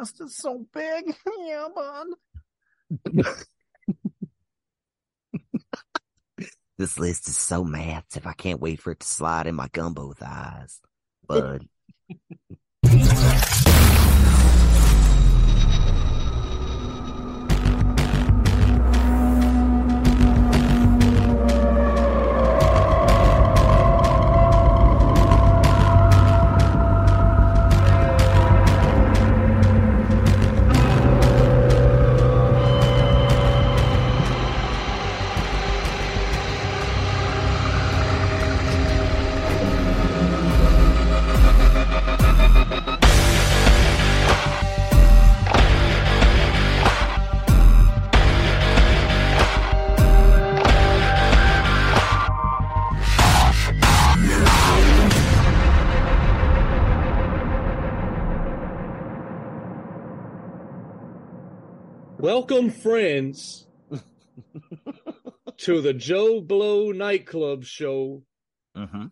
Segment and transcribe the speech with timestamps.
[0.00, 1.14] list is so big.
[1.40, 2.06] yeah, bud.
[6.78, 8.26] This list is so massive.
[8.26, 10.80] I can't wait for it to slide in my gumbo thighs.
[11.26, 11.68] Bud.
[62.20, 63.66] Welcome, friends,
[65.58, 68.22] to the Joe Blow nightclub show
[68.76, 69.06] Mm-hmm.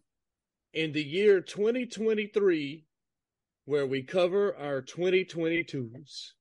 [0.73, 2.85] in the year 2023,
[3.65, 6.33] where we cover our 2022s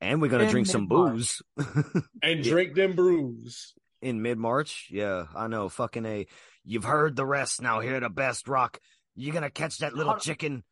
[0.00, 1.42] And we're gonna drink some booze
[2.22, 3.74] and drink them brews.
[4.02, 4.88] in mid March.
[4.90, 5.68] Yeah, I know.
[5.68, 6.26] Fucking a.
[6.64, 7.62] You've heard the rest.
[7.62, 8.80] Now hear the best rock.
[9.14, 10.64] You're gonna catch that little chicken?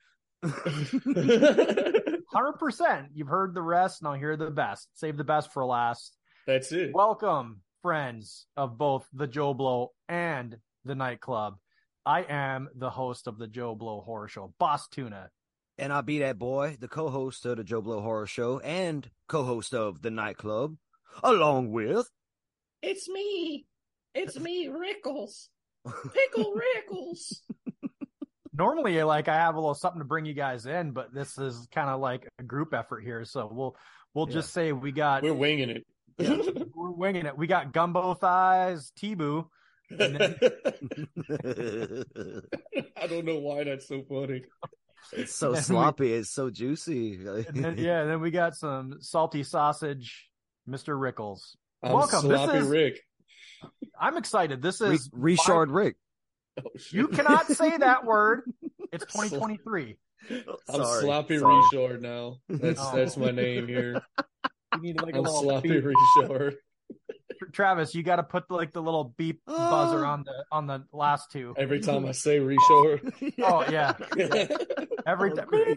[2.34, 3.08] Hundred percent.
[3.14, 4.02] You've heard the rest.
[4.02, 4.88] Now hear the best.
[4.94, 6.16] Save the best for last.
[6.48, 6.90] That's it.
[6.92, 11.54] Welcome, friends of both the Joe Blow and the nightclub.
[12.04, 15.30] I am the host of the Joe Blow Horror Show, Boss Tuna.
[15.78, 19.72] And I'll be that boy, the co-host of the Joe Blow Horror Show and co-host
[19.72, 20.76] of the nightclub,
[21.22, 22.08] along with
[22.82, 23.66] It's me.
[24.14, 25.48] It's me, Rickles.
[26.12, 27.40] Pickle Rickles.
[28.56, 31.66] Normally, like I have a little something to bring you guys in, but this is
[31.72, 33.24] kind of like a group effort here.
[33.24, 33.76] So we'll
[34.14, 35.84] we'll just say we got We're winging it.
[36.74, 37.36] we're winging it.
[37.36, 39.48] We got gumbo thighs, T-Boo.
[39.90, 40.16] Then-
[42.96, 44.42] I don't know why that's so funny.
[45.12, 46.12] it's so Then we- sloppy.
[46.12, 47.14] It's so juicy.
[47.26, 50.28] And then, yeah, then we got some salty sausage,
[50.68, 50.96] Mr.
[50.98, 51.56] Rickles.
[51.82, 52.28] I'm Welcome.
[52.28, 53.00] This Sloppy is- Rick.
[54.00, 54.62] I'm excited.
[54.62, 55.96] This Re- is Richard Rick.
[56.64, 56.70] Oh.
[56.90, 58.42] You cannot say that word.
[58.92, 59.96] It's 2023.
[60.30, 61.62] I'm Sorry, Sloppy sorry.
[61.72, 62.36] Richard now.
[62.48, 62.92] That's Oh.
[62.96, 64.00] that's my name here.
[64.74, 65.84] You need like a I'm little Sloppy beep.
[66.18, 66.56] Richard.
[67.52, 69.70] Travis, you got to put like the little beep ah.
[69.70, 71.54] buzzer on the on the last two.
[71.58, 73.12] Every time I say Richard.
[73.42, 73.94] Oh yeah,
[75.06, 75.76] every Oh, time.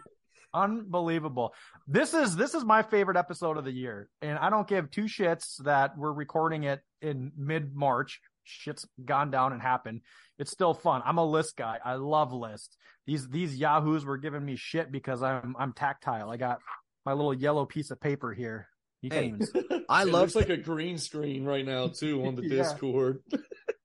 [0.54, 1.54] Unbelievable.
[1.88, 5.04] This is this is my favorite episode of the year, and I don't give two
[5.06, 8.22] shits that we're recording it in mid March.
[8.48, 10.02] Shit's gone down and happened.
[10.40, 11.02] It's still fun.
[11.06, 11.80] I'm a list guy.
[11.84, 12.78] I love lists.
[13.06, 16.30] These these yahoos were giving me shit because I'm I'm tactile.
[16.30, 16.60] I got
[17.06, 18.68] my little yellow piece of paper here.
[19.02, 19.48] You Hey, even.
[19.90, 22.64] I it love like a green screen right now too on the Yeah.
[22.64, 23.22] Discord.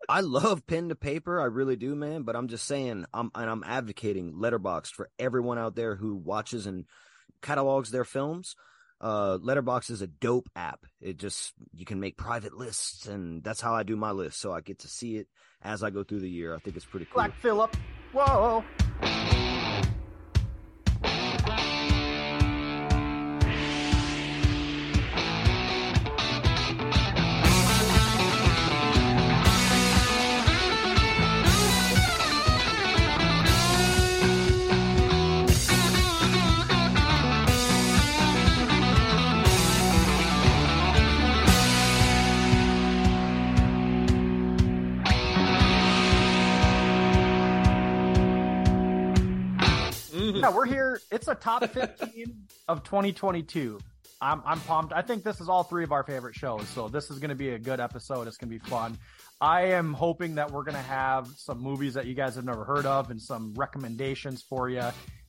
[0.08, 1.40] I love pen to paper.
[1.40, 2.22] I really do, man.
[2.22, 6.66] But I'm just saying, I'm and I'm advocating Letterboxd for everyone out there who watches
[6.66, 6.84] and
[7.40, 8.56] catalogs their films.
[9.02, 10.86] Uh, Letterboxd is a dope app.
[11.00, 14.40] It just you can make private lists, and that's how I do my list.
[14.40, 15.26] So I get to see it
[15.60, 16.54] as I go through the year.
[16.54, 17.14] I think it's pretty cool.
[17.14, 17.76] Black Phillip.
[18.12, 18.62] Whoa.
[51.12, 53.78] It's a top 15 of 2022.
[54.22, 54.92] I'm I'm pumped.
[54.94, 57.34] I think this is all three of our favorite shows, so this is going to
[57.34, 58.26] be a good episode.
[58.28, 58.96] It's going to be fun.
[59.40, 62.64] I am hoping that we're going to have some movies that you guys have never
[62.64, 64.84] heard of and some recommendations for you,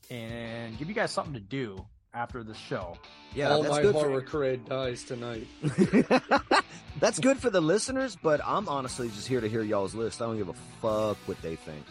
[0.09, 1.83] and give you guys something to do
[2.13, 2.95] after the show.
[3.33, 5.47] Yeah, All that's my good horror cred dies tonight.
[6.99, 10.21] that's good for the listeners, but I'm honestly just here to hear y'all's list.
[10.21, 11.83] I don't give a fuck what they think,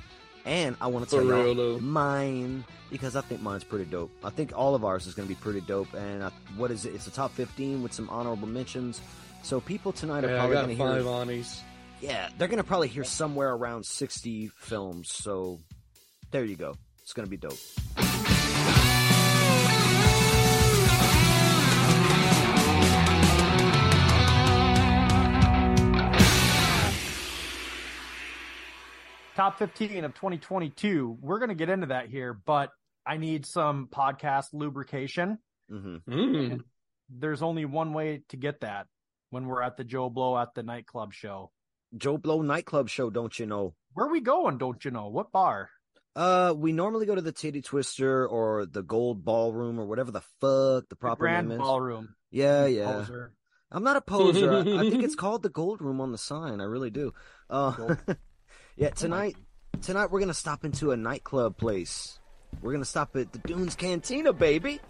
[0.44, 1.78] and I want to tell real, y'all though.
[1.80, 4.10] mine because I think mine's pretty dope.
[4.22, 5.92] I think all of ours is going to be pretty dope.
[5.94, 6.94] And I, what is it?
[6.94, 9.00] It's a top 15 with some honorable mentions.
[9.42, 10.86] So people tonight are Yeah, probably going to hear.
[12.00, 15.10] Yeah, they're going to probably hear somewhere around 60 films.
[15.10, 15.58] So
[16.30, 16.74] there you go.
[17.02, 17.58] It's going to be dope.
[29.42, 31.18] Top 15 of 2022.
[31.20, 32.70] We're going to get into that here, but
[33.04, 35.38] I need some podcast lubrication.
[35.68, 36.60] hmm Mm.
[37.10, 38.86] There's only one way to get that
[39.30, 41.50] when we're at the Joe Blow at the nightclub show.
[41.98, 43.74] Joe Blow nightclub show, don't you know?
[43.94, 44.58] Where we going?
[44.58, 45.08] Don't you know?
[45.08, 45.70] What bar?
[46.14, 50.20] Uh, we normally go to the Titty Twister or the Gold Ballroom or whatever the
[50.20, 51.66] fuck the The proper Grand name is.
[51.66, 52.14] Ballroom.
[52.30, 52.92] Yeah, yeah.
[52.92, 53.32] Poser.
[53.72, 54.52] I'm not a poser.
[54.52, 56.60] I, I think it's called the Gold Room on the sign.
[56.60, 57.12] I really do.
[57.50, 57.98] Uh, Gold.
[58.76, 59.36] yeah, tonight,
[59.82, 62.18] tonight we're gonna stop into a nightclub place.
[62.60, 64.80] We're gonna stop at the Dunes Cantina, baby.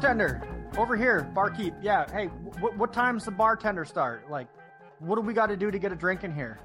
[0.00, 0.42] Bartender,
[0.76, 1.72] over here, barkeep.
[1.80, 2.10] Yeah.
[2.12, 2.26] Hey,
[2.60, 4.30] what what time's the bartender start?
[4.30, 4.46] Like,
[4.98, 6.58] what do we got to do to get a drink in here?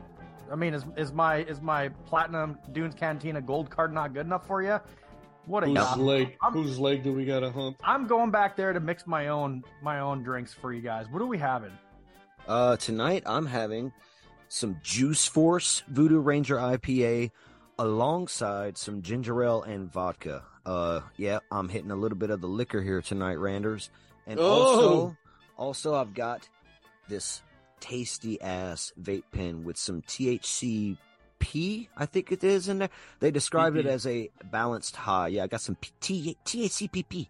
[0.52, 4.46] I mean, is is my is my platinum Dunes Cantina gold card not good enough
[4.46, 4.80] for you?
[5.46, 6.00] What a Whose yacht.
[6.00, 6.38] leg?
[6.42, 7.78] I'm- Whose leg do we gotta hump?
[7.86, 11.06] I'm going back there to mix my own my own drinks for you guys.
[11.10, 11.72] What are we having?
[12.50, 13.94] Uh, tonight I'm having
[14.50, 17.32] some Juice Force Voodoo Ranger IPA
[17.80, 20.44] alongside some ginger ale and vodka.
[20.66, 23.90] Uh, yeah, I'm hitting a little bit of the liquor here tonight, Randers.
[24.28, 24.44] And Oh!
[24.46, 25.18] also,
[25.58, 26.48] also I've got
[27.10, 27.42] this
[27.80, 30.98] tasty ass vape pen with some THC
[31.40, 32.90] P, I think it is in there.
[33.20, 35.30] They described it as a balanced high.
[35.30, 37.28] Yeah, I got some P- T- THCPP.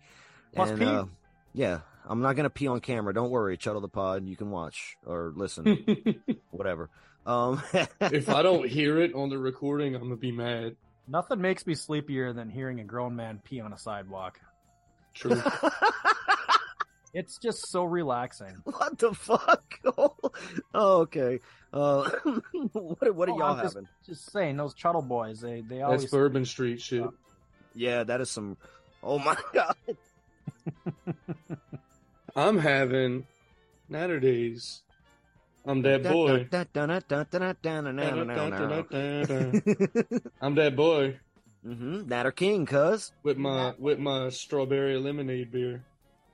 [0.54, 0.86] Plus and, P?
[0.86, 1.06] Uh,
[1.54, 3.14] yeah, I'm not gonna pee on camera.
[3.14, 4.26] Don't worry, Chuddle the Pod.
[4.28, 5.86] You can watch or listen,
[6.52, 6.90] whatever.
[7.26, 7.62] Um,
[8.02, 10.76] if I don't hear it on the recording, I'm gonna be mad.
[11.12, 14.40] Nothing makes me sleepier than hearing a grown man pee on a sidewalk.
[15.14, 15.42] True.
[17.14, 18.56] It's just so relaxing.
[18.64, 19.66] what the fuck?
[19.98, 20.22] oh,
[20.74, 21.42] okay.
[21.74, 22.10] Uh,
[22.72, 23.90] what, what are Oh, y'all I'm just- having?
[24.06, 27.04] Just saying, those Chuddle boys, they they always That's Bourbon Street shit.
[27.76, 28.56] Yeah, that is some.
[29.04, 29.76] Oh my god.
[32.34, 33.26] I'm having
[33.90, 34.80] Naturdays.
[35.66, 36.48] I'm that boy.
[40.42, 41.20] I'm that boy
[41.66, 42.08] mm-hmm.
[42.08, 43.12] Natter King, cuz.
[43.24, 45.84] with my with my strawberry lemonade beer.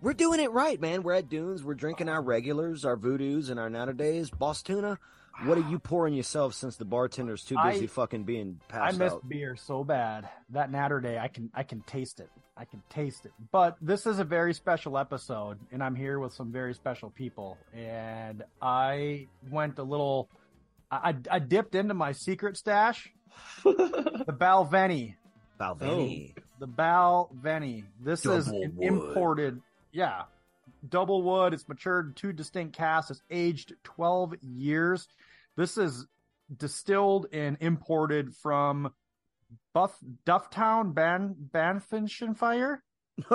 [0.02, 1.02] We're doing it right, man.
[1.02, 1.64] We're at Dunes.
[1.64, 4.30] We're drinking our regulars, our voodoos, and our Naturdays.
[4.30, 5.00] Boss Tuna,
[5.46, 8.82] what are you pouring yourself since the bartender's too busy I- fucking being passed out?
[8.82, 9.30] I passed miss out?
[9.30, 10.28] beer so bad.
[10.52, 12.30] That Naturday, I can I can taste it.
[12.56, 13.32] I can taste it.
[13.52, 17.58] But this is a very special episode, and I'm here with some very special people.
[17.76, 20.30] And I went a little.
[20.90, 23.10] I, I I dipped into my secret stash,
[23.64, 25.16] the Balvenie.
[25.60, 26.34] Balvenie.
[26.38, 26.42] Oh.
[26.60, 27.84] The Balvenie.
[28.04, 28.88] This is Double an wood.
[28.88, 29.62] imported.
[29.92, 30.24] Yeah,
[30.88, 31.54] double wood.
[31.54, 33.12] It's matured in two distinct casks.
[33.12, 35.08] It's aged 12 years.
[35.58, 36.06] This is
[36.56, 38.92] distilled and imported from
[39.74, 42.78] Buff Dufftown, Ban Banfinshire.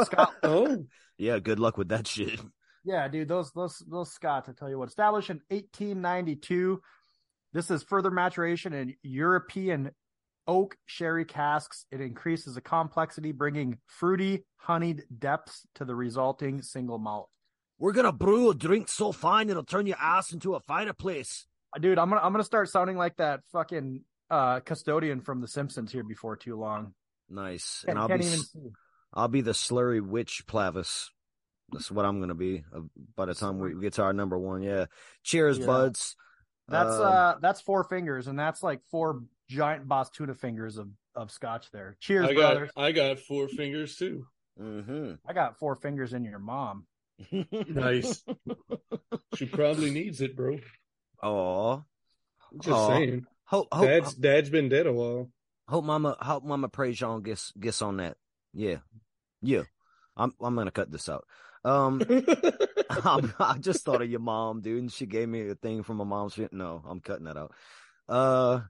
[0.05, 0.33] Scotland.
[0.45, 0.87] Oh,
[1.19, 2.41] Yeah, good luck with that shit.
[2.85, 4.49] Yeah, dude, those those those Scots.
[4.49, 6.81] I tell you what, established in 1892.
[7.53, 9.91] This is further maturation in European
[10.47, 11.87] oak sherry casks.
[11.91, 17.29] It increases the complexity, bringing fruity, honeyed depths to the resulting single malt.
[17.79, 21.47] We're gonna brew a drink so fine it'll turn your ass into a fireplace.
[21.75, 25.49] Uh, Dude, I'm gonna I'm gonna start sounding like that fucking uh custodian from The
[25.49, 26.95] Simpsons here before too long.
[27.29, 27.85] Nice.
[27.89, 28.71] And I'll be even s- see.
[29.15, 31.09] I'll be the slurry witch Plavis.
[31.71, 32.81] That's what I'm gonna be uh,
[33.17, 34.63] by the time we get to our number one.
[34.63, 34.87] Yeah.
[35.23, 35.67] Cheers, Yeah.
[35.67, 36.17] buds.
[36.69, 40.89] That's Um, uh that's four fingers, and that's like four giant boss tuna fingers of
[41.15, 41.97] of scotch there.
[42.01, 42.71] Cheers, I got brothers.
[42.77, 44.27] I got four fingers too.
[44.61, 45.13] Mm-hmm.
[45.27, 46.87] I got four fingers in your mom.
[47.31, 48.23] Nice.
[49.37, 50.59] she probably needs it, bro.
[51.23, 51.81] Aw.
[52.61, 52.89] Just Aw.
[52.89, 53.27] saying.
[53.45, 55.31] Hope, hope, Dad's dad's been dead a while.
[55.69, 58.17] hope mama hope mama praise Jean gets gets on that.
[58.55, 58.79] Yeah.
[59.43, 59.63] Yeah.
[60.17, 61.25] I'm I'm gonna cut this out.
[61.65, 62.03] Um
[62.91, 65.97] I'm, I just thought of your mom, dude, and she gave me a thing from
[65.99, 66.39] my mom's.
[66.51, 67.53] No, I'm cutting that out.
[68.07, 68.61] Uh,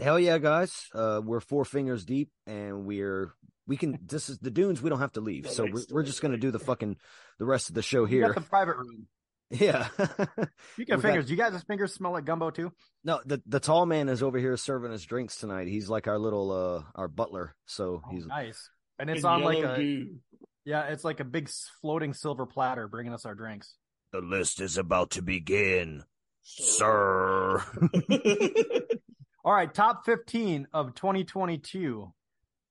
[0.00, 0.88] hell yeah, guys.
[0.92, 3.32] Uh, we're four fingers deep, and we're
[3.68, 3.98] we can.
[4.04, 4.82] This is the dunes.
[4.82, 6.96] We don't have to leave, so we're we're just gonna do the fucking
[7.38, 8.34] the rest of the show You got here.
[8.34, 9.06] the private room.
[9.50, 9.88] Yeah.
[9.98, 10.48] You got
[10.78, 11.30] We got- fingers.
[11.30, 12.72] You guys' fingers smell like gumbo too?
[13.04, 15.68] no, the the tall man is over here serving us drinks tonight.
[15.68, 17.54] He's like our little uh our butler.
[17.66, 18.68] So Oh, he's nice.
[18.98, 20.16] And it's And on like a goo.
[20.64, 21.48] yeah, it's like a big
[21.80, 23.76] floating silver platter bringing us our drinks.
[24.12, 26.02] the list is about to begin,
[26.42, 27.62] sir.
[29.44, 32.12] All right, top 15 of 2022.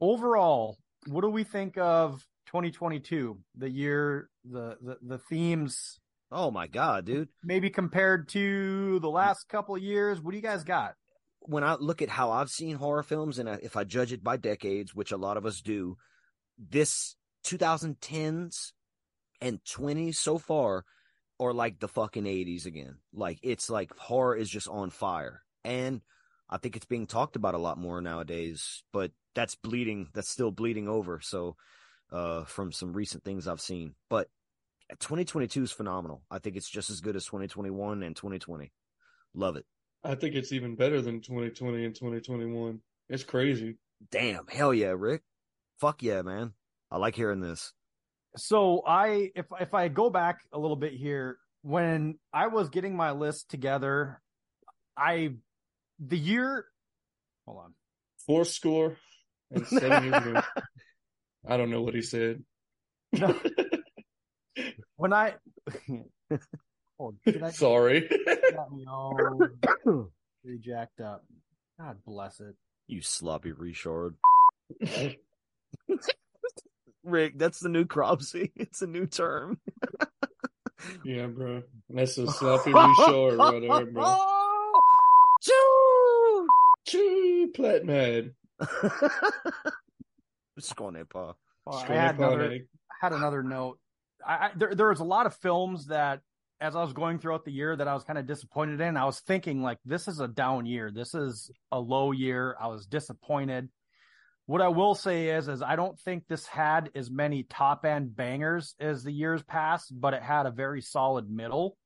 [0.02, 0.78] Overall,
[1.08, 3.38] what do we think of 2022?
[3.58, 6.00] The year, the the, the themes,
[6.34, 7.30] oh my god, dude.
[7.44, 10.22] maybe compared to the last couple of years.
[10.22, 10.96] What do you guys got?
[11.46, 14.38] when I look at how I've seen horror films, and if I judge it by
[14.38, 15.98] decades, which a lot of us do,
[16.58, 18.72] this 2010s
[19.42, 20.86] and 20s so far
[21.40, 22.98] are like the fucking 80s again.
[23.14, 26.02] Like it's like horror is just on fire, and
[26.50, 28.84] I think it's being talked about a lot more nowadays.
[28.94, 30.10] But that's bleeding.
[30.14, 31.20] That's still bleeding over.
[31.22, 31.56] So,
[32.12, 34.30] uh, from some recent things I've seen, but
[34.90, 36.24] 2022 is phenomenal.
[36.30, 38.72] I think it's just as good as 2021 and 2020.
[39.34, 39.66] Love it.
[40.04, 42.80] I think it's even better than 2020 and 2021.
[43.10, 43.78] It's crazy.
[44.12, 45.22] Damn, hell yeah, Rick.
[45.80, 46.54] Fuck yeah, man.
[46.92, 47.74] I like hearing this.
[48.36, 52.96] So I if if I go back a little bit here, when I was getting
[52.96, 54.22] my list together,
[54.98, 55.36] I
[56.00, 56.66] the year
[57.46, 57.74] hold on.
[58.26, 58.98] Four score
[59.52, 60.42] and seven years ago.
[61.48, 62.44] I don't know what he said.
[63.12, 63.36] No.
[65.04, 65.34] When I
[66.98, 68.08] oh, did I Sorry.
[68.56, 69.38] got me all
[70.62, 71.26] jacked up.
[71.78, 72.56] God bless it.
[72.88, 74.16] You sloppy Richard.
[77.04, 78.54] Rick, that's the new Cropsy.
[78.56, 79.60] It's a new term.
[81.04, 81.64] yeah, bro.
[81.90, 84.16] That's a sloppy Richard right there, bro.
[85.42, 86.48] Choo!
[86.88, 88.32] Choo, plat mad.
[90.62, 91.34] Skåne, pa.
[91.66, 92.68] Well, I Straight had up another on
[93.02, 93.80] had another note.
[94.26, 96.22] I, there there was a lot of films that
[96.62, 98.96] as I was going throughout the year that I was kind of disappointed in.
[98.96, 100.92] I was thinking like this is a down year.
[100.92, 102.56] This is a low year.
[102.60, 103.70] I was disappointed.
[104.46, 108.16] What I will say is is I don't think this had as many top end
[108.16, 111.78] bangers as the years past, but it had a very solid middle.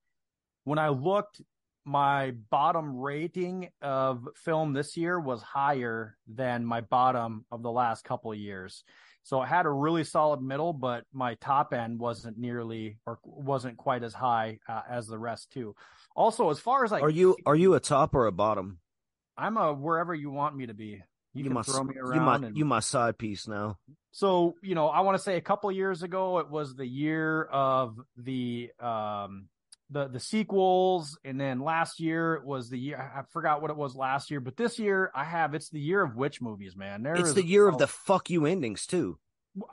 [0.64, 1.42] When I looked
[1.86, 8.04] my bottom rating of film this year was higher than my bottom of the last
[8.04, 8.84] couple of years.
[9.28, 13.76] So it had a really solid middle, but my top end wasn't nearly or wasn't
[13.76, 15.76] quite as high uh, as the rest too.
[16.16, 18.80] Also, as far as like, Are you are you a top or a bottom?
[19.38, 21.04] I'm a wherever you want me to be.
[21.34, 22.26] You, can my throw me you around.
[22.42, 23.78] my and- you my side piece now.
[24.12, 26.88] so you know, I want to say a couple of years ago, it was the
[26.88, 29.50] year of the um
[29.90, 32.98] the the sequels, and then last year it was the year.
[33.16, 36.02] I forgot what it was last year, but this year I have it's the year
[36.02, 37.04] of witch movies, man.
[37.04, 39.18] There It's is the year of the fuck you endings too.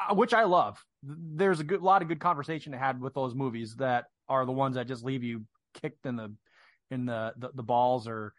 [0.09, 0.83] uh, which I love.
[1.03, 4.53] There's a good lot of good conversation to had with those movies that are the
[4.53, 5.45] ones that just leave you
[5.83, 6.33] kicked in the
[6.91, 8.33] in the the, the balls or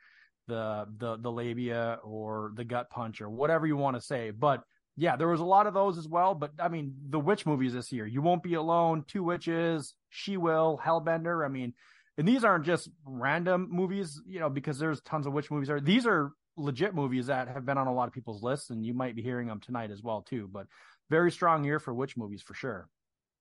[0.47, 4.31] the the the labia or the gut punch or whatever you want to say.
[4.31, 4.63] But
[4.97, 6.33] yeah, there was a lot of those as well.
[6.35, 10.37] But I mean, the witch movies this year, You Won't Be Alone, Two Witches, She
[10.37, 11.45] Will, Hellbender.
[11.45, 11.73] I mean,
[12.17, 15.69] and these aren't just random movies, you know, because there's tons of witch movies.
[15.69, 18.85] Are these are legit movies that have been on a lot of people's lists, and
[18.85, 20.49] you might be hearing them tonight as well too.
[20.51, 20.67] But
[21.09, 22.87] very strong year for witch movies for sure.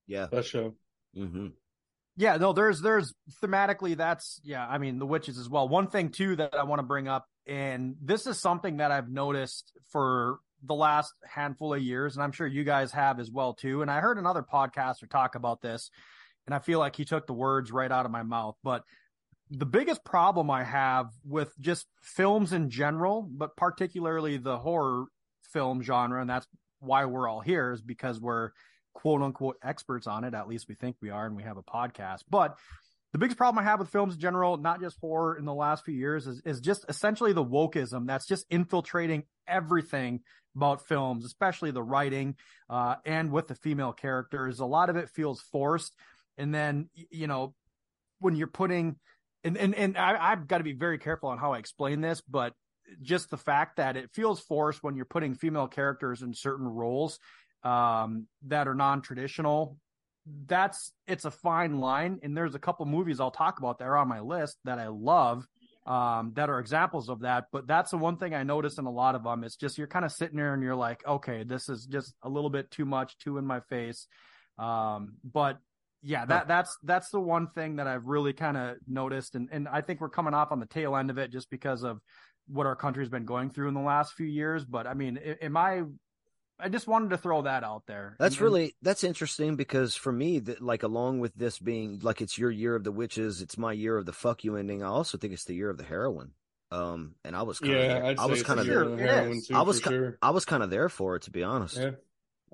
[0.07, 0.27] Yeah.
[0.31, 0.75] That show.
[1.15, 1.49] hmm
[2.17, 5.69] Yeah, no, there's there's thematically that's yeah, I mean the witches as well.
[5.69, 9.09] One thing too that I want to bring up, and this is something that I've
[9.09, 13.55] noticed for the last handful of years, and I'm sure you guys have as well
[13.55, 13.83] too.
[13.83, 15.91] And I heard another podcaster talk about this,
[16.47, 18.57] and I feel like he took the words right out of my mouth.
[18.63, 18.85] But
[19.51, 25.07] the biggest problem I have with just films in general, but particularly the horror
[25.53, 26.47] film genre, and that's
[26.81, 28.51] why we're all here, is because we're
[28.95, 30.35] quote unquote experts on it.
[30.35, 32.21] At least we think we are, and we have a podcast.
[32.29, 32.57] But
[33.13, 35.85] the biggest problem I have with films in general, not just horror in the last
[35.85, 40.21] few years, is, is just essentially the wokeism that's just infiltrating everything
[40.57, 42.37] about films, especially the writing
[42.71, 44.61] uh, and with the female characters.
[44.61, 45.93] A lot of it feels forced.
[46.39, 47.55] And then, you know,
[48.21, 48.97] when you're putting,
[49.43, 52.21] and, and, and I, I've got to be very careful on how I explain this,
[52.21, 52.55] but
[53.03, 57.19] just the fact that it feels forced when you're putting female characters in certain roles
[57.63, 59.79] um, that are non-traditional.
[60.47, 63.97] That's it's a fine line, and there's a couple movies I'll talk about that are
[63.97, 65.47] on my list that I love
[65.87, 67.47] um, that are examples of that.
[67.53, 69.45] But that's the one thing I notice in a lot of them.
[69.45, 72.29] It's just you're kind of sitting there and you're like, okay, this is just a
[72.29, 74.07] little bit too much, too in my face.
[74.59, 75.59] Um, but
[76.03, 79.67] yeah, that that's that's the one thing that I've really kind of noticed, and and
[79.67, 82.01] I think we're coming off on the tail end of it just because of
[82.47, 84.67] what our country's been going through in the last few years.
[84.67, 85.83] But I mean, am I?
[86.59, 88.17] I just wanted to throw that out there.
[88.19, 92.21] That's And- really that's interesting because for me, that like along with this being like
[92.21, 94.83] it's your year of the witches, it's my year of the fuck you ending.
[94.83, 96.33] I also think it's the year of the heroin.
[96.71, 99.27] Um, and I was kind Yeah, of I'd I say was kind of year there.
[99.29, 100.19] of It too, I was sure.
[100.23, 101.77] I was kind of there for it to be honest.
[101.77, 101.91] Yeah,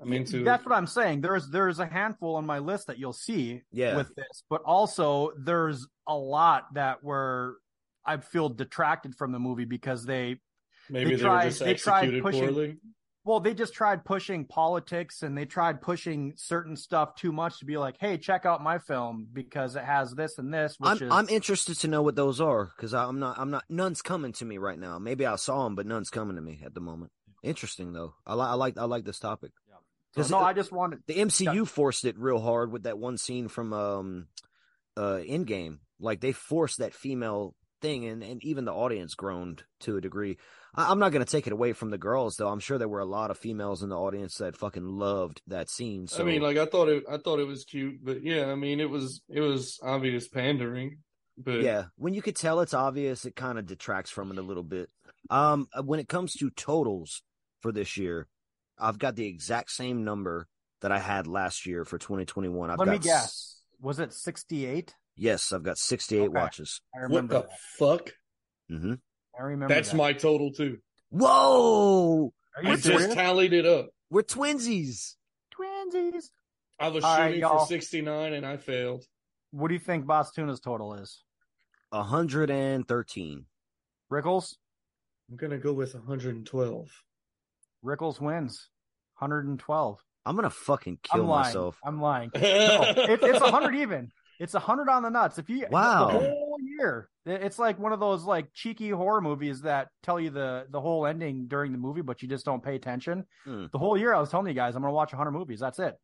[0.01, 0.43] I mean, too.
[0.43, 1.21] That's what I'm saying.
[1.21, 3.95] There's there's a handful on my list that you'll see Yeah.
[3.97, 7.57] with this, but also there's a lot that were
[8.05, 10.39] I feel detracted from the movie because they
[10.89, 12.77] Maybe they they, tried- were just they tried executed pushing- poorly.
[13.23, 17.65] Well they just tried pushing politics and they tried pushing certain stuff too much to
[17.65, 21.07] be like, hey, check out my film because it has this and this, which I'm
[21.07, 24.33] is I'm interested to know what those are because I'm not I'm not none's coming
[24.33, 24.97] to me right now.
[24.99, 27.11] Maybe I saw them, but none's coming to me at the moment.
[27.43, 28.13] Interesting though.
[28.25, 29.51] I like I like I like this topic.
[30.13, 32.97] so, 'Cause no, it- I just wanted The MCU forced it real hard with that
[32.99, 34.27] one scene from um
[34.97, 35.79] uh Endgame.
[35.99, 40.37] Like they forced that female thing and, and even the audience groaned to a degree.
[40.75, 42.47] I, I'm not gonna take it away from the girls though.
[42.49, 45.69] I'm sure there were a lot of females in the audience that fucking loved that
[45.69, 46.07] scene.
[46.07, 48.55] So I mean, like I thought it, I thought it was cute, but yeah, I
[48.55, 50.99] mean, it was, it was obvious pandering,
[51.37, 54.41] but yeah, when you could tell it's obvious, it kind of detracts from it a
[54.43, 54.89] little bit.
[55.29, 57.21] Um, uh, when it comes to totals
[57.61, 58.27] for this year,
[58.79, 60.47] I've got the exact same number
[60.81, 62.69] that I had last year for 2021.
[62.71, 63.57] I've let got me s- guess.
[63.79, 64.95] Was it 68?
[65.15, 66.27] Yes, I've got 68 Okay.
[66.29, 66.81] watches.
[66.95, 67.59] I what remember the that.
[67.77, 68.09] fuck?
[68.69, 68.93] hmm
[69.37, 69.97] I remember That's that.
[69.97, 70.77] my total too.
[71.09, 73.03] Whoa, Are you I serious?
[73.05, 73.89] just tallied it up.
[74.09, 75.15] we're twinsies.
[75.57, 76.29] Twinsies.
[76.79, 77.59] I was All right, shooting y'all.
[77.59, 79.03] for 69 and I failed.
[79.51, 81.23] What do you think Boss Tuna's total is?
[81.89, 83.45] 113.
[84.11, 84.55] Rickles?
[85.29, 86.89] I'm gonna go with 112.
[87.85, 88.69] Rickles wins.
[89.19, 89.99] 112.
[90.25, 91.77] I'm gonna fucking kill I'm myself.
[91.85, 92.31] I'm lying.
[92.35, 94.11] No, it, it's 100 even.
[94.39, 95.37] It's 100 on the nuts.
[95.37, 96.07] If you Wow.
[96.07, 100.19] the whole year, it- it's like one of those like cheeky horror movies that tell
[100.19, 103.25] you the the whole ending during the movie, but you just don't pay attention.
[103.43, 103.65] Hmm.
[103.71, 105.59] The whole year, I was telling you guys, I'm gonna watch 100 movies.
[105.59, 105.95] That's it.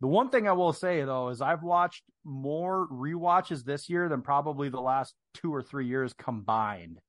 [0.00, 4.22] The one thing I will say though is I've watched more rewatches this year than
[4.22, 7.00] probably the last two or three years combined.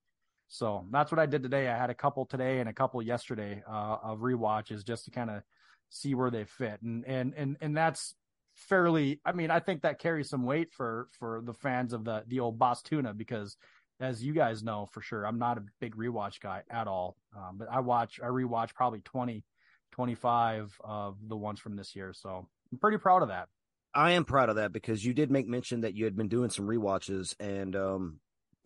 [0.48, 1.68] So that's what I did today.
[1.68, 5.30] I had a couple today and a couple yesterday uh, of rewatches just to kind
[5.30, 5.42] of
[5.90, 8.14] see where they fit, and and and and that's
[8.56, 9.20] fairly.
[9.24, 12.40] I mean, I think that carries some weight for for the fans of the the
[12.40, 13.56] old Boss Tuna because,
[14.00, 17.16] as you guys know for sure, I'm not a big rewatch guy at all.
[17.36, 19.44] Um, but I watch, I rewatch probably 20,
[19.92, 22.12] 25 of the ones from this year.
[22.12, 23.48] So I'm pretty proud of that.
[23.94, 26.50] I am proud of that because you did make mention that you had been doing
[26.50, 28.20] some rewatches, and um,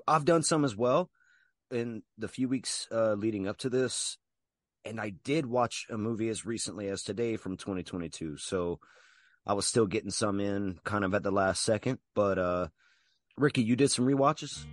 [0.07, 1.11] I've done some as well
[1.70, 4.18] in the few weeks uh, leading up to this.
[4.85, 8.81] And I did watch a movie as recently as today from 2022, so
[9.46, 11.98] I was still getting some in kind of at the last second.
[12.14, 12.68] But uh,
[13.37, 14.64] Ricky, you did some rewatches,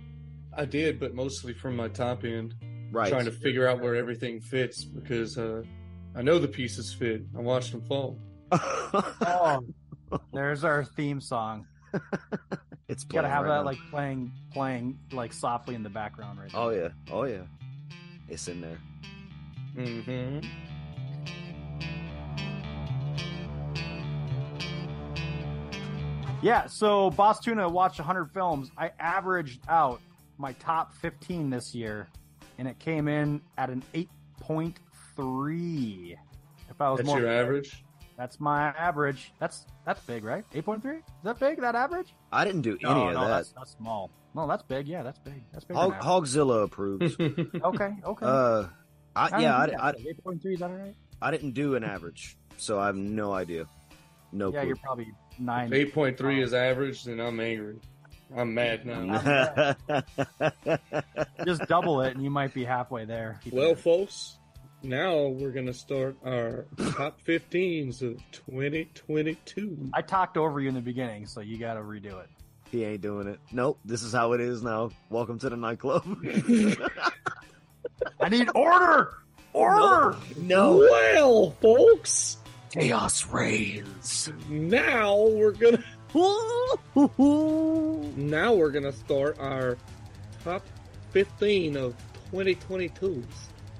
[0.56, 2.54] I did, but mostly from my top end,
[2.92, 3.08] right?
[3.10, 5.62] trying to figure out where everything fits because uh,
[6.16, 7.22] I know the pieces fit.
[7.36, 8.18] I watched them fall.
[10.10, 11.66] Oh, there's our theme song.
[12.88, 13.64] it's You gotta have right that now.
[13.66, 16.58] like playing, playing like softly in the background right now.
[16.62, 17.42] Oh yeah, oh yeah,
[18.26, 18.78] it's in there.
[19.76, 20.48] Mm-hmm.
[26.40, 28.70] Yeah, so Boss Tuna watched 100 films.
[28.78, 30.00] I averaged out
[30.38, 32.06] my top 15 this year,
[32.58, 36.16] and it came in at an 8.3.
[36.70, 37.82] If I was That's more, your average.
[38.16, 39.32] that's my average.
[39.40, 40.44] That's that's big, right?
[40.52, 40.98] 8.3?
[40.98, 41.60] Is that big?
[41.60, 42.14] That average?
[42.30, 43.28] I didn't do any no, of no, that.
[43.28, 44.10] That's, that's small.
[44.34, 44.86] No, that's big.
[44.86, 45.42] Yeah, that's big.
[45.52, 45.76] That's big.
[45.76, 47.16] Hog, Hogzilla approves.
[47.64, 48.26] Okay, okay.
[48.26, 48.66] uh,
[49.16, 50.94] I, yeah, I, I, 8.3 is that all right?
[51.20, 53.66] I didn't do an average, so I have no idea.
[54.30, 54.68] No Yeah, clue.
[54.68, 55.72] you're probably nine.
[55.72, 57.76] Eight point three is average, then I'm angry.
[58.36, 59.74] I'm mad now.
[61.46, 63.40] Just double it, and you might be halfway there.
[63.50, 64.36] Well, folks,
[64.82, 69.90] now we're gonna start our top 15s of 2022.
[69.94, 72.28] I talked over you in the beginning, so you got to redo it.
[72.70, 73.40] he ain't doing it.
[73.50, 74.90] Nope, this is how it is now.
[75.10, 76.04] Welcome to the nightclub.
[78.20, 79.14] I need order.
[79.54, 80.16] Order.
[80.36, 82.36] no, Well, folks,
[82.70, 84.30] chaos reigns.
[84.48, 85.82] now we're gonna
[88.16, 89.76] now we're gonna start our
[90.44, 90.64] top
[91.10, 91.94] 15 of
[92.32, 93.24] 2022s.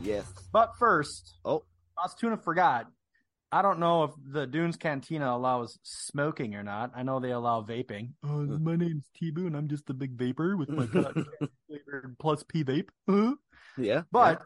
[0.00, 0.26] yes.
[0.52, 1.62] But first, Oh,
[1.96, 2.86] Boss Tuna forgot.
[3.50, 6.90] I don't know if the Dunes Cantina allows smoking or not.
[6.94, 8.10] I know they allow vaping.
[8.22, 8.28] Uh,
[8.60, 9.54] my name's T Boone.
[9.54, 12.88] I'm just a big vapor with my cotton candy flavored plus P vape.
[13.08, 13.32] Uh.
[13.78, 14.42] Yeah, But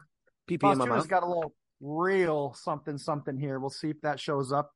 [0.47, 0.57] yeah.
[0.57, 1.07] PP in my Fostuna's mouth.
[1.09, 3.59] got a little real something something here.
[3.59, 4.71] We'll see if that shows up.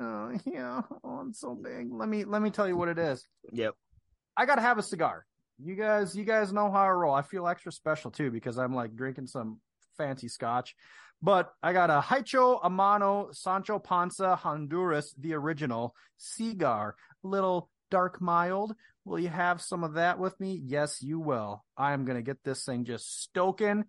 [0.00, 1.88] Oh yeah, oh, it's so big.
[1.92, 3.26] Let me let me tell you what it is.
[3.52, 3.74] Yep.
[4.36, 5.26] I gotta have a cigar.
[5.58, 7.14] You guys, you guys know how I roll.
[7.14, 9.60] I feel extra special too because I'm like drinking some
[9.96, 10.74] fancy scotch.
[11.22, 18.74] But I got a Haicho Amano Sancho Panza Honduras, the original cigar, little dark mild.
[19.06, 20.60] Will you have some of that with me?
[20.62, 21.64] Yes, you will.
[21.76, 23.84] I am gonna get this thing just stoking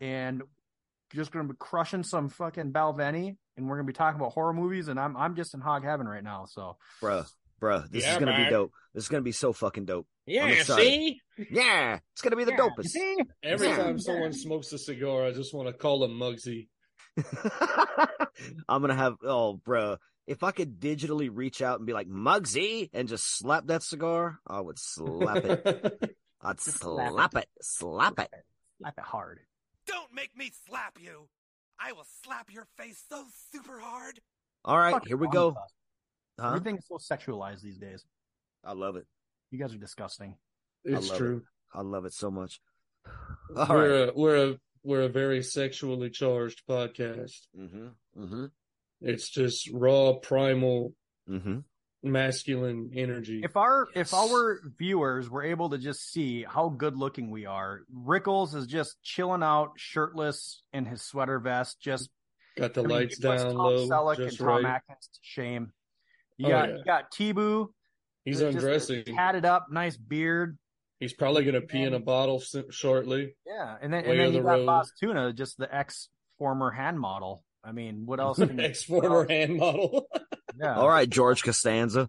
[0.00, 0.42] and
[1.14, 4.88] just gonna be crushing some fucking Balvenie, and we're gonna be talking about horror movies.
[4.88, 6.46] And I'm I'm just in hog heaven right now.
[6.46, 7.26] So Bruh,
[7.60, 8.44] bruh, this Yeah, is gonna man.
[8.44, 8.72] be dope.
[8.94, 10.06] This is gonna be so fucking dope.
[10.26, 11.20] Yeah, see?
[11.50, 12.88] Yeah, it's gonna be the Yeah, dopest.
[12.88, 13.16] see?
[13.42, 13.76] Every Yeah.
[13.76, 16.68] time someone smokes a cigar, I just want to call them Mugsy.
[18.68, 19.98] I'm gonna have oh, bruh.
[20.26, 24.38] If I could digitally reach out and be like Mugsy and just slap that cigar,
[24.46, 26.16] I would slap it.
[26.42, 27.48] I'd Just slap, slap it.
[27.60, 28.30] slap it.
[28.78, 29.40] Slap it hard.
[29.90, 31.28] Don't make me slap you.
[31.80, 34.20] I will slap your face so super hard.
[34.64, 35.48] All right, Fucking here we go.
[35.48, 35.72] with us.
[36.38, 36.46] Huh?
[36.48, 38.04] Everything is so sexualized these days.
[38.64, 39.06] I love it.
[39.50, 40.36] You guys are disgusting.
[40.84, 41.42] It's love true.
[41.74, 42.60] I love it so much.
[43.56, 43.76] All right.
[43.76, 47.32] we're a, we're a we're a very sexually charged podcast.
[47.58, 47.88] Mm-hmm.
[48.18, 48.44] Mm-hmm.
[49.02, 50.94] It's just raw, primal,
[51.28, 51.58] Mm-hmm.
[52.02, 53.40] Masculine energy.
[53.44, 54.08] If our Yes.
[54.08, 58.66] if our viewers were able to just see how good looking we are, Rickles is
[58.66, 61.80] just chilling out, shirtless in his sweater vest.
[61.80, 62.10] Just
[62.56, 64.74] Got the I mean, lights down low, Selleck just and Tom right.
[64.76, 65.72] Atkins to shame.
[66.36, 66.76] You Oh, got yeah.
[66.76, 67.72] you got T-Boo.
[68.24, 69.04] He's undressing.
[69.04, 70.58] tatted up, nice beard.
[70.98, 73.34] He's probably gonna pee in a bottle shortly.
[73.46, 74.66] Yeah, and then and then you the got road.
[74.66, 76.08] Boss Tuna, just the ex
[76.38, 77.42] former hand model.
[77.64, 78.38] I mean, what else?
[78.38, 80.06] Can Ex former hand model.
[80.58, 80.76] yeah.
[80.76, 82.08] All right, George Costanza.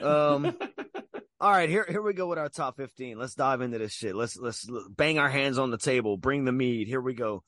[0.00, 0.56] Um.
[1.40, 3.18] all right, here here we go with our top fifteen.
[3.18, 4.14] Let's dive into this shit.
[4.14, 6.16] Let's let's bang our hands on the table.
[6.16, 6.88] Bring the mead.
[6.88, 7.42] Here we go.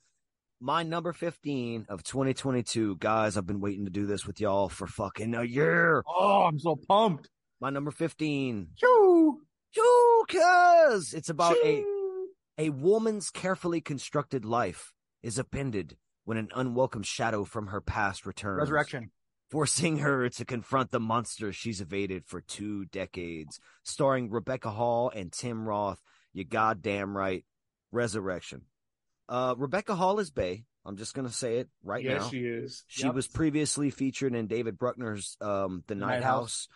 [0.60, 3.36] My number fifteen of 2022, guys.
[3.36, 6.02] I've been waiting to do this with y'all for fucking a year.
[6.06, 7.28] Oh, I'm so pumped.
[7.60, 8.68] My number fifteen.
[8.76, 9.42] Choo.
[9.74, 11.84] Choo, cuz it's about a
[12.56, 18.60] a woman's carefully constructed life is upended when an unwelcome shadow from her past returns.
[18.60, 19.10] Resurrection.
[19.54, 23.60] Forcing her to confront the monster she's evaded for two decades.
[23.84, 26.00] Starring Rebecca Hall and Tim Roth.
[26.32, 27.44] You goddamn right.
[27.92, 28.62] Resurrection.
[29.28, 30.64] Uh, Rebecca Hall is Bay.
[30.84, 32.28] I'm just gonna say it right yes, now.
[32.28, 32.84] she is.
[32.88, 33.14] She Yep.
[33.14, 36.68] was previously featured in David Bruckner's um The Night, Night House.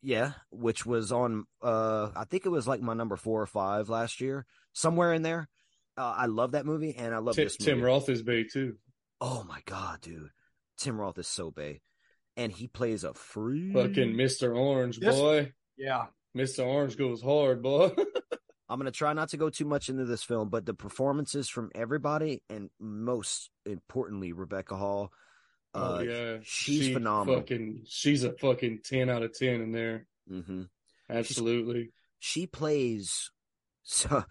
[0.00, 3.88] Yeah, which was on uh I think it was like my number 4 or 5
[3.90, 5.48] last year, somewhere in there.
[5.96, 7.72] Uh, I love that movie and I love Ti- this movie.
[7.72, 8.76] Tim Roth is Bay too.
[9.20, 10.30] Oh my god, dude.
[10.78, 11.82] Tim Roth is so bay.
[12.36, 14.56] And he plays a free Fucking Mr.
[14.56, 15.52] Orange, This- boy.
[15.76, 16.06] Yeah.
[16.36, 16.66] Mr.
[16.66, 17.92] Orange goes hard, boy.
[18.68, 21.48] I'm going to try not to go too much into this film, but the performances
[21.48, 25.12] from everybody and most importantly Rebecca Hall
[25.74, 27.40] uh oh yeah, she's She phenomenal.
[27.40, 30.06] Fucking, she's a fucking ten out of ten in there.
[30.30, 30.68] mhm.
[31.10, 31.90] Absolutely.
[32.20, 33.30] she plays
[33.82, 34.24] so,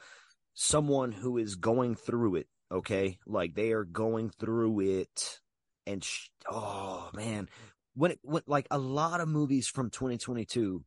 [0.54, 5.40] someone who is going through it okay like they are going through it
[5.86, 7.48] and sh- oh man
[7.96, 10.84] when it when like a lot of movies from 2022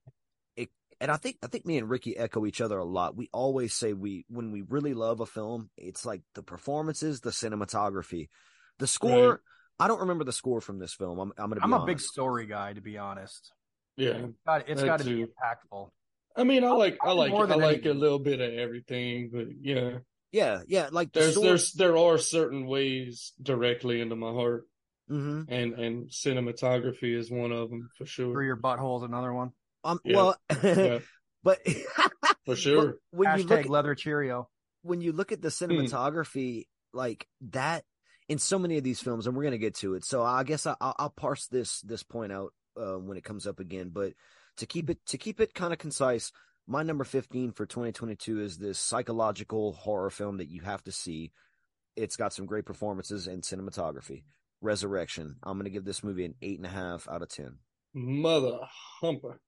[0.57, 0.69] it
[1.01, 3.73] and i think i think me and ricky echo each other a lot we always
[3.75, 8.29] say we when we really love a film it's like the performances the cinematography
[8.79, 9.39] the score Right.
[9.81, 12.01] i don't remember the score from this film i'm, I'm gonna be I'm a big
[12.01, 13.53] story guy, to be honest.
[13.97, 14.27] Yeah.
[14.47, 15.89] God, it's That got to be impactful.
[16.37, 17.91] I mean, I like, I Probably like, more I like anything.
[17.93, 19.99] a little bit of everything, but yeah,
[20.33, 24.67] yeah yeah like the there's, story- there's, there are certain ways directly into my heart,
[25.11, 25.47] Mhm.
[25.49, 28.43] and and cinematography is one of them for Through sure.
[28.43, 29.53] your butthole is another one.
[29.85, 30.17] um Yeah.
[30.17, 30.99] well Yeah,
[31.43, 31.59] but
[32.45, 32.99] for sure.
[33.11, 34.49] when you Hashtag look at, leather Cheerio.
[34.83, 35.65] when you look at the Hmm.
[35.73, 37.85] cinematography like that
[38.29, 40.43] in so many of these films and we're going to get to it so i
[40.43, 43.91] guess I, I'll, I'll parse this this point out uh, when it comes up again
[43.93, 44.15] but
[44.57, 46.33] to keep it to keep it kind of concise
[46.67, 51.31] my number 15 for 2022 is this psychological horror film that you have to see
[51.95, 54.25] it's got some great performances and cinematography
[54.61, 57.59] resurrection i'm going to give this movie an eight and a half out of ten
[57.97, 58.59] Mother
[59.01, 59.41] humper.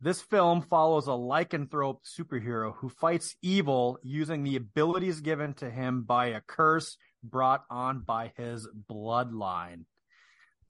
[0.00, 6.04] This film follows a lycanthrope superhero who fights evil using the abilities given to him
[6.04, 9.84] by a curse brought on by his bloodline.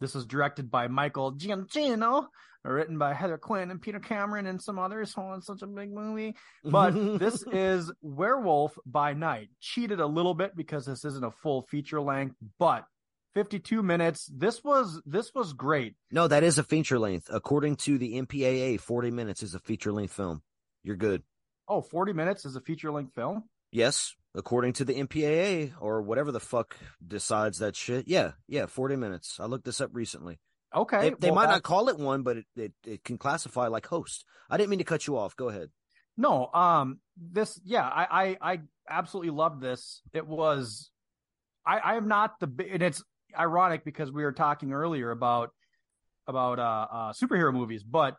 [0.00, 2.28] This was directed by Michael Giacchino,
[2.64, 5.12] written by Heather Quinn and Peter Cameron and some others.
[5.18, 6.34] Oh, it's such a big movie.
[6.64, 9.50] But this is Werewolf by Night.
[9.60, 12.86] Cheated a little bit because this isn't a full feature length, but
[13.34, 14.30] 52 minutes.
[14.34, 15.94] This was this was great.
[16.10, 17.28] No, that is a feature length.
[17.32, 20.42] According to the MPAA, 40 minutes is a feature length film.
[20.82, 21.22] You're good.
[21.68, 23.44] Oh, 40 minutes is a feature length film.
[23.70, 28.08] Yes, according to the MPAA or whatever the fuck decides that shit.
[28.08, 29.38] Yeah, yeah, 40 minutes.
[29.38, 30.40] I looked this up recently.
[30.74, 33.68] Okay, They, they well, might not call it one, but it, it, it can classify
[33.68, 34.24] like host.
[34.50, 35.34] I didn't mean to cut you off.
[35.36, 35.70] Go ahead.
[36.16, 40.02] No, um, this, yeah, I, I, I absolutely loved this.
[40.12, 40.90] It was,
[41.66, 43.02] I, I am not the, and it's
[43.36, 45.50] ironic because we were talking earlier about,
[46.26, 48.16] about, uh, uh, superhero movies, but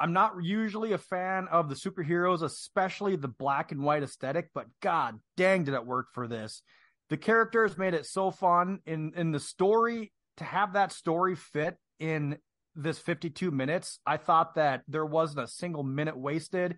[0.00, 4.66] I'm not usually a fan of the superheroes, especially the black and white aesthetic, but
[4.80, 6.62] god dang, did it work for this.
[7.10, 11.76] The characters made it so fun in, in the story to have that story fit
[11.98, 12.38] in
[12.76, 13.98] this 52 minutes.
[14.06, 16.76] I thought that there wasn't a single minute wasted.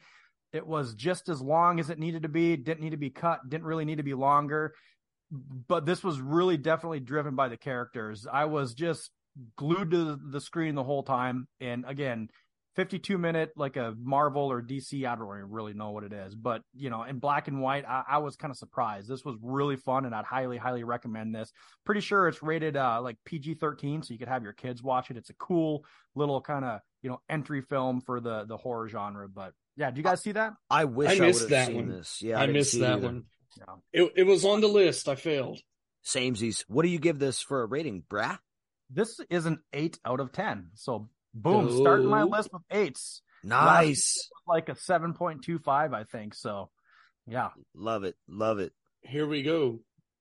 [0.52, 3.48] It was just as long as it needed to be, didn't need to be cut,
[3.48, 4.74] didn't really need to be longer.
[5.31, 8.27] But this was really definitely driven by the characters.
[8.31, 9.11] I was just
[9.57, 11.47] glued to the screen the whole time.
[11.61, 12.29] And again,
[12.77, 16.35] 52 minute, like a Marvel or DC, I don't really know what it is.
[16.35, 19.09] But, you know, in black and white, I, I was kind of surprised.
[19.09, 21.53] This was really fun and I'd highly, highly recommend this.
[21.85, 25.11] Pretty sure it's rated uh, like PG 13, so you could have your kids watch
[25.11, 25.16] it.
[25.16, 29.29] It's a cool little kind of, you know, entry film for the, the horror genre.
[29.29, 30.55] But yeah, do you guys see that?
[30.69, 31.88] I wish I I, missed would have that seen one.
[31.88, 32.23] this.
[32.23, 33.07] Yeah, I, didn't missed see it that either.
[33.07, 33.25] one.
[33.58, 33.74] Yeah.
[33.92, 35.08] It it was on the list.
[35.08, 35.60] I failed.
[36.04, 36.64] Samesies.
[36.68, 38.38] What do you give this for a rating, brah?
[38.88, 40.70] This is an eight out of 10.
[40.74, 42.26] So boom, starting my Oh.
[42.26, 43.22] list with eights.
[43.44, 44.28] Nice.
[44.46, 46.34] Like a 7.25, I think.
[46.34, 46.70] So
[47.26, 47.50] yeah.
[47.74, 48.16] Love it.
[48.28, 48.72] Love it.
[49.02, 49.80] Here we go.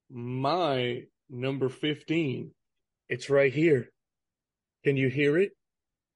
[0.10, 2.52] My number 15.
[3.08, 3.90] It's right here.
[4.84, 5.52] Can you hear it?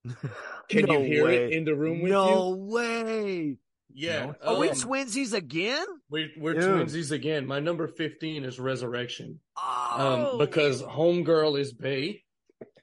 [0.69, 1.45] Can No you hear way.
[1.45, 2.55] it in the room with no you?
[2.57, 3.57] way.
[3.93, 4.25] Yeah.
[4.25, 4.35] No.
[4.43, 5.85] Are we um, twinsies again?
[6.09, 6.87] we're we're Dude.
[6.87, 7.45] twinsies again.
[7.45, 9.39] My number 15 is Resurrection.
[9.57, 10.31] Oh.
[10.33, 12.23] Um, because Homegirl is Bay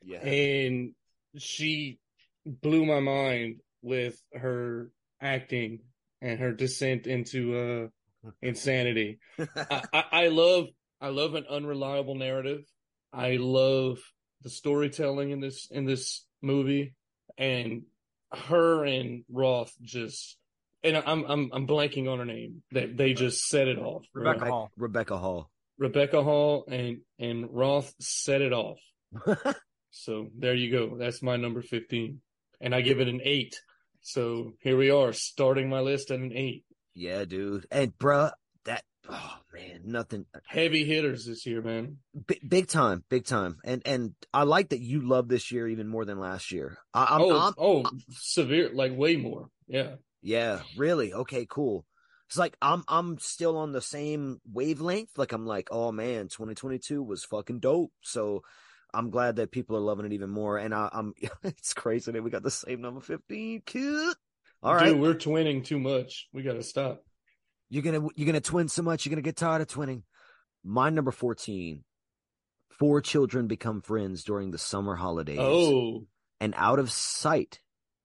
[0.04, 0.18] yeah.
[0.18, 0.92] and
[1.36, 1.98] she
[2.44, 5.80] blew my mind with her acting
[6.20, 7.90] and her descent into
[8.24, 9.18] uh insanity.
[9.56, 10.66] I, I, I love
[11.00, 12.62] I love an unreliable narrative.
[13.12, 13.98] I love
[14.42, 16.94] the storytelling in this in this movie,
[17.38, 17.82] and
[18.32, 20.36] her and Roth just
[20.82, 22.62] and I'm I'm I'm blanking on her name.
[22.72, 24.04] They they just set it off.
[24.14, 24.70] Rebecca Hall.
[24.76, 25.50] Rebecca Hall.
[25.78, 28.78] Rebecca Hall and and Roth set it off.
[29.90, 30.96] So there you go.
[30.96, 32.20] That's my number fifteen,
[32.60, 33.60] and I give it an eight.
[34.00, 36.64] So here we are, starting my list at an eight.
[36.94, 37.66] yeah, dude.
[37.70, 38.32] And bruh,
[38.64, 41.98] that oh man, nothing Heavy hitters this year, man.
[42.26, 43.58] big, big time, big time.
[43.64, 46.78] And and I like that you love this year even more than last year.
[46.94, 49.48] I, I'm, oh, I'm oh, severe, like way more.
[49.66, 49.96] Yeah.
[50.22, 51.12] Yeah, really?
[51.12, 51.86] Okay, cool.
[52.28, 55.10] It's like I'm I'm still on the same wavelength.
[55.16, 57.92] Like I'm like, oh man, 2022 was fucking dope.
[58.02, 58.42] So
[58.94, 60.56] I'm glad that people are loving it even more.
[60.56, 63.62] And I, I'm it's crazy that we got the same number 15.
[63.66, 64.16] Cute.
[64.62, 64.90] All right.
[64.90, 66.28] Dude, we're twinning too much.
[66.32, 67.02] We got to stop.
[67.68, 70.02] You're gonna you're gonna twin so much, you're gonna get tired of twinning.
[70.64, 71.84] My number 14.
[72.78, 75.38] Four children become friends during the summer holidays.
[75.40, 76.06] Oh,
[76.40, 77.60] and out of sight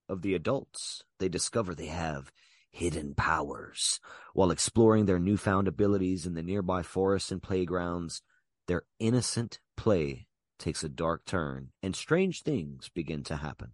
[0.08, 2.32] of the adults, they discover they have
[2.70, 4.00] hidden powers.
[4.34, 8.22] While exploring their newfound abilities in the nearby forests and playgrounds,
[8.68, 10.26] their innocent play
[10.58, 13.72] takes a dark turn and strange things begin to happen.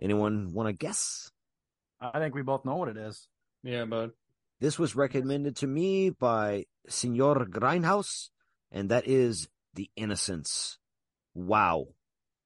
[0.00, 1.30] Anyone want to guess?
[2.00, 3.28] I think we both know what it is.
[3.62, 4.12] yeah, bud.
[4.60, 8.28] This was recommended to me by Senor Grindhouse,
[8.70, 10.78] and that is The Innocents.
[11.34, 11.88] Wow.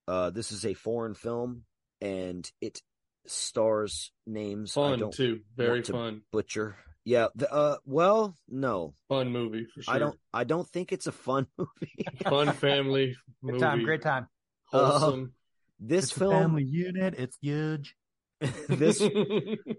[0.06, 1.64] Uh, this is a foreign film,
[2.00, 2.82] and it
[3.26, 5.40] stars names I Fun don't too.
[5.56, 6.22] Very want to- fun.
[6.32, 6.76] butcher.
[7.04, 7.26] Yeah.
[7.34, 9.94] The, uh, well, no, Fun movie for sure.
[9.94, 10.18] I don't.
[10.32, 12.06] I don't think it's a fun movie.
[12.24, 14.26] Fun family Good time, great time.
[14.70, 15.34] Wholesome.
[15.78, 17.14] this it's a film, family unit.
[17.18, 17.94] It's huge.
[18.68, 19.02] this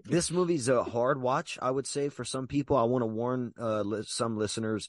[0.06, 3.52] this movie's a hard watch i would say for some people i want to warn
[3.60, 4.88] uh li- some listeners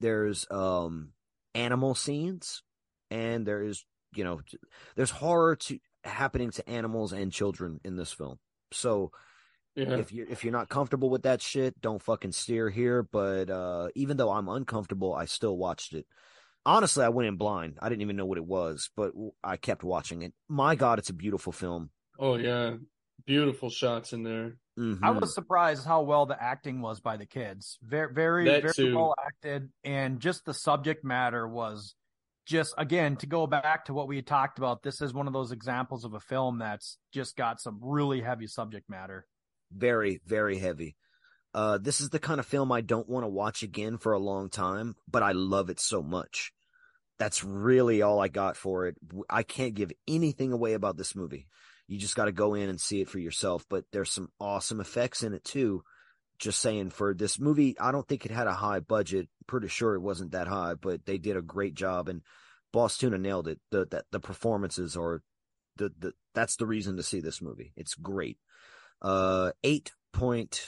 [0.00, 1.10] there's um
[1.54, 2.62] animal scenes
[3.10, 3.84] and there is
[4.14, 4.40] you know
[4.94, 8.38] there's horror to happening to animals and children in this film
[8.72, 9.10] so
[9.74, 9.96] yeah.
[9.96, 13.88] if you if you're not comfortable with that shit don't fucking steer here but uh
[13.94, 16.06] even though i'm uncomfortable i still watched it
[16.64, 19.82] honestly i went in blind i didn't even know what it was but I kept
[19.84, 22.74] watching it my god it's a beautiful film Oh yeah.
[23.26, 24.56] Beautiful shots in there.
[24.78, 24.98] Mhm.
[25.02, 27.78] I was surprised how well the acting was by the kids.
[27.82, 28.94] Very, very, That very too.
[28.94, 31.94] well acted, and just the subject matter was
[32.50, 34.82] just again to go back to what we talked about.
[34.82, 38.46] This is one of those examples of a film that's just got some really heavy
[38.46, 39.26] subject matter.
[39.72, 40.96] very very heavy
[41.54, 44.18] uh this is the kind of film i don't want to watch again for a
[44.18, 46.52] long time but i love it so much
[47.20, 48.96] that's really all I got for it.
[49.28, 51.46] I can't give anything away about this movie.
[51.86, 53.66] You just got to go in and see it for yourself.
[53.68, 55.82] But there's some awesome effects in it too.
[56.38, 59.28] Just saying, for this movie, I don't think it had a high budget.
[59.50, 62.08] Pretty sure it wasn't that high, but they did a great job.
[62.08, 62.22] And
[62.72, 63.58] Boss Tuna nailed it.
[63.72, 65.22] The the, the performances are
[65.76, 67.72] the, the that's the reason to see this movie.
[67.76, 68.38] It's great.
[69.02, 70.64] Uh, eight point.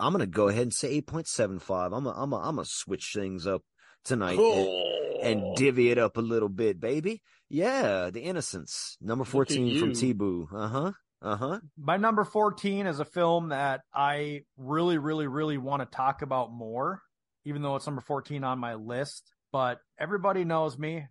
[0.00, 1.92] I'm gonna go ahead and say eight point seven five.
[1.92, 3.62] I'm a, I'm a, I'm gonna switch things up
[4.04, 7.22] tonight and, and divvy it up a little bit, baby.
[7.48, 9.94] Yeah, The Innocents, number fourteen from you.
[9.94, 10.48] T-Boo.
[10.52, 10.92] Uh huh.
[11.20, 11.58] Uh huh.
[11.76, 16.52] My number 14 is a film that I really, really, really want to talk about
[16.52, 17.02] more,
[17.44, 19.30] even though it's number 14 on my list.
[19.52, 21.06] But everybody knows me.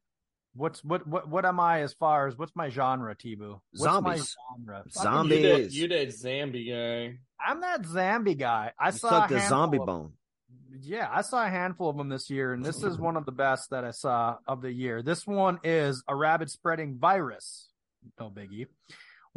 [0.54, 3.62] What's what what what am I as far as what's my genre, T-Boo?
[3.74, 4.36] What's Zombies.
[4.60, 4.84] my genre?
[4.90, 5.78] Fucking- Zombie- You that, is.
[5.78, 7.20] you that zombie guy.
[7.40, 8.72] I'm that zombie guy.
[8.80, 10.14] I You saw suck a the zombie of- bone.
[10.80, 13.32] Yeah, I saw a handful of them this year, and this is one of the
[13.32, 15.02] best that I saw of the year.
[15.02, 17.70] This one is a rabid spreading virus,
[18.20, 18.68] no biggie,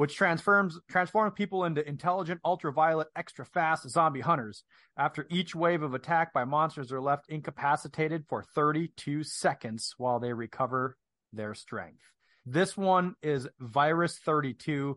[0.00, 4.64] which transforms transforms people into intelligent, ultraviolet, extra fast zombie hunters.
[4.96, 10.32] After each wave of attack by monsters are left incapacitated for 32 seconds while they
[10.32, 10.96] recover
[11.34, 12.00] their strength.
[12.46, 14.96] This one is Virus 32.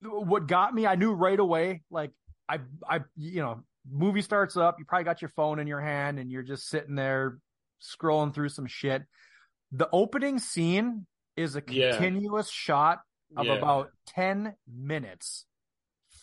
[0.00, 2.12] What got me, I knew right away, like
[2.48, 6.18] I, I, you know, movie starts up, you probably got your phone in your hand
[6.18, 7.36] and you're just sitting there
[7.82, 9.02] scrolling through some shit.
[9.72, 11.90] The opening scene is a Yeah.
[11.90, 13.00] continuous shot
[13.36, 13.54] of Yeah.
[13.54, 15.46] about 10 minutes.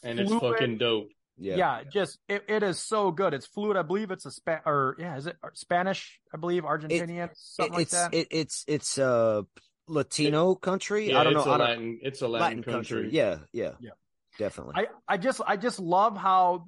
[0.03, 1.09] and it's fucking dope.
[1.37, 1.55] Yeah.
[1.55, 3.33] Yeah, just it, it is so good.
[3.33, 3.77] It's fluid.
[3.77, 6.19] I believe it's a spa or yeah, is it Spanish?
[6.33, 8.13] I believe Argentinian, something It- like it's that.
[8.13, 9.41] it, it's it's uh
[9.87, 11.09] Latino country.
[11.09, 11.51] Yeah, I don't it's know.
[11.51, 13.01] A I don't, Latin, it's a Latin, Latin country.
[13.03, 13.17] country.
[13.17, 13.91] Yeah, yeah, Yeah.
[14.37, 14.73] definitely.
[14.77, 16.65] I, I just I just love how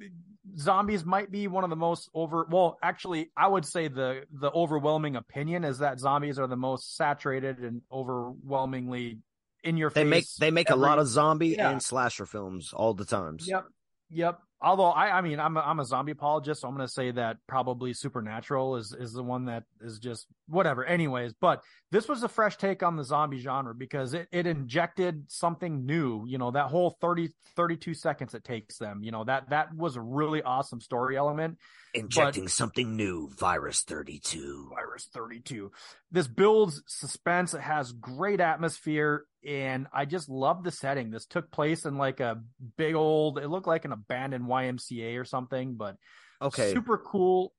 [0.57, 4.51] zombies might be one of the most over well actually I would say the the
[4.51, 9.19] overwhelming opinion is that zombies are the most saturated and overwhelmingly
[9.63, 10.09] in your they face.
[10.09, 11.69] make they make a lot of zombie Yeah.
[11.71, 13.47] and slasher films all the times.
[13.47, 13.65] Yep.
[14.09, 14.39] Yep.
[14.63, 17.09] Although I, I mean, I'm a, I'm a zombie apologist, so I'm going to say
[17.11, 20.85] that probably Supernatural is is the one that is just whatever.
[20.85, 25.23] Anyways, but this was a fresh take on the zombie genre because it, it injected
[25.31, 26.25] something new.
[26.27, 29.01] You know, that whole 30 32 seconds it takes them.
[29.01, 31.57] You know that that was a really awesome story element.
[31.95, 34.69] Injecting something new, Virus 32.
[34.75, 35.71] Virus 32.
[36.11, 37.55] This builds suspense.
[37.55, 41.11] It has great atmosphere, and I just love the setting.
[41.11, 42.41] This took place in like a
[42.77, 43.37] big old.
[43.39, 45.97] It looked like an abandoned YMCA or something, but
[46.41, 46.73] Okay.
[46.73, 47.53] super cool.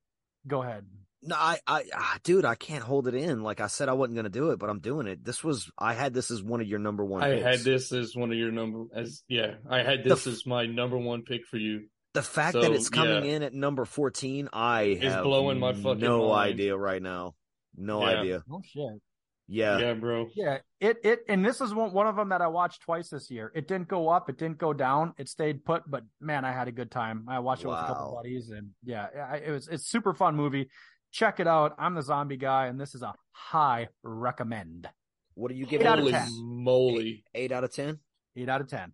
[0.47, 0.85] Go ahead.
[1.25, 3.43] No, I, I, ah, dude, I can't hold it in.
[3.43, 5.23] Like I said, I wasn't gonna do it, but I'm doing it.
[5.23, 7.23] This was, I had this as one of your number one.
[7.23, 7.43] I picks.
[7.45, 9.53] had this as one of your number as yeah.
[9.69, 11.85] I had this f- as my number one pick for you.
[12.13, 13.35] The fact So, that it's coming yeah.
[13.37, 16.53] in at number 14, I is have blowing my fucking no mind.
[16.55, 17.35] idea right now.
[17.77, 18.19] No Yeah.
[18.19, 18.43] idea.
[18.51, 19.01] Oh shit.
[19.47, 19.77] Yeah.
[19.77, 20.29] Yeah, bro.
[20.35, 23.29] Yeah, it it and this is one one of them that I watched twice this
[23.29, 23.51] year.
[23.53, 25.83] It didn't go up, it didn't go down, it stayed put.
[25.89, 27.25] But man, I had a good time.
[27.27, 28.21] I watched it with a couple Wow.
[28.21, 30.69] buddies, and yeah, I- it was it's super fun movie.
[31.11, 31.75] Check it out.
[31.77, 34.87] I'm the zombie guy, and this is a high recommend.
[35.35, 36.13] What do you Eight give out of it?
[36.13, 36.63] Holy 10.
[36.63, 37.23] moly!
[37.35, 37.99] Eight out of ten.
[38.35, 38.93] Eight out of ten.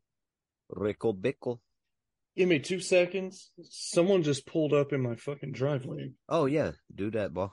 [0.69, 1.59] Rickle Bickle.
[2.35, 3.51] Give me two seconds.
[3.69, 6.11] Someone just pulled up in my fucking driveway.
[6.27, 7.51] Oh yeah, do that, bro.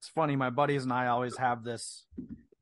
[0.00, 0.34] It's funny.
[0.36, 2.04] My buddies and I always have this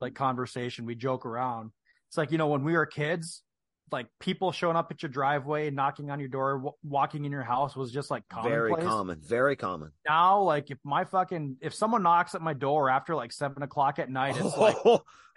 [0.01, 0.85] like conversation.
[0.85, 1.71] We joke around.
[2.09, 3.43] It's like you know when we were kids,
[3.91, 7.43] like people showing up at your driveway, knocking on your door, w- walking in your
[7.43, 9.19] house was just like Very common.
[9.21, 9.91] Very common.
[10.07, 13.99] now like if my fucking if someone knocks at my door after like seven o'clock
[13.99, 14.75] at night it's like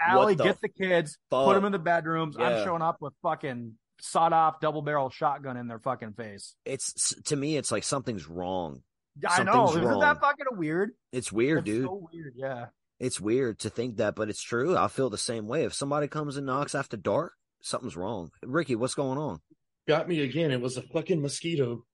[0.00, 2.48] Allie, the get the kids put them in the bedrooms Yeah.
[2.48, 7.14] i'm showing up with fucking sawed off double barrel shotgun in their fucking face it's
[7.24, 8.82] to me, it's like something's wrong.
[9.29, 10.01] I know Something's isn't wrong.
[10.01, 11.85] that fucking weird It's weird, That's dude.
[11.87, 12.67] so weird yeah
[13.01, 14.77] It's weird to think that, but it's true.
[14.77, 15.65] I feel the same way.
[15.65, 18.31] If somebody comes and knocks after dark, something's wrong.
[18.45, 19.41] Ricky, what's going on?
[19.89, 20.53] Got me again.
[20.53, 21.85] It was a fucking mosquito.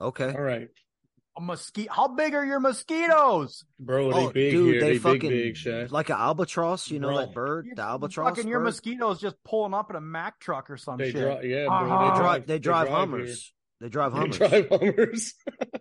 [0.00, 0.32] Okay.
[0.34, 0.68] All right,
[1.36, 4.10] a mosquito how big are your mosquitoes bro.
[4.12, 4.80] They Oh, big dude, here.
[4.80, 6.90] they, They, fucking big, big, like an albatross.
[6.90, 7.16] You know Bro.
[7.18, 8.30] that bird, the albatross.
[8.36, 11.44] fucking your mosquitoes just pulling up in a mac truck or some They shit drive.
[11.44, 11.84] Yeah, Uh-huh.
[11.86, 12.10] bro.
[12.10, 12.46] They drive.
[12.46, 12.96] They They drive here.
[12.96, 13.52] Hummers.
[13.80, 14.38] They drive They Hummers.
[14.38, 15.34] drive Hummers.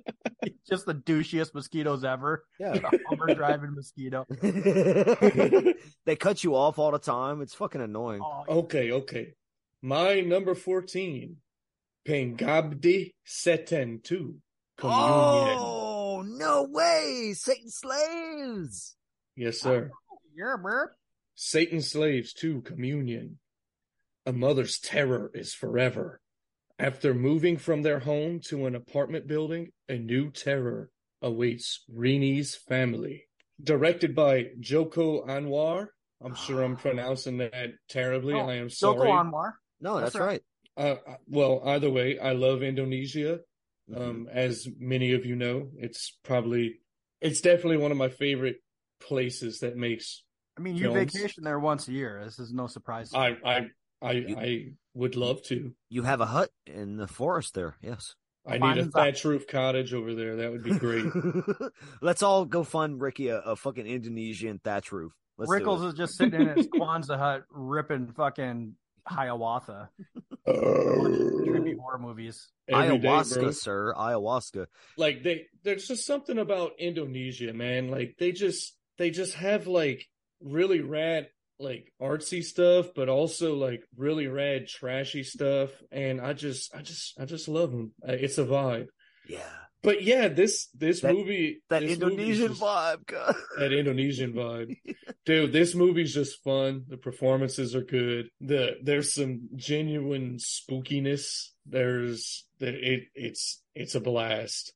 [0.70, 2.74] just the douchiest mosquitoes ever Yeah.
[2.76, 4.26] a Hummer driving mosquito
[6.06, 7.42] they cut you off all the time.
[7.42, 8.22] It's fucking annoying.
[8.24, 9.34] oh, Okay, okay.
[9.82, 11.38] My number 14,
[12.08, 14.36] Pengabdi Setan 2,
[14.78, 15.58] Communion.
[15.60, 17.34] Oh no way!
[17.36, 18.96] Satan slaves.
[19.36, 19.90] Yes, sir.
[20.12, 20.86] Oh, yeah bro
[21.36, 23.40] Satan slaves 2, Communion.
[24.26, 26.20] A mother's terror is forever.
[26.78, 30.90] After moving from their home to an apartment building, a new terror
[31.22, 33.24] awaits Reni's family.
[33.64, 35.88] directed by Joko Anwar.
[36.22, 37.54] I'm sure I'm pronouncing that
[37.88, 38.34] terribly.
[38.34, 38.98] Oh, I am sorry.
[38.98, 39.12] Joko.
[39.12, 39.54] Anwar.
[39.80, 40.42] No, That's that's, right.
[40.76, 40.96] Uh,
[41.28, 43.40] well, either way, I love Indonesia.
[43.90, 44.02] Mhm.
[44.02, 46.80] Um, as many of you know, it's probably,
[47.22, 48.58] it's definitely one of my favorite
[49.00, 50.24] places that makes.
[50.58, 51.14] I mean, you Films.
[51.14, 52.22] vacation there once a year.
[52.26, 53.12] This is no surprise.
[53.12, 53.38] to I, me.
[53.46, 53.70] I,
[54.02, 54.66] I, I
[54.96, 55.74] would love to.
[55.90, 57.76] you have a hut in the forest there.
[57.82, 58.16] Yes.
[58.48, 58.92] I need a Fine.
[58.92, 60.36] thatch roof cottage over there.
[60.38, 61.06] That would be great.
[62.02, 65.14] Let's all go fund Ricky a, a fucking Indonesian thatch roof.
[65.38, 68.76] Let's Rickles is just sitting in his Kwanzaa hut ripping fucking
[69.08, 69.90] Hiawatha.
[70.48, 72.52] Uh, Trippy horror movies.
[72.72, 73.52] Ayahuasca, bro.
[73.52, 73.94] sir.
[73.98, 74.68] Ayahuasca.
[74.98, 77.90] like they there's just something about Indonesia, man.
[77.90, 80.08] Like they just they just have like
[80.42, 81.30] really rad
[81.60, 85.70] like artsy stuff, but also like really rad trashy stuff.
[85.92, 87.94] And I just I just I just love them.
[88.04, 88.88] It's a vibe.
[89.28, 89.40] Yeah.
[89.84, 93.06] But yeah, this this That- movie That this Indonesian just- vibe.
[93.06, 93.36] God.
[93.60, 94.76] that Indonesian vibe.
[95.26, 96.84] Dude, this movie's just fun.
[96.88, 98.28] The performances are good.
[98.42, 101.50] The there's some genuine spookiness.
[101.66, 104.74] There's that it it's it's a blast.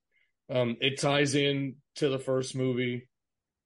[0.50, 3.08] Um it ties in to the first movie.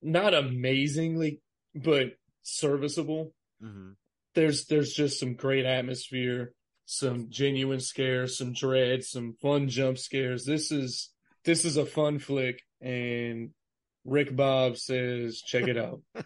[0.01, 1.41] Not amazingly,
[1.75, 2.07] but
[2.43, 3.33] serviceable.
[3.61, 3.95] Mhm.
[4.35, 6.53] There's there's just some great atmosphere,
[6.85, 10.45] some genuine scares, some dread, some fun jump scares.
[10.45, 11.09] This is
[11.45, 13.51] this is a fun flick and
[14.05, 16.01] Rick Bob says check it out.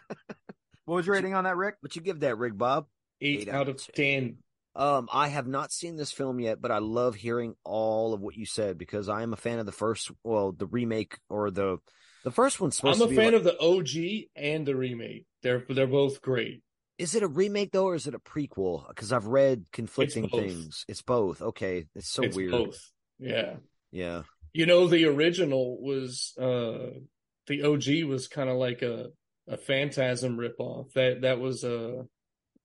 [0.86, 1.76] What was your rating on that, Rick?
[1.82, 2.86] What you give that, Rick Bob?
[3.20, 4.38] Eight, out of ten.
[4.74, 8.38] Um, I have not seen this film yet, but I love hearing all of what
[8.38, 11.80] you said because I am a fan of the first, well, the remake or the
[12.28, 15.26] the first one's supposed I'm a fan like- of the OG and the remake.
[15.44, 16.62] They're they're both great.
[16.98, 18.86] Is it a remake though, or is it a prequel?
[18.90, 20.42] Because I've read conflicting both.
[20.42, 20.84] things.
[20.90, 21.42] It's both.
[21.42, 22.52] Okay, it's so it's weird.
[22.52, 22.92] both.
[23.18, 23.56] Yeah.
[23.92, 24.24] Yeah.
[24.52, 27.00] You know, the original was uh
[27.48, 29.08] the OG was kind of like a
[29.48, 30.92] a phantasm ripoff.
[30.94, 32.04] That that was uh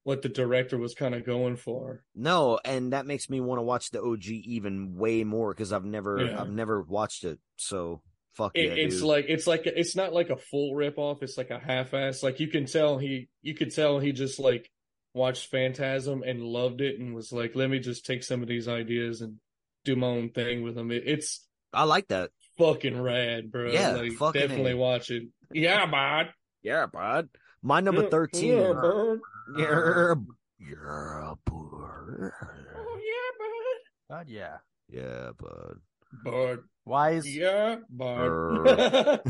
[0.04, 2.02] what the director was kind of going for.
[2.16, 5.84] No, and that makes me want to watch the OG even way more because I've
[5.84, 6.40] never, Yeah.
[6.40, 7.38] I've never watched it.
[7.56, 8.02] So
[8.34, 9.04] fuck It, yeah, it's dude.
[9.04, 12.22] like it's like it's not like a full rip off It's like a half ass.
[12.22, 14.70] Like you can tell he you could tell he just like
[15.14, 18.66] watched Phantasm and loved it and was like, let me just take some of these
[18.68, 19.36] ideas and
[19.84, 20.90] do my own thing with them.
[20.90, 22.30] It, it's I like that.
[22.58, 23.70] fucking rad, bro.
[23.70, 24.76] Yeah, like, fucking definitely A.
[24.76, 25.24] watch it.
[25.52, 26.32] Yeah, bud.
[26.62, 27.28] Yeah, bud.
[27.62, 28.58] My number thirteen.
[28.58, 29.20] yeah, bud.
[29.58, 30.14] Yeah,
[30.58, 32.30] yeah, bud.
[32.76, 34.56] Oh yeah, God, yeah.
[34.88, 35.78] Yeah, bud.
[36.24, 36.60] Bud.
[36.84, 38.28] why is Yeah, bud.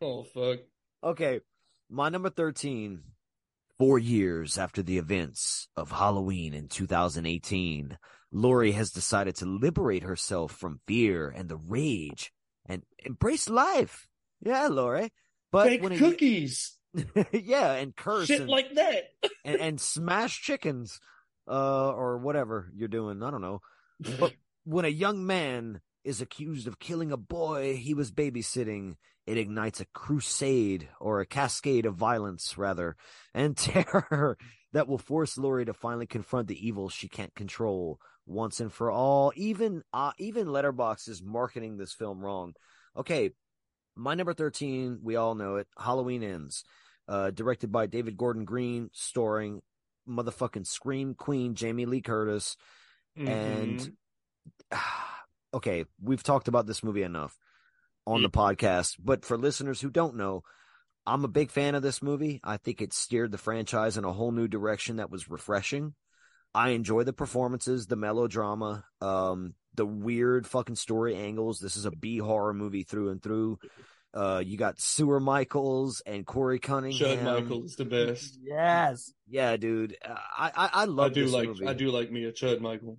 [0.00, 0.60] oh fuck.
[1.04, 1.40] okay,
[1.88, 3.02] my number 13.
[3.78, 7.96] Four years after the events of Halloween in 2018,
[8.30, 12.30] Laurie has decided to liberate herself from fear and the rage
[12.66, 14.06] and embrace life.
[14.42, 15.10] Yeah, Laurie.
[15.50, 16.76] But Bake when cookies.
[17.32, 19.04] yeah, and curse Shit and, like that.
[19.46, 21.00] and, and smash chickens,
[21.48, 23.22] uh, or whatever you're doing.
[23.22, 23.60] I don't know.
[24.18, 24.34] But
[24.64, 28.94] when a young man is accused of killing a boy he was babysitting,
[29.26, 32.96] it ignites a crusade or a cascade of violence, rather,
[33.34, 34.36] and terror
[34.72, 38.90] that will force Laurie to finally confront the evil she can't control once and for
[38.90, 39.32] all.
[39.36, 42.54] Even uh, even Letterboxd is marketing this film wrong.
[42.96, 43.30] Okay,
[43.96, 45.66] my number thirteen, we all know it.
[45.78, 46.64] Halloween ends,
[47.08, 49.60] uh, directed by David Gordon Green, starring
[50.08, 52.56] motherfucking Scream Queen Jamie Lee Curtis.
[53.16, 53.92] And Mhm.
[55.54, 57.36] okay, we've talked about this movie enough
[58.06, 60.42] on the podcast, but for listeners who don't know,
[61.06, 62.40] I'm a big fan of this movie.
[62.44, 65.94] I think it steered the franchise in a whole new direction that was refreshing.
[66.54, 71.60] I enjoy the performances, the melodrama, um, the weird fucking story angles.
[71.60, 73.58] This is a B horror movie through and through.
[74.12, 77.18] Uh, you got Sewer Michaels and Corey Cunningham.
[77.18, 78.36] Chud Michael is the best.
[78.42, 79.12] Yes.
[79.28, 79.96] Yeah, dude.
[80.04, 81.66] Uh, I I, I love I do this like movie.
[81.66, 82.98] I do like me a Chud Michael.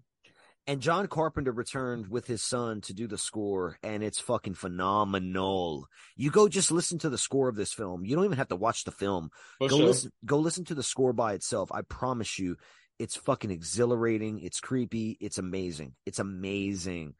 [0.72, 5.89] And John Carpenter returned with his son to do the score, and it's fucking phenomenal.
[6.15, 8.05] You go just listen to the score of this film.
[8.05, 9.32] You don't even have to watch the film.
[9.57, 9.88] For go sure.
[9.88, 10.11] listen.
[10.24, 11.74] Go listen to the score by itself.
[11.74, 12.55] I promise you,
[12.97, 14.39] it's fucking exhilarating.
[14.39, 15.17] It's creepy.
[15.19, 15.95] It's amazing.
[16.05, 17.15] It's amazing.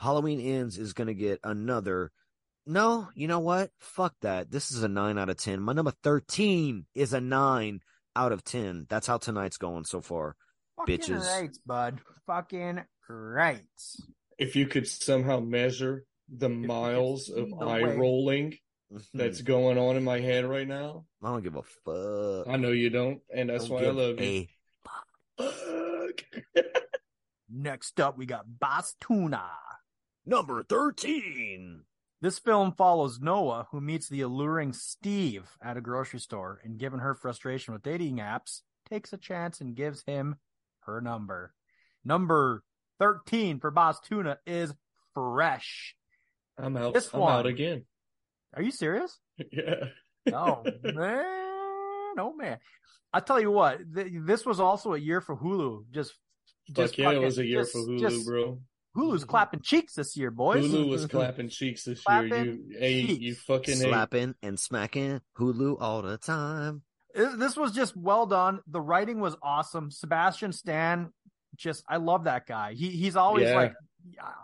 [0.00, 2.10] Halloween Ends is gonna get another.
[2.66, 3.70] No, you know what?
[3.78, 4.50] Fuck that.
[4.50, 5.60] This is a nine out of ten.
[5.60, 7.78] My number thirteen is a nine
[8.16, 8.86] out of ten.
[8.88, 10.34] That's how tonight's going so far.
[10.78, 11.26] Fucking Bitches.
[11.40, 12.00] right, bud.
[12.26, 13.60] Fucking right.
[14.38, 17.96] If you could somehow measure the you miles of the eye way.
[17.96, 18.58] rolling
[18.90, 18.96] Hmm.
[19.12, 22.48] that's going on in my head right now, I don't give a fuck.
[22.48, 24.46] I know you don't, and that's Don't why I give love you.
[25.38, 26.24] Fuck.
[27.50, 29.42] Next up, we got Boss Tuna.
[30.26, 31.82] Number 13.
[32.20, 37.00] This film follows Noah, who meets the alluring Steve at a grocery store, and given
[37.00, 40.36] her frustration with dating apps, takes a chance and gives him
[40.94, 41.52] her number.
[42.04, 42.62] Number
[43.00, 44.72] 13 for Boss Tuna is
[45.14, 45.94] Fresh.
[46.58, 46.94] I'm out.
[46.94, 47.32] This I'm one.
[47.32, 47.84] out again.
[48.54, 49.18] Are you serious?
[49.52, 49.84] yeah.
[50.32, 52.58] Oh man, oh man!
[53.12, 55.84] I tell you what, th- this was also a year for Hulu.
[55.90, 56.12] Just,
[56.72, 58.58] just Fuck yeah, it was a year just- for Hulu, just- bro.
[58.96, 60.64] Hulu's clapping cheeks this year, boys.
[60.64, 62.44] Hulu was clapping cheeks this Clapping year.
[62.44, 63.20] You, hey, cheeks.
[63.20, 63.88] you fucking hey.
[63.90, 66.82] Slapping and smacking Hulu all the time.
[67.14, 68.60] It- This was just well done.
[68.66, 69.90] The writing was awesome.
[69.90, 71.12] Sebastian Stan,
[71.56, 72.74] just I love that guy.
[72.74, 73.56] He he's always Yeah.
[73.56, 73.74] like,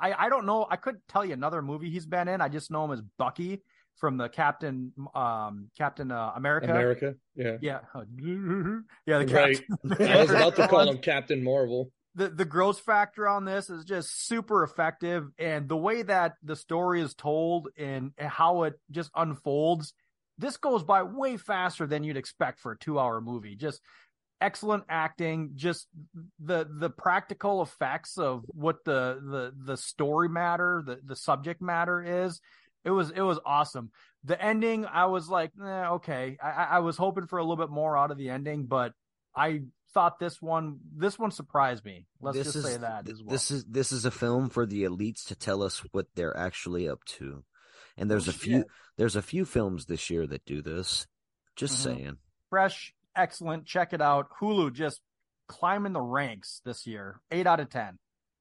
[0.00, 0.66] I I don't know.
[0.68, 2.40] I couldn't tell you another movie he's been in.
[2.40, 3.62] I just know him as Bucky
[3.98, 6.70] from the Captain um Captain uh, America.
[6.70, 7.14] America.
[7.36, 7.58] Yeah.
[7.60, 7.80] Yeah,
[9.06, 9.18] yeah.
[9.18, 9.60] The Right.
[9.88, 11.90] Captain I was about to call him Captain Marvel.
[12.16, 16.56] the the gross factor on this is just super effective and the way that the
[16.56, 19.94] story is told and how it just unfolds
[20.38, 23.56] this goes by way faster than you'd expect for a 2-hour movie.
[23.56, 23.80] Just
[24.40, 25.86] excellent acting just
[26.38, 32.24] the the practical effects of what the the the story matter the the subject matter
[32.26, 32.40] is.
[32.84, 33.90] It was it was awesome.
[34.24, 36.36] The ending i was like eh, okay.
[36.42, 38.92] I, I I was hoping for a little bit more out of the ending but
[39.34, 39.62] i
[39.94, 42.04] thought this one this one surprised me.
[42.20, 43.32] Let's this just is say that as well.
[43.32, 46.88] this is this is a film for the elites to tell us what they're actually
[46.88, 47.44] up to.
[47.96, 48.66] And there's a few Shit.
[48.96, 51.06] there's a few films this year that do this.
[51.56, 51.82] Just Mhm.
[51.82, 52.18] saying.
[52.50, 55.00] fresh excellent check it out hulu just
[55.48, 57.98] climbing the ranks this year 8 out of 10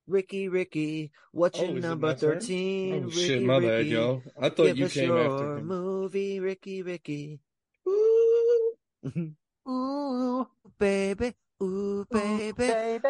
[0.08, 2.94] Ricky, Ricky, what's Oh, your number thirteen?
[2.94, 4.22] Oh Ricky, shit, my bad, Ricky, y'all.
[4.38, 5.66] I thought Give you us came your after him.
[5.68, 7.40] movie, Ricky, Ricky.
[7.88, 8.74] Ooh,
[9.70, 10.48] ooh
[10.78, 11.34] baby,
[11.64, 13.08] ooh, baby, baby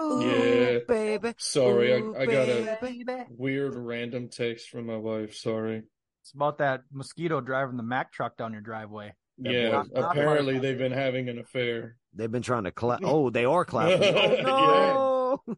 [0.00, 0.78] ooh, Yeah.
[0.88, 1.34] baby.
[1.38, 3.24] Sorry, I, Ooh, I got a baby.
[3.30, 5.34] weird random text from my wife.
[5.34, 5.82] Sorry.
[6.22, 10.10] it's about that mosquito driving the mac truck down your driveway That yeah, boy- not
[10.16, 10.62] apparently motherfucker.
[10.62, 11.96] they've been having an affair.
[12.14, 13.00] They've been trying to clap.
[13.04, 14.14] Oh, they are clapping.
[14.46, 15.56] Oh no!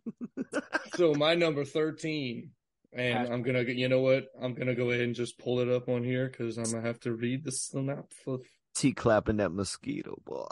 [0.96, 2.50] So my number thirteen,
[2.92, 4.26] and I'm gonna, you know what?
[4.42, 6.98] I'm gonna go ahead and just pull it up on here because I'm gonna have
[7.00, 8.40] to read the synopsis.
[8.78, 10.46] T clapping that mosquito boy.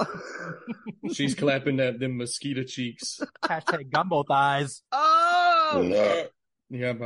[1.12, 3.20] She's clapping at them mosquito cheeks.
[3.44, 6.26] hashtag gumbo thighs oh!
[6.68, 7.04] Yeah, but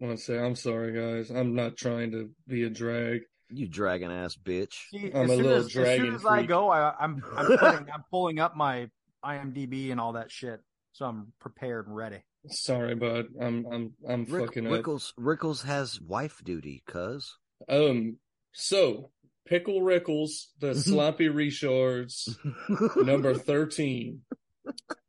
[0.00, 1.30] I want to say I'm sorry, guys.
[1.30, 3.22] I'm not trying to be a drag.
[3.48, 4.74] You dragon ass bitch.
[4.90, 7.86] See, I'm a little as, as soon dragon as I go, I, I'm I'm putting,
[7.90, 8.90] I'm pulling up my
[9.24, 10.60] IMDb and all that shit,
[10.92, 12.18] so I'm prepared and ready.
[12.48, 13.28] Sorry, bud.
[13.40, 14.72] I'm I'm I'm Rick, fucking up.
[14.72, 17.38] Rickles Rickles has wife duty, cuz.
[17.70, 18.18] Um.
[18.52, 19.10] So
[19.46, 20.78] pickle Rickles, the mm-hmm.
[20.78, 22.36] sloppy Richards,
[22.96, 24.22] number thirteen,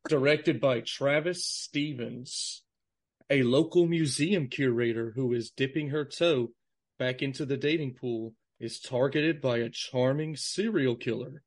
[0.08, 2.62] directed by Travis Stevens,
[3.28, 6.48] a local museum curator who is dipping her toe
[6.98, 11.42] back into the dating pool, is targeted by a charming serial killer.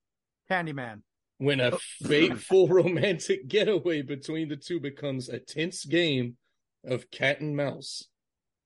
[0.49, 1.01] Candyman.
[1.37, 6.37] When a fateful romantic getaway between the two becomes a tense game
[6.85, 8.07] of cat and mouse,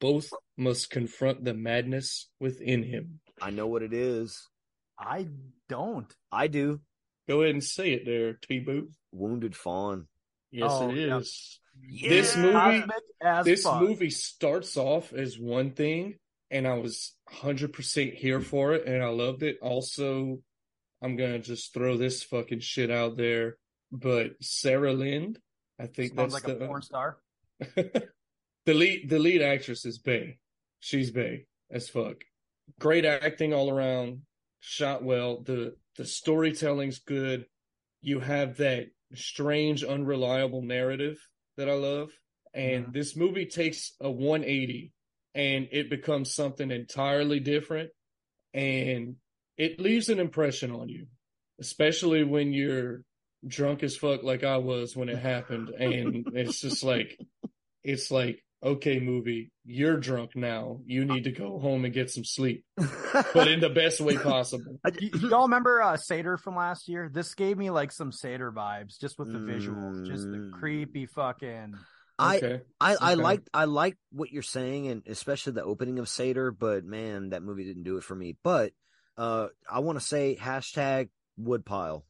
[0.02, 3.22] both must confront the madness within him.
[3.42, 4.48] I know what it is.
[4.98, 5.28] I
[5.70, 6.14] don't.
[6.32, 6.80] I do.
[7.28, 8.92] Go ahead and say it there, T Boot.
[9.12, 10.08] Wounded fawn.
[10.52, 11.20] Yes, Oh, it yeah.
[12.10, 12.84] This movie-
[13.44, 13.82] This fuck.
[13.82, 16.18] movie starts off as one thing,
[16.50, 19.58] and I was 100% here for it, and I loved it.
[19.62, 20.40] Also,
[21.02, 23.58] I'm going to just throw this fucking shit out there,
[23.92, 25.40] but Sarah Lind,
[25.80, 27.18] I think sounds that's like the a porn star.
[27.76, 30.38] the lead the lead actress is Bay.
[30.80, 32.24] She's Bay as fuck.
[32.80, 34.22] Great acting all around.
[34.60, 35.42] Shot well.
[35.42, 37.46] The the storytelling's good.
[38.02, 41.18] You have that strange, unreliable narrative
[41.58, 42.12] that I love.
[42.54, 42.94] And Mhm.
[42.94, 44.92] this movie takes a 180
[45.34, 47.92] and it becomes something entirely different.
[48.54, 49.18] And
[49.58, 51.08] it leaves an impression on you,
[51.60, 53.04] especially when you're
[53.48, 55.70] drunk as fuck like I was when it happened.
[55.70, 57.20] And it's just like,
[57.84, 60.80] it's like, okay, movie, you're drunk now.
[60.86, 62.66] You need to go home and get some sleep,
[63.34, 64.80] but in the best way possible.
[64.84, 67.10] Y- Y'all remember uh, Seder from last year?
[67.14, 70.52] This gave me like some Seder vibes, just with the visuals, just the Mm.
[70.52, 71.76] creepy fucking.
[72.18, 72.62] I Okay.
[72.82, 73.22] I, I Okay.
[73.22, 76.50] like I like what you're saying, and especially the opening of Seder.
[76.52, 78.38] But man, that movie didn't do it for me.
[78.44, 78.72] But
[79.18, 82.06] uh, I want to say hashtag Woodpile.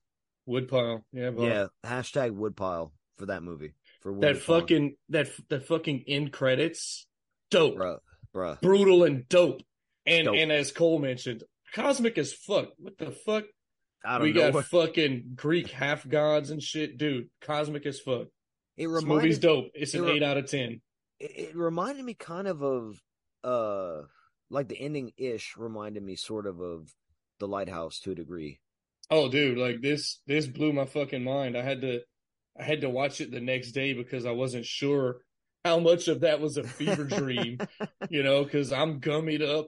[0.47, 1.03] Woodpile.
[1.12, 1.47] Yeah, bro.
[1.47, 3.74] Yeah, hashtag Woodpile for that movie.
[4.06, 7.08] For That fucking, that, that fucking end credits.
[7.49, 7.76] Dope.
[7.76, 7.97] bruh,
[8.36, 8.62] bruh.
[8.62, 9.62] Brutal and dope.
[10.06, 10.36] And, Dope.
[10.36, 11.43] and as Cole mentioned,
[11.74, 12.70] cosmic as fuck.
[12.78, 13.45] What the fuck?
[14.06, 14.51] I don't We know.
[14.51, 16.99] got fucking Greek half gods and shit.
[16.99, 18.28] Dude, cosmic as fuck.
[18.78, 19.72] it This movie's dope.
[19.74, 20.80] It's an it re- 8 out of 10.
[21.20, 23.01] it, it reminded me kind of of
[23.43, 24.03] uh
[24.51, 26.93] like the ending ish reminded me sort of of
[27.39, 28.60] the lighthouse to a degree.
[29.10, 31.58] Oh, dude, like this this blew my fucking mind.
[31.58, 32.01] I had to
[32.58, 35.18] I had to watch it the next day because I wasn't sure
[35.64, 37.58] how much of that was a fever dream,
[38.10, 39.68] you know, because I'm gummied up,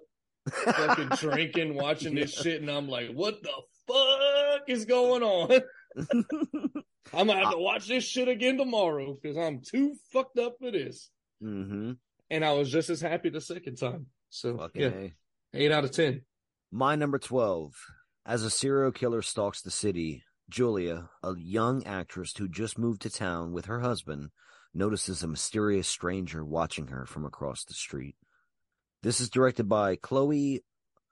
[0.50, 3.52] fucking drinking, watching this shit, and I'm like, what the
[3.88, 5.62] fuck is going on?
[7.14, 10.72] I'm gonna have to watch this shit again tomorrow because I'm too fucked up for
[10.72, 11.10] this.
[11.44, 11.94] mm-hmm.
[12.30, 14.08] And I was just as happy the second time.
[14.30, 15.14] So Fucking yeah, A.
[15.54, 16.22] eight out of ten.
[16.72, 17.72] My number 12.
[18.26, 23.10] As a serial killer stalks the city, Julia, a young actress who just moved to
[23.10, 24.30] town with her husband,
[24.74, 28.16] notices a mysterious stranger watching her from across the street.
[29.04, 30.64] This is directed by Chloe.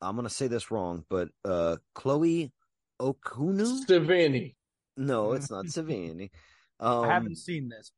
[0.01, 2.51] I'm going to say this wrong, but uh, Chloe
[3.01, 3.85] Okuno?
[3.87, 4.49] Savannah.
[4.97, 6.29] No, it's not Savini.
[6.79, 7.91] Um, I haven't seen this.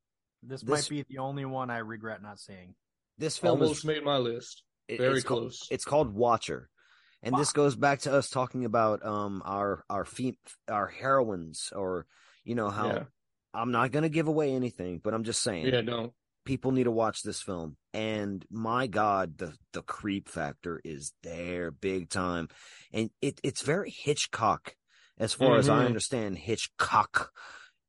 [0.43, 2.75] This, this- might be the only one I regret not seeing.
[3.17, 4.63] this film Almost is made my list.
[4.89, 5.67] Very it's called- close.
[5.69, 6.69] it's called Watcher,
[7.23, 10.37] and this goes back to us talking about um our our fem-
[10.69, 12.05] our heroines, or
[12.43, 13.03] you know how Yeah.
[13.53, 16.13] I'm not gonna give away anything, but I'm just saying Yeah, no.
[16.45, 17.77] people need to watch this film.
[17.93, 22.49] And my God, the the creep factor is there big time,
[22.93, 24.75] and it it's very Hitchcock,
[25.17, 25.85] as far as I Mhm.
[25.87, 27.31] understand Hitchcock.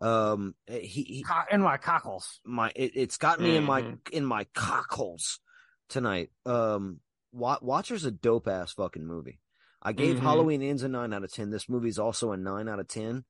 [0.00, 2.40] Um, he, he Co- In my cockles.
[2.44, 3.98] my it, it's got me in my Mhm.
[4.12, 5.40] in my cockles
[5.88, 6.30] tonight.
[6.46, 9.40] Um, Wa- Watcher's a dope ass fucking movie.
[9.82, 10.20] I gave Mhm.
[10.20, 11.50] Halloween Ends a nine out of ten.
[11.50, 13.24] This movie's also a nine out of ten.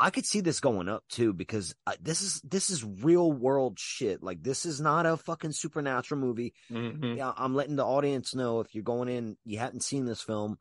[0.00, 3.78] I could see this going up too because uh, this is this is real world
[3.78, 4.22] shit.
[4.22, 6.54] Like this is not a fucking supernatural movie.
[6.70, 7.16] Mhm.
[7.16, 10.58] Yeah, I'm letting the audience know if you're going in, you haven't seen this film,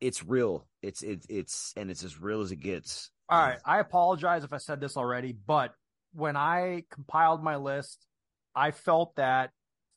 [0.00, 0.66] it's real.
[0.82, 3.10] It's it's it's and it's as real as it gets.
[3.28, 3.58] All right.
[3.64, 5.74] I apologize if I said this already, but
[6.12, 8.06] when I compiled my list,
[8.54, 9.50] I felt that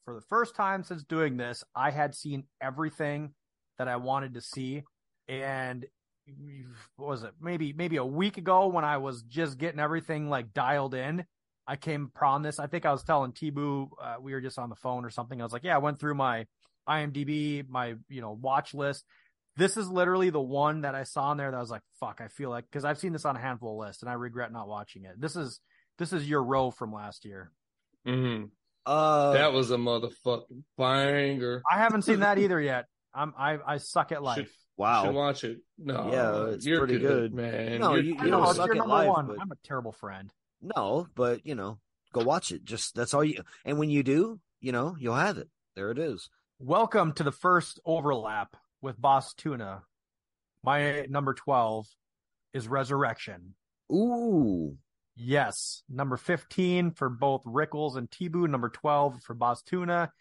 [0.07, 3.33] for the first time since doing this, I had seen everything
[3.77, 4.83] that I wanted to see.
[5.27, 5.85] And
[6.95, 7.33] what was it?
[7.41, 11.25] Maybe, maybe a week ago when I was just getting everything like dialed in,
[11.67, 12.57] I came upon this.
[12.57, 15.41] I think I was telling T-Boo, uh, we were just on the phone or something.
[15.41, 16.45] I was like, yeah, I went through my
[16.87, 19.03] IMDb, my, you know, watch list.
[19.57, 22.21] This is literally the one that I saw in there that I was like, fuck,
[22.23, 24.53] I feel like, cause I've seen this on a handful of lists and I regret
[24.53, 25.19] not watching it.
[25.19, 25.59] This is,
[25.97, 27.51] this is your row from last year.
[28.05, 28.51] Mhm.
[28.87, 31.61] Uh, That was a motherfucking banger.
[31.69, 32.85] I haven't seen that either yet.
[33.13, 34.37] I'm, I, I suck at life.
[34.37, 35.11] Should wow.
[35.11, 35.57] watch it.
[35.77, 37.33] No, Yeah, it's you're pretty good.
[37.33, 37.79] man.
[37.81, 39.27] No, You're you- you know, don't it's suck at life, one.
[39.27, 40.31] but- I'm a terrible friend.
[40.61, 41.79] No, but you know,
[42.13, 42.63] go watch it.
[42.63, 43.41] Just that's all you.
[43.65, 45.49] And when you do, you know, you'll have it.
[45.75, 46.29] There it is.
[46.59, 49.83] Welcome to the first overlap with Boss Tuna.
[50.63, 51.85] My number 12
[52.53, 53.53] is Resurrection.
[53.91, 54.77] Ooh,
[55.17, 55.83] Yes.
[55.89, 58.47] Number 15 for both Rickles and T-Boo.
[58.47, 60.11] Number 12 for Boss Tuna.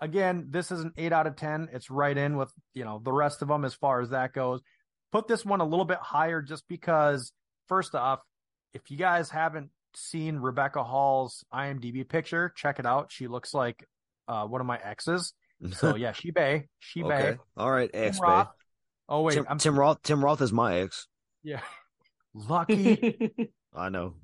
[0.00, 1.70] Again, this is an 8 out of 10.
[1.72, 4.60] It's right in with, you know, the rest of them as far as that goes.
[5.10, 7.32] Put this one a little bit higher just because,
[7.66, 8.20] first off,
[8.74, 13.10] if you guys haven't seen Rebecca Hall's IMDb picture, check it out.
[13.10, 13.84] She looks like
[14.28, 15.32] uh, one of my exes.
[15.72, 16.68] So yeah, she bay.
[16.78, 17.08] She bay.
[17.08, 17.36] okay.
[17.56, 18.26] All right, Tim ex bae.
[18.26, 18.48] Roth.
[19.08, 20.02] Oh wait, Tim, I'm Tim Roth.
[20.02, 21.08] Tim Roth is my ex.
[21.42, 21.60] yeah.
[22.34, 23.32] Lucky.
[23.74, 24.14] I know.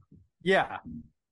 [0.45, 0.79] Yeah.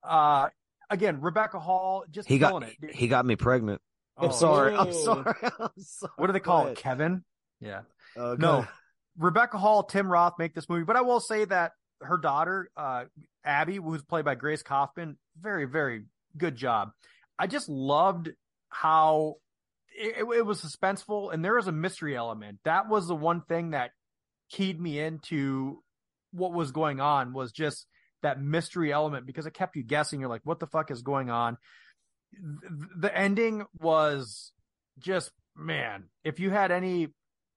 [0.03, 0.49] Uh
[0.91, 2.95] again, Rebecca Hall just He got it.
[2.95, 3.81] he got me pregnant.
[4.19, 4.75] Oh, I'm sorry.
[4.75, 5.33] I'm sorry.
[5.61, 6.13] I'm sorry.
[6.17, 6.77] What do they Go call it?
[6.79, 7.25] Kevin?
[7.61, 7.83] Yeah.
[8.17, 8.67] Uh, No.
[9.19, 13.05] Rebecca Hall, Tim Roth make this movie, but I will say that her daughter, uh,
[13.45, 16.05] Abby, who's played by Grace Kaufman, very, very
[16.37, 16.91] good job.
[17.39, 18.31] I just loved
[18.71, 19.37] how
[19.95, 22.59] it, it, it was suspenseful and there was a mystery element.
[22.65, 23.91] That was the one thing that
[24.51, 25.83] keyed me into
[26.33, 27.87] what was going on was just
[28.23, 30.21] that mystery element because it kept you guessing.
[30.21, 31.57] You're like, what the fuck is going on?
[32.99, 34.53] The ending was
[34.99, 37.09] just, man, if you had any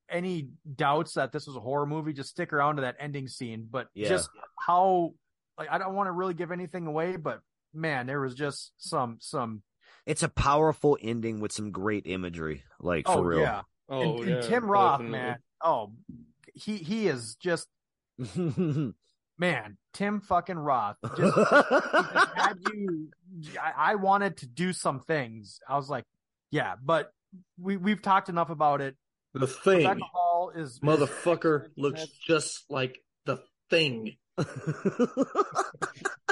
[0.10, 3.68] any doubts that this was a horror movie, just stick around to that ending scene.
[3.70, 4.10] But Yeah.
[4.10, 5.14] just how
[5.58, 7.40] like I don't want to really give anything away, but
[7.74, 9.64] man, there was just some some
[10.06, 12.64] It's a powerful ending with some great imagery.
[12.80, 13.40] Like for oh real.
[13.42, 13.62] yeah.
[13.90, 15.20] oh, and, and Tim Roth, definitely.
[15.20, 15.38] man.
[15.62, 15.94] Oh
[16.54, 17.68] he he is just
[19.38, 20.98] man, Tim fucking Roth.
[21.18, 23.10] Just, had you
[23.62, 25.60] I, I wanted to do some things.
[25.68, 26.06] I was like,
[26.52, 27.12] yeah, but
[27.60, 28.96] we we've talked enough about it.
[29.34, 34.16] The thing, Rebecca Hall is motherfucker, is- looks just like the thing.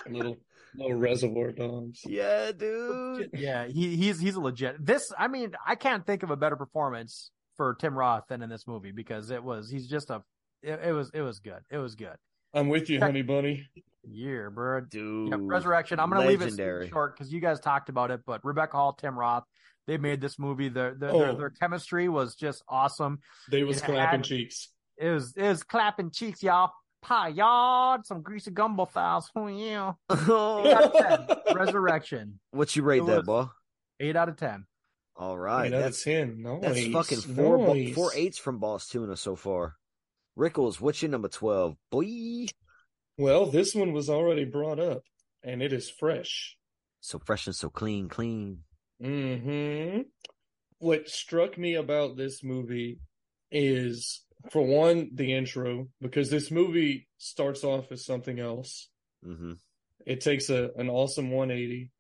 [0.10, 0.38] little
[0.76, 2.02] little reservoir dogs.
[2.06, 3.32] yeah, dude.
[3.34, 4.86] Yeah, he he's he's a legit.
[4.86, 8.50] This, I mean, I can't think of a better performance for Tim Roth than in
[8.50, 10.24] this movie because it was he's just a
[10.62, 11.62] it, it was it was good.
[11.70, 12.16] It was good.
[12.54, 13.68] I'm with you, honey bunny.
[14.04, 14.82] Year, bro.
[14.82, 15.30] Dude.
[15.30, 16.00] Yeah, Resurrection.
[16.00, 19.18] I'm gonna leave it short because you guys talked about it, but Rebecca Hall, Tim
[19.18, 19.46] Roth,
[19.88, 20.70] they made this movie.
[20.70, 21.20] Their their, Oh.
[21.20, 23.20] their, their chemistry was just awesome.
[23.50, 24.70] They was It clapping had- cheeks.
[24.98, 26.72] It was it was clapping cheeks, y'all.
[27.02, 28.00] Pie, y'all.
[28.04, 29.30] Some greasy gumbo fouls.
[29.36, 29.94] Oh yeah.
[30.12, 30.20] Eight
[30.74, 31.38] out of ten.
[31.56, 32.40] Resurrection.
[32.52, 33.46] what you rate It that, was- boy?
[34.00, 34.66] Eight out of ten.
[35.16, 36.42] All right, Eight out of that's ten.
[36.42, 36.62] Nice.
[36.62, 37.94] that's fucking four nice.
[37.94, 39.76] four eights from Boss Tuna so far.
[40.38, 42.48] Rickles, what's your number twelve, boy?
[43.18, 45.04] Well, this one was already brought up,
[45.44, 46.58] and it is fresh.
[47.02, 48.64] So fresh and so clean, clean.
[49.02, 50.02] Mm hmm
[50.80, 53.00] What struck me about this movie
[53.52, 58.90] is, for one, the intro, because this movie starts off as something else.
[59.24, 59.54] hmm
[60.06, 61.92] It takes a an awesome 180,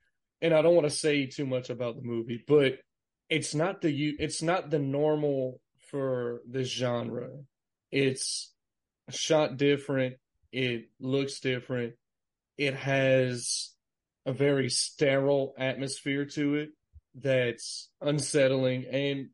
[0.41, 2.79] and I don't want to say too much about the movie, but
[3.29, 5.61] it's not the it's not the normal
[5.91, 7.29] for this genre.
[7.93, 8.51] It's
[9.11, 10.15] shot different.
[10.51, 11.93] It looks different.
[12.57, 13.69] It has
[14.25, 16.69] a very sterile atmosphere to it
[17.13, 19.29] that's unsettling and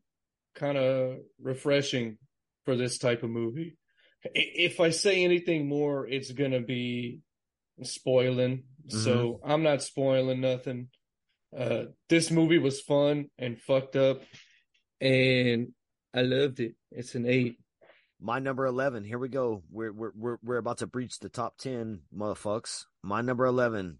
[0.54, 2.18] kind of refreshing
[2.66, 3.78] for this type of movie.
[4.34, 7.20] If I say anything more, it's gonna be
[7.82, 8.64] spoiling.
[8.88, 10.88] So I'm not spoiling nothing.
[11.56, 14.20] Uh, this movie was fun and fucked up,
[15.00, 15.68] and
[16.12, 16.74] I loved it.
[16.90, 17.56] It's an eight.
[18.20, 19.04] My number eleven.
[19.04, 19.62] Here we go.
[19.70, 22.84] We're we're we're we're about to breach the top ten, motherfucks.
[23.02, 23.98] My number eleven.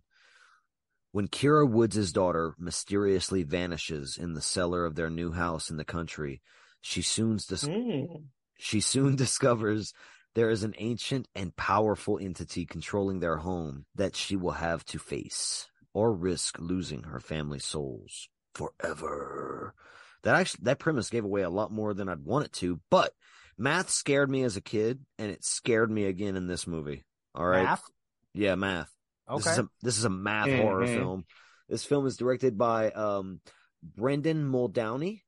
[1.12, 5.84] When Kira Woods' daughter mysteriously vanishes in the cellar of their new house in the
[5.84, 6.40] country,
[6.80, 8.24] she soon dis- Mm.
[8.58, 9.92] she soon discovers
[10.34, 14.98] there is an ancient and powerful entity controlling their home that she will have to
[15.00, 19.74] face or risk losing her family's souls forever.
[20.22, 23.14] That actually that premise gave away a lot more than I'd want it to, but
[23.60, 27.04] math scared me as a kid and it scared me again in this movie.
[27.34, 27.64] All right.
[27.64, 27.84] Math.
[28.32, 28.90] Yeah, math.
[29.28, 29.50] This Okay.
[29.52, 30.94] is a this is a math horror Mhm.
[30.96, 31.24] film.
[31.68, 33.40] This film is directed by um
[33.82, 35.22] Brendan Muldowney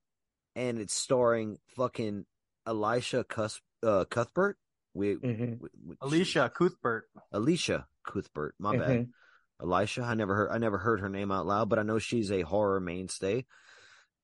[0.57, 2.25] and it's starring fucking
[2.67, 4.59] Elisha Cus- uh, Cuthbert.
[4.95, 5.59] We, Mhm.
[5.61, 7.09] we- we- Alicia Cuthbert.
[7.33, 8.55] Alicia Cuthbert.
[8.59, 8.91] My bad.
[9.07, 9.13] Mhm.
[9.61, 10.03] Elisha.
[10.03, 10.51] I never heard.
[10.51, 13.47] I never heard her name out loud, but I know she's a horror mainstay.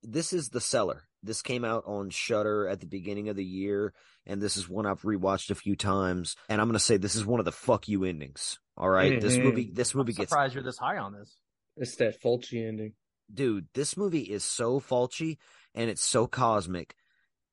[0.02, 1.07] This is The Cellar.
[1.22, 3.92] This came out on Shudder at the beginning of the year,
[4.26, 6.36] and this is one I've rewatched a few times.
[6.48, 8.58] And I'm gonna say this is one of the fuck you endings.
[8.76, 9.20] All right?
[9.20, 9.42] this Mhm.
[9.42, 9.70] movie.
[9.72, 11.36] This movie I'm gets surprised you're this high on this.
[11.76, 12.94] It's that Fulci ending.
[13.32, 15.38] dude, this movie is so falchy
[15.74, 16.94] and it's so cosmic.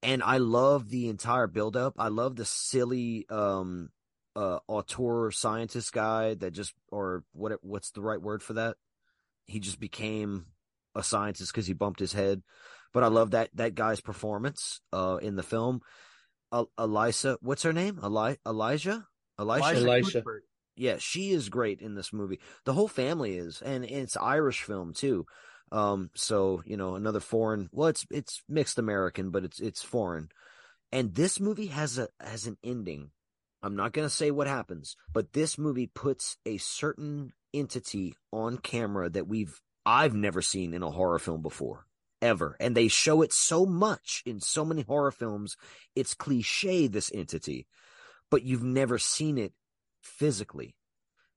[0.02, 1.96] And I love the entire buildup.
[1.98, 3.90] I love the silly um
[4.36, 8.78] uh auteur scientist guy that just or what what's the right word for that?
[9.48, 10.46] He just became
[10.94, 12.42] a scientist because he bumped his head.
[12.96, 15.82] But I love that that guy's performance uh in the film.
[16.50, 18.00] Uh, Elisa, what's her name?
[18.02, 19.06] Eli- Elijah?
[19.38, 19.66] Elisha?
[19.66, 20.24] Alicia Elisha.
[20.78, 22.40] Yeah, she is great in this movie.
[22.64, 25.26] The whole family is, and it's Irish film too.
[25.74, 27.68] Um, so you know, another foreign.
[27.74, 30.30] Well, it's it's mixed American, but it's it's foreign.
[30.94, 33.12] And this movie has a has an ending.
[33.62, 39.10] I'm not gonna say what happens, but this movie puts a certain entity on camera
[39.10, 41.86] that we've I've never seen in a horror film before.
[42.26, 42.58] Ever.
[42.60, 45.56] And they show it so much in so many horror films.
[45.96, 47.68] It's cliche, this entity,
[48.32, 49.54] but you've never seen it
[50.02, 50.76] physically.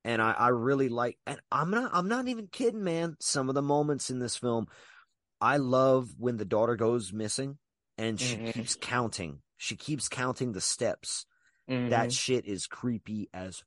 [0.02, 3.16] And I, I really like and I'm not I'm not even kidding, man.
[3.20, 4.66] Some of the moments in this film,
[5.42, 7.58] I love when the daughter goes missing
[7.98, 8.52] and she Mhm.
[8.54, 9.42] keeps counting.
[9.58, 11.26] She keeps counting the steps.
[11.68, 11.90] Mhm.
[11.90, 13.62] That shit is creepy as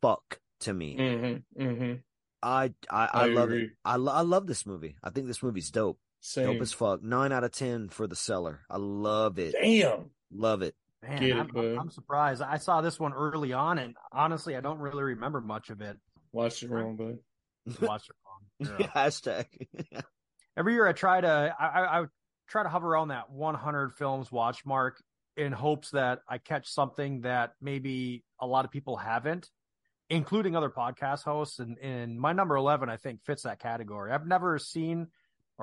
[0.00, 0.96] fuck to me.
[0.96, 1.44] Mhm.
[1.58, 2.02] Mhm.
[2.42, 3.70] I I, I, I love it.
[3.84, 4.96] I, I love this movie.
[5.02, 5.98] I think this movie's dope.
[6.24, 6.52] Same.
[6.52, 7.02] Dope as fuck.
[7.02, 8.60] Nine out of ten for the cellar.
[8.70, 9.56] I love it.
[9.60, 10.10] Damn.
[10.32, 10.76] Love it.
[11.02, 11.76] Man, Get it, I'm, bud.
[11.80, 12.40] I'm surprised.
[12.42, 15.96] I saw this one early on, and honestly, I don't really remember much of it.
[16.30, 17.18] Watched it wrong, bud.
[17.80, 18.28] Watched it wrong.
[18.78, 18.86] Yeah.
[18.86, 19.46] Hashtag.
[20.56, 22.04] Every year, I try to I, I, I
[22.46, 25.02] try to hover around that 100 films watch mark
[25.36, 29.50] in hopes that I catch something that maybe a lot of people haven't,
[30.08, 31.58] including other podcast hosts.
[31.58, 34.12] And, and my number 11, I think, fits that category.
[34.12, 35.08] I've never seen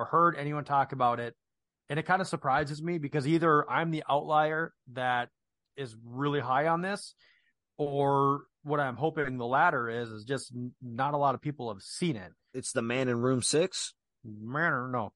[0.00, 1.34] or heard anyone talk about it.
[1.90, 5.28] And it kind of surprises me because either I'm the outlier that
[5.76, 7.14] is really high on this,
[7.76, 11.82] or what I'm hoping the latter is, is just not a lot of people have
[11.82, 12.32] seen it.
[12.54, 13.94] it's the man in room six.
[14.24, 15.12] Man, or no.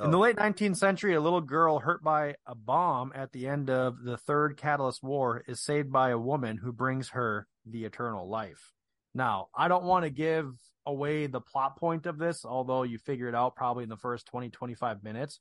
[0.00, 0.10] In Oh.
[0.10, 4.02] the late 19th century, a little girl hurt by a bomb at the end of
[4.02, 8.72] the Third Carlist War is saved by a woman who brings her the eternal life.
[9.14, 10.52] Now, I don't want to give
[10.86, 14.26] away the plot point of this, although you figure it out probably in the first
[14.26, 15.40] 20, 25 minutes.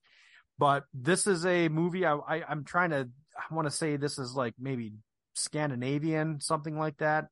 [0.58, 4.20] But this is a movie I, I, I'm trying to, I want to say this
[4.20, 4.94] is like maybe
[5.34, 7.26] Scandinavian, something like that.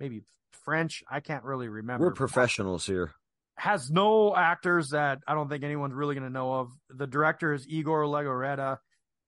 [0.00, 0.22] Maybe
[0.64, 1.02] French.
[1.10, 2.06] I can't really remember.
[2.06, 3.12] We're professionals here.
[3.56, 6.72] has no actors that I don't think anyone's really going to know of.
[6.90, 8.78] The director is Igor Legarreta,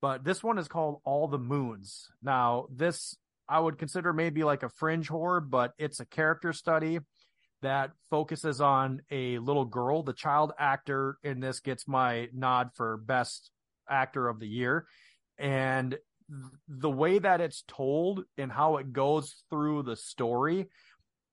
[0.01, 2.09] but this one is called All the Moons.
[2.22, 3.16] Now, this
[3.49, 6.99] I would consider maybe like a fringe horror, but it's a character study
[7.65, 10.03] that focuses on a little girl.
[10.03, 13.51] The child actor in this gets my nod for best
[13.89, 14.87] actor of the year.
[15.39, 15.99] And
[16.69, 20.69] the way that it's told and how it goes through the story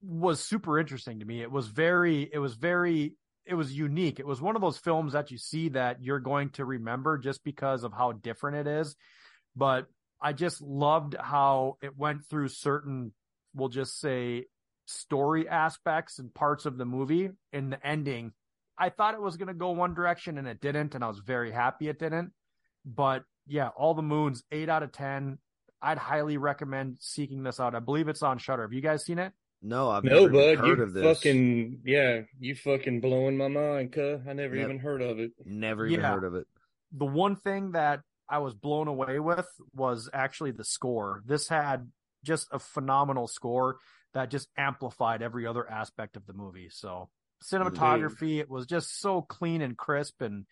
[0.02, 1.42] was super interesting to me.
[1.42, 3.14] It was very, it was very,
[3.46, 4.20] it was unique.
[4.20, 7.44] It was one of those films that you see that you're going to remember just
[7.44, 8.96] because of how different it is.
[9.56, 9.88] But
[10.22, 13.14] I just loved how it went through certain,
[13.54, 14.46] we'll just say,
[14.86, 17.30] story aspects and parts of the movie.
[17.54, 18.34] In the ending,
[18.78, 20.96] I thought it was going to go one direction and it didn't.
[20.96, 22.32] And I was very happy it didn't.
[22.86, 25.38] But yeah, All the Moons, eight out of 10.
[25.82, 27.74] I'd highly recommend seeking this out.
[27.76, 28.62] I believe it's on Shudder.
[28.64, 29.34] Have you guys seen it?
[29.64, 31.04] No, I've no, never bud, heard you of this.
[31.18, 34.18] fucking yeah, you fucking blowing my mind, cuh.
[34.28, 34.66] I never Yep.
[34.66, 35.32] even heard of it.
[35.46, 36.14] Never even Yeah.
[36.14, 36.48] heard of it.
[36.94, 41.22] the one thing that I was blown away with was actually the score.
[41.26, 41.90] This had
[42.24, 43.78] just a phenomenal score
[44.14, 46.70] that just amplified every other aspect of the movie.
[46.70, 47.10] So
[47.44, 50.22] cinematography, it was just so clean and crisp.
[50.22, 50.46] And,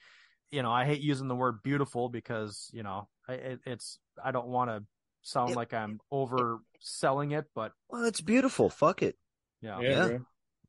[0.51, 4.47] you know, I hate using the word beautiful because, you know, it, it's, I don't
[4.47, 4.83] want to
[5.21, 8.69] sound It- like I'm overselling it, but Well, it's beautiful.
[8.69, 9.17] Fuck it.
[9.61, 9.79] yeah.
[9.81, 10.17] Yeah, Yeah.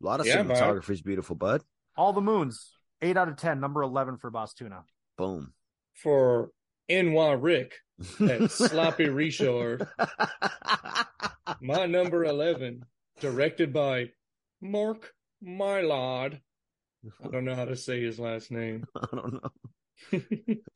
[0.03, 0.57] A lot of Yeah, man.
[0.57, 1.63] cinematography is beautiful, bud.
[1.97, 2.73] All the moons,
[3.03, 4.85] eight out of 10, number 11 for Boss Tuna.
[5.19, 5.53] Boom.
[5.95, 6.51] For
[6.89, 7.75] NY Rick,
[8.19, 9.87] that sloppy Richard,
[11.61, 12.85] my number eleven,
[13.21, 14.11] directed by
[14.61, 15.13] Mark
[15.45, 16.41] Mylod.
[17.25, 18.85] I don't know how to say his last name.
[18.97, 20.21] I don't know.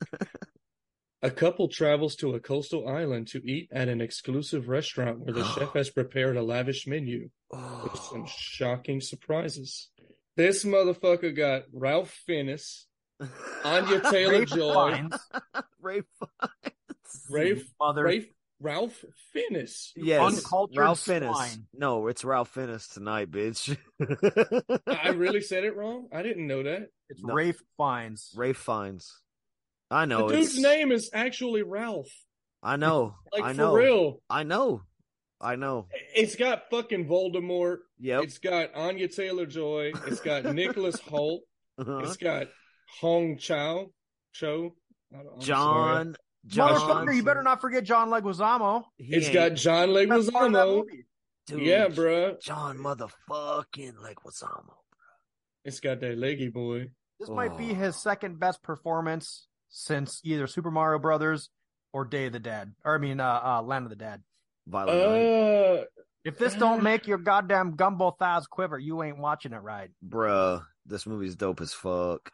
[1.25, 5.43] A couple travels to a coastal island to eat at an exclusive restaurant where the
[5.55, 8.27] chef has prepared a lavish menu with some oh.
[8.27, 9.89] shocking surprises.
[10.37, 12.85] This motherfucker got Ralph Fiennes,
[13.63, 15.29] Anya Taylor Rafe Joy, Fiennes,
[15.81, 16.01] Ray
[17.31, 18.29] Rafe, mother, Rafe,
[18.61, 19.03] Ralph
[19.33, 19.91] Fiennes.
[19.95, 21.35] Yes, Uncultured Ralph Fiennes.
[21.35, 21.67] swine.
[21.73, 23.75] No, it's Ralph Fiennes tonight, bitch.
[24.87, 26.07] I really said it wrong.
[26.13, 26.87] I didn't know that.
[27.09, 27.33] it's No.
[27.33, 28.31] Rafe Fiennes.
[28.35, 29.11] Ray Fines.
[29.91, 30.27] I know.
[30.29, 32.09] the dude's it's, name is actually Ralph.
[32.63, 33.15] I know.
[33.31, 33.73] Like I for know.
[33.75, 34.21] real.
[34.29, 34.81] I know.
[35.39, 35.87] I know.
[36.15, 37.77] It's got fucking Voldemort.
[37.99, 38.23] Yep.
[38.23, 39.91] It's got Anya Taylor Joy.
[40.07, 41.41] It's got Nicholas Hoult.
[41.77, 41.97] Uh-huh.
[41.99, 42.47] It's got
[43.01, 43.91] Hong Chau.
[44.33, 44.75] Cho.
[45.13, 46.13] I don't- I'm sorry.
[46.47, 46.69] John.
[46.79, 47.05] John.
[47.07, 48.83] Motherfucker, you better not forget John Leguizamo.
[48.97, 50.85] He It's ain't- got John That's part of that Leguizamo.
[51.47, 52.39] dude, Yeah, bruh.
[52.41, 54.65] John motherfucking Leguizamo.
[54.65, 54.75] Bro.
[55.63, 56.91] It's got that leggy boy.
[57.19, 57.75] This might be Oh.
[57.75, 61.49] his second best performance since either Super Mario Brothers
[61.93, 64.21] or Day of the Dead, or I mean, uh, uh Land of the Dead.
[64.67, 65.79] Violent Night.
[65.81, 65.85] Uh,
[66.23, 69.91] If this don't make your goddamn gumbo thighs quiver, you ain't watching it right.
[70.05, 72.31] Bruh, this movie's dope as fuck.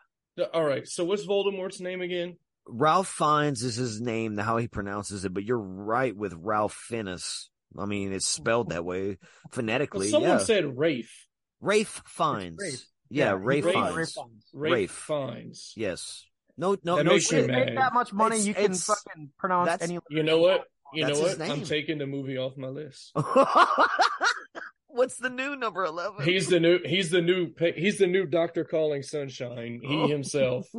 [0.53, 0.87] all right.
[0.87, 2.37] So what's Voldemort's name again?
[2.71, 7.49] Ralph Fiennes is his name, how he pronounces it, but you're right with Ralph Fiennes.
[7.77, 9.17] I mean, it's spelled that way Well,
[9.51, 10.09] phonetically.
[10.09, 10.37] someone yeah.
[10.39, 11.27] said Rafe.
[11.61, 12.57] Rafe Fiennes.
[12.59, 12.85] Rafe.
[13.09, 13.95] Yeah, Yeah, Rafe Rafe- Fiennes.
[13.95, 14.45] Rafe Fiennes.
[14.53, 14.91] Rafe, Rafe.
[14.91, 15.73] Fiennes.
[15.75, 16.25] Yes.
[16.57, 17.47] No, no, That no makes shit.
[17.49, 19.99] Make that much money, It's- you can fucking pronounce that's- any.
[20.09, 20.65] You know what?
[20.93, 21.49] You That's know his what?
[21.49, 23.13] I'm taking the movie off my list.
[24.87, 26.25] What's the new number eleven?
[26.25, 26.79] He's the new.
[26.83, 27.53] He's the new.
[27.77, 29.79] He's the new Doctor Calling Sunshine.
[29.81, 30.07] He Oh.
[30.09, 30.67] himself.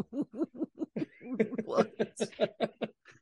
[1.64, 1.92] what?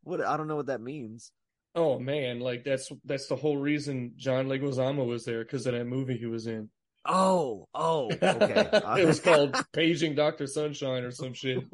[0.03, 0.20] What?
[0.24, 1.32] I don't know what that means.
[1.74, 5.84] oh man, like that's that's the whole reason John Leguizamo was there because of that
[5.86, 6.68] movie he was in.
[7.07, 8.68] Oh, oh, okay.
[9.01, 11.64] it was called Paging Doctor Sunshine or some shit.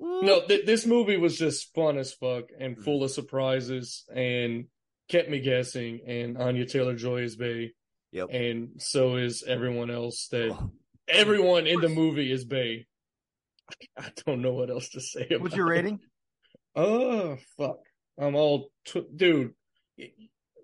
[0.00, 2.82] No, th- this movie was just fun as fuck and mm-hmm.
[2.82, 4.66] full of surprises and
[5.08, 6.00] kept me guessing.
[6.06, 7.72] And Anya Taylor Joy is Bay,
[8.12, 8.28] Yep.
[8.30, 10.28] and so is everyone else.
[10.30, 10.72] That Oh,
[11.08, 12.86] everyone in the movie is Bay.
[13.98, 15.26] I don't know what else to say.
[15.26, 15.76] About What's your it.
[15.76, 16.00] rating?
[16.74, 17.78] Oh fuck!
[18.18, 19.54] I'm all tw- dude.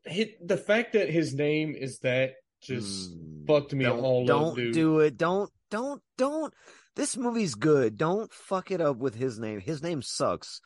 [0.05, 4.73] The fact that his name is that just mm, fucked me don't, all up, Don't
[4.73, 5.17] do it.
[5.17, 6.53] Don't, don't, don't.
[6.97, 7.97] This movie's good.
[7.97, 9.61] Don't fuck it up with his name.
[9.61, 10.61] His name sucks.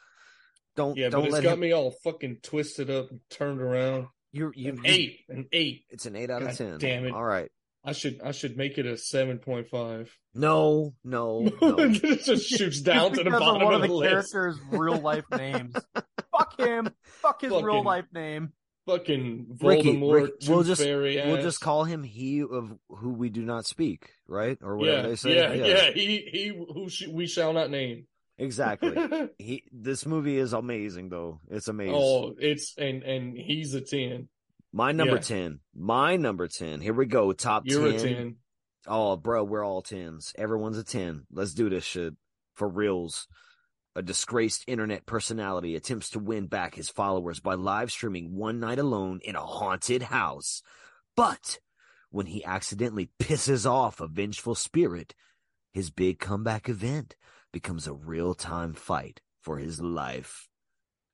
[0.77, 1.61] Don't, yeah, don't but it's got him.
[1.61, 4.07] me all fucking twisted up and turned around.
[4.31, 5.85] You're, you, An eight, an eight.
[5.89, 6.79] It's an eight out of ten.
[6.79, 7.13] damn it.
[7.13, 7.51] All right.
[7.89, 10.15] I should I should make it a seven point five.
[10.35, 11.77] No, no, no.
[11.79, 14.33] it just shoots down to the Because of bottom one of of the, the list.
[14.33, 15.75] characters' real life names.
[16.37, 16.91] Fuck him.
[17.03, 18.53] Fuck his real life name.
[18.87, 23.43] Fucking Ricky, Voldemort, we'll just- Fairy We'll just call him he of who we do
[23.45, 24.57] not speak, right?
[24.63, 25.37] Or whatever yeah, they say.
[25.37, 28.07] yeah, yeah, He he who sh- we shall not name.
[28.39, 28.95] Exactly.
[29.39, 29.65] he.
[29.73, 31.41] This movie is amazing, though.
[31.51, 31.95] It's amazing.
[31.97, 34.29] oh, it's and and he's a ten.
[34.73, 35.23] My number yeah.
[35.23, 35.61] 10.
[35.75, 36.81] My number 10.
[36.81, 37.33] Here we go.
[37.33, 37.95] Top You're 10.
[37.95, 38.37] a ten.
[38.87, 40.33] Oh, bro, we're all tens.
[40.37, 41.27] Everyone's a ten.
[41.31, 42.15] Let's do this shit
[42.55, 43.27] for reals.
[43.95, 48.79] A disgraced internet personality attempts to win back his followers by live streaming one night
[48.79, 50.63] alone in a haunted house.
[51.17, 51.59] But
[52.11, 55.15] when he accidentally pisses off a vengeful spirit,
[55.73, 57.17] his big comeback event
[57.53, 60.49] becomes a real time fight for his life.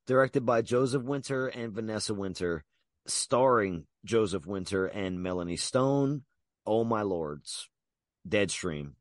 [0.07, 2.65] Directed by Joseph Winter and Vanessa Winter,
[3.07, 6.23] starring Joseph Winter and Melanie Stone.
[6.67, 7.69] Oh my lords,
[8.29, 8.93] Deadstream.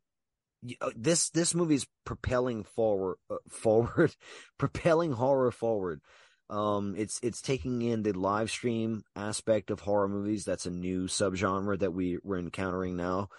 [0.82, 4.16] Uh, This this movie's propelling forward, uh, forward,
[4.58, 6.02] propelling horror forward.
[6.50, 10.46] Um, it's it's taking in the live stream aspect of horror movies.
[10.46, 13.30] That's a new subgenre that we we're encountering now.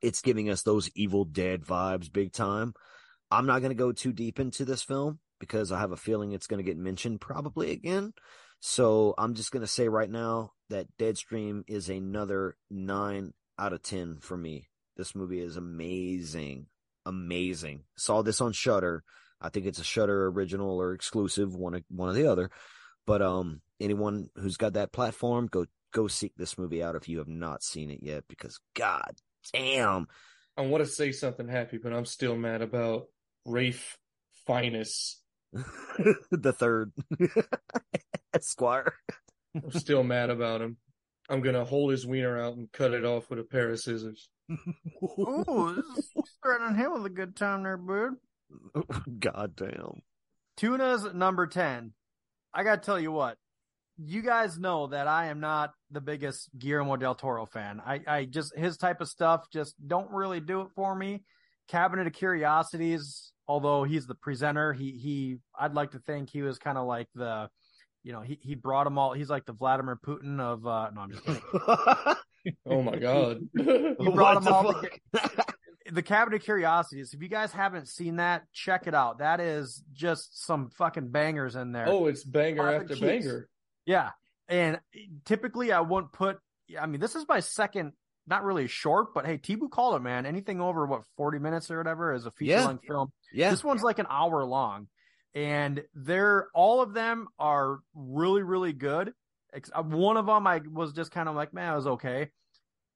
[0.00, 2.74] It's giving us those Evil Dead vibes big time.
[3.30, 6.32] I'm not going to go too deep into this film because I have a feeling
[6.32, 8.12] it's going to get mentioned probably again.
[8.66, 13.82] So I'm just going to say right now that Deadstream is another nine out of
[13.82, 14.70] 10 for me.
[14.96, 16.68] This movie is amazing.
[17.04, 17.82] Amazing.
[17.98, 19.04] Saw this on Shudder.
[19.38, 22.50] I think it's a Shudder original or exclusive, one, one or the other.
[23.06, 27.18] But, um, anyone who's got that platform, go, go seek this movie out if you
[27.18, 29.12] have not seen it yet because god
[29.52, 30.06] damn.
[30.56, 33.08] I want to say something happy, but I'm still mad about
[33.44, 33.98] Ralph
[34.46, 35.18] Fiennes.
[35.52, 36.92] the third
[38.38, 38.94] Esquire.
[39.54, 40.76] I'm still mad about him.
[41.28, 44.28] I'm gonna hold his wiener out and cut it off with a pair of scissors.
[44.50, 48.14] Ooh, this is threatening him with a good time there, bud.
[49.20, 50.02] God damn.
[50.56, 51.92] Tuna's number 10.
[52.52, 53.36] I got to tell you what,
[53.96, 57.80] you guys know that I am not the biggest Guillermo del Toro fan.
[57.84, 61.24] I, I just, his type of stuff just don't really do it for me.
[61.68, 66.58] Cabinet of Curiosities, although he's the presenter, he, he, I'd like to think he was
[66.58, 67.48] kind of like the,
[68.04, 69.12] you know, he, he brought them all.
[69.14, 71.42] He's like the Vladimir Putin of, uh, no, I'm just kidding.
[72.66, 73.40] Oh my god.
[73.56, 75.00] He brought them all the together.
[75.34, 75.56] fuck?
[75.90, 77.14] the Cabinet of Curiosities.
[77.14, 79.18] If you guys haven't seen that, check it out.
[79.20, 81.86] That is just some fucking bangers in there.
[81.88, 83.48] oh, it's banger after banger.
[83.86, 84.10] Yeah.
[84.46, 84.78] And
[85.24, 86.38] typically I wouldn't put,
[86.78, 87.92] I mean, this is my second,
[88.26, 90.26] not really short, but hey, T-Boo called it, man.
[90.26, 92.66] Anything over what, 40 minutes or whatever is a feature Yeah.
[92.66, 93.10] length film.
[93.32, 93.50] yeah.
[93.50, 94.88] This one's like an hour long
[95.34, 99.12] and they're, all of them are really, really good.
[99.72, 102.30] Uh, One of them I was just kind of like, man, it was okay.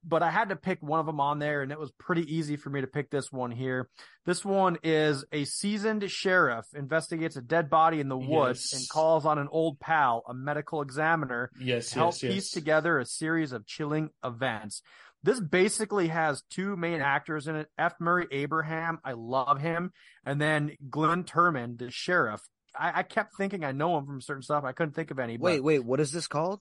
[0.05, 2.55] But I had to pick one of them on there, and it was pretty easy
[2.57, 3.89] for me to pick this one here.
[4.25, 8.81] This one is a seasoned sheriff investigates a dead body in the woods Yes.
[8.81, 12.33] and calls on an old pal, a medical examiner, Yes, to help yes.
[12.33, 14.83] piece together a series of chilling events.
[15.29, 17.69] This basically has two main actors in it.
[17.77, 17.93] F.
[18.01, 19.93] Murray Abraham, I love him,
[20.25, 22.41] and then Glenn Turman, the sheriff.
[22.75, 24.65] I, I kept thinking I know him from certain stuff.
[24.65, 25.37] I couldn't think of any.
[25.37, 26.61] Wait, but, wait, what is this called?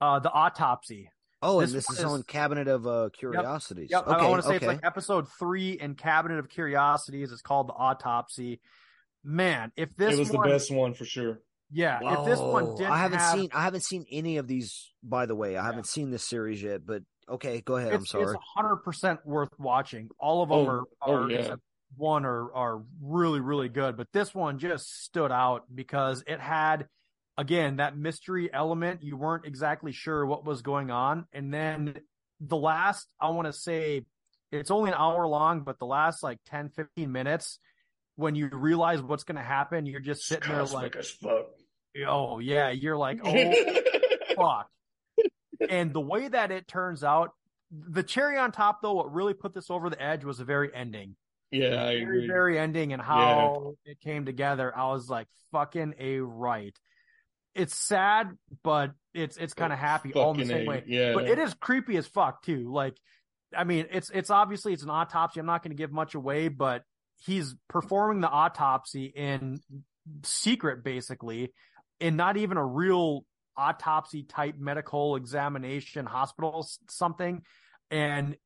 [0.00, 1.10] uh, the autopsy.
[1.40, 3.88] Oh, This and this is, is- on Cabinet of uh, Curiosities.
[3.90, 4.66] Yep, okay, I want to say okay.
[4.66, 7.30] it's like episode three in Cabinet of Curiosities.
[7.30, 8.60] It's called the autopsy.
[9.22, 11.38] Man, if this it was one, the best one for sure.
[11.70, 14.90] yeah, if this one didn't I haven't have, seen I haven't seen any of these
[15.02, 15.56] by the way.
[15.56, 17.92] I haven't seen this series yet, but okay, go ahead.
[17.92, 18.24] I'm sorry.
[18.24, 20.08] It's hundred percent worth watching.
[20.18, 21.54] All of them Oh, are, oh, are yeah.
[21.96, 26.86] one are are really really good, but this one just stood out because it had
[27.36, 29.02] again that mystery element.
[29.02, 31.94] You weren't exactly sure what was going on, and then
[32.40, 34.04] the last I want to say
[34.52, 37.58] it's only an hour long, but the last like 10, 15 minutes
[38.16, 41.46] when you realize what's going to happen, you're just sitting there like, as fuck.
[42.06, 43.52] oh yeah, you're like, oh
[44.36, 44.68] fuck.
[45.68, 47.30] And the way that it turns out,
[47.70, 50.70] the cherry on top, though, what really put this over the edge was the very
[50.74, 51.16] ending.
[51.50, 52.26] yeah, I very, agree.
[52.26, 54.76] very ending and how it came together.
[54.76, 56.76] I was like, fucking a right.
[57.54, 58.30] It's sad,
[58.62, 60.84] but it's it's kind of happy all in the same A, way.
[60.86, 61.14] Yeah.
[61.14, 62.72] But it is creepy as fuck too.
[62.72, 62.96] Like,
[63.56, 65.40] I mean, it's it's obviously it's an autopsy.
[65.40, 66.82] I'm not going to give much away, but
[67.16, 69.58] he's performing the autopsy in
[70.22, 71.52] secret, basically,
[71.98, 73.24] in not even a real
[73.58, 77.42] autopsy type medical examination hospital something.
[77.90, 78.36] And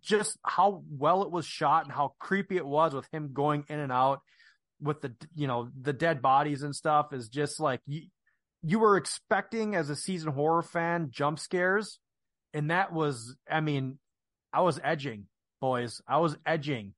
[0.00, 3.80] just how well it was shot and how creepy it was with him going in
[3.80, 4.20] and out
[4.80, 8.02] with the you know the dead bodies and stuff is just like you
[8.62, 11.98] you were expecting as a season horror fan jump scares.
[12.52, 13.98] And that was i mean
[14.52, 15.26] i was edging
[15.64, 16.02] boys.
[16.06, 16.92] I was edging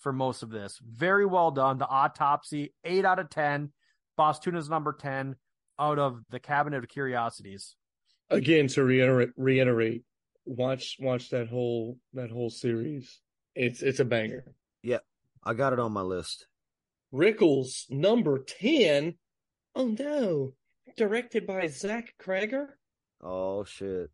[0.00, 0.78] for most of this.
[0.84, 1.78] Very well done.
[1.78, 3.72] The autopsy 8 out of 10
[4.14, 5.36] boss tuna's number 10
[5.80, 7.76] out of the cabinet of curiosities
[8.30, 10.04] Again, to reiterate, reiterate,
[10.44, 13.20] watch watch that whole that whole series.
[13.56, 14.44] It's it's a banger.
[14.84, 15.02] Yep.
[15.44, 16.46] I got it on my list.
[17.12, 19.16] Rickles number ten.
[19.74, 20.52] Oh no!
[20.96, 22.66] Directed by Zach Cregger.
[23.20, 24.10] Oh shit.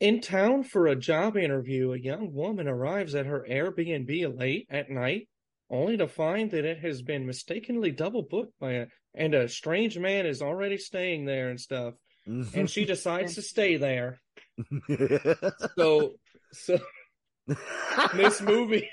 [0.00, 4.88] In town for a job interview, a young woman arrives at her Airbnb late at
[4.88, 5.28] night,
[5.68, 9.98] only to find that it has been mistakenly double booked by a and a strange
[9.98, 11.94] man is already staying there and stuff.
[12.26, 14.20] And she decides to stay there.
[15.76, 16.14] So,
[16.52, 16.78] so
[18.14, 18.88] this movie,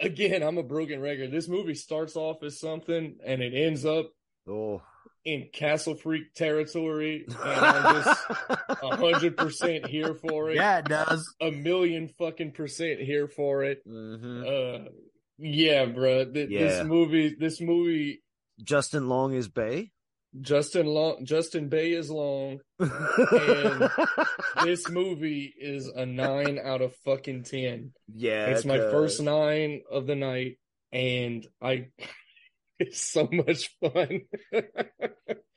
[0.00, 1.30] again, I'm a broken record.
[1.30, 4.10] This movie starts off as something and it ends up
[4.48, 4.82] oh.
[5.24, 8.20] in Castle Freak territory, and I'm just
[8.82, 10.56] a hundred percent here for it.
[10.56, 11.34] Yeah, it does.
[11.40, 13.86] a million fucking percent here for it.
[13.86, 14.86] Mhm.
[14.86, 14.90] Uh,
[15.38, 16.24] yeah, bro.
[16.26, 16.60] Th- Yeah.
[16.60, 18.22] This movie, this movie,
[18.62, 19.90] Justin Long is Bay.
[20.40, 22.60] Justin Long, Justin Bay is long.
[22.78, 23.90] And
[24.64, 27.92] this movie is a nine out of fucking ten.
[28.14, 30.58] yeah, it's my first nine of the night,
[30.92, 31.88] and I.
[32.82, 34.22] It's so much fun.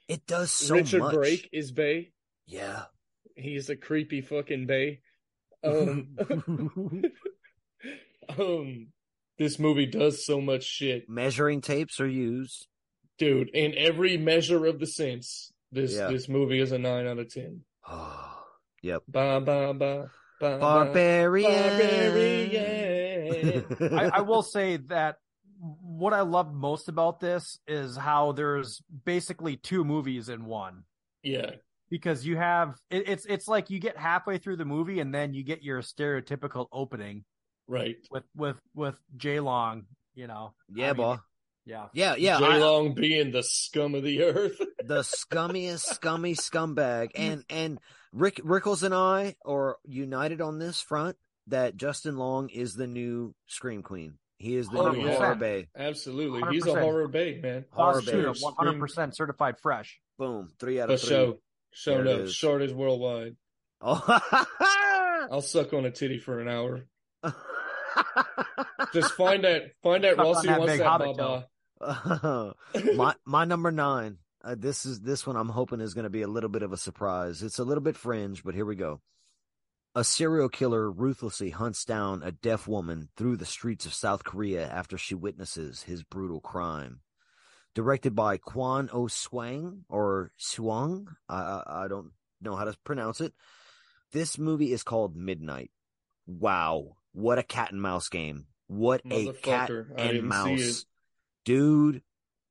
[0.10, 0.84] It does so much.
[0.84, 1.14] Richard much.
[1.14, 2.12] Brake is Bay.
[2.46, 2.84] Yeah.
[3.38, 5.00] He's a creepy fucking Bay.
[5.64, 6.18] Um,
[8.38, 8.88] um,
[9.40, 12.68] this movie does so much shit, Measuring tapes are used.
[13.18, 13.50] Dude.
[13.50, 16.08] In every measure of the sense, this Yeah.
[16.10, 17.62] this movie is a nine out of ten.
[18.82, 19.04] yep.
[19.08, 20.10] Ba ba ba
[20.40, 20.60] ba.
[20.60, 21.52] Barbarian.
[21.52, 23.66] Barbarian.
[23.98, 25.18] I, I will say that
[25.60, 30.84] what I loved most about this is how there's basically two movies in one.
[31.24, 31.52] Yeah,
[31.90, 35.34] Because you have it, it's it's like you get halfway through the movie and then
[35.34, 37.24] you get your stereotypical opening
[37.68, 37.96] right.
[38.12, 39.84] with with with Jay Long,
[40.16, 40.54] you know.
[40.74, 41.16] yeah, I mean, boy.
[41.66, 41.88] Yeah.
[41.94, 42.40] Yeah, yeah.
[42.40, 44.58] Jay I- Long being the scum of the earth.
[44.84, 47.12] the scummiest, scummy scumbag.
[47.16, 47.80] And and
[48.12, 51.16] Rick Rickles and I are united on this front
[51.48, 54.16] that Justin Long is the new Scream Queen.
[54.40, 55.16] He is the Oh, new yeah.
[55.16, 55.68] horror bay.
[55.78, 57.64] Absolutely, he's a horror bay man.
[57.72, 58.44] Horror Boss Tuna, Bears.
[58.44, 60.00] 100% certified fresh.
[60.20, 60.50] Boom.
[60.60, 61.10] Three out For of three.
[61.10, 61.38] show,
[61.72, 62.34] show There it no, is.
[62.34, 63.36] short is worldwide.
[63.82, 64.20] Oh.
[65.32, 66.82] I'll suck on a titty for an hour.
[68.94, 71.18] Just find that find that Suck Rossi wants big that hobbit
[72.96, 74.18] my my number nine.
[74.44, 75.38] Uh, this is this one.
[75.38, 77.42] I'm hoping is going to be a little bit of a surprise.
[77.42, 79.02] It's a little bit fringe, but here we go.
[79.96, 84.68] A serial killer ruthlessly hunts down a deaf woman through the streets of South Korea
[84.68, 87.02] after she witnesses his brutal crime.
[87.76, 92.12] Directed by Kwan O Swang or Swang, I, I I don't
[92.42, 93.34] know how to pronounce it.
[94.12, 95.72] This movie is called Midnight.
[96.28, 98.48] Wow, what a cat and mouse game!
[98.68, 100.86] What a cat and mouse.
[101.46, 102.02] Dude.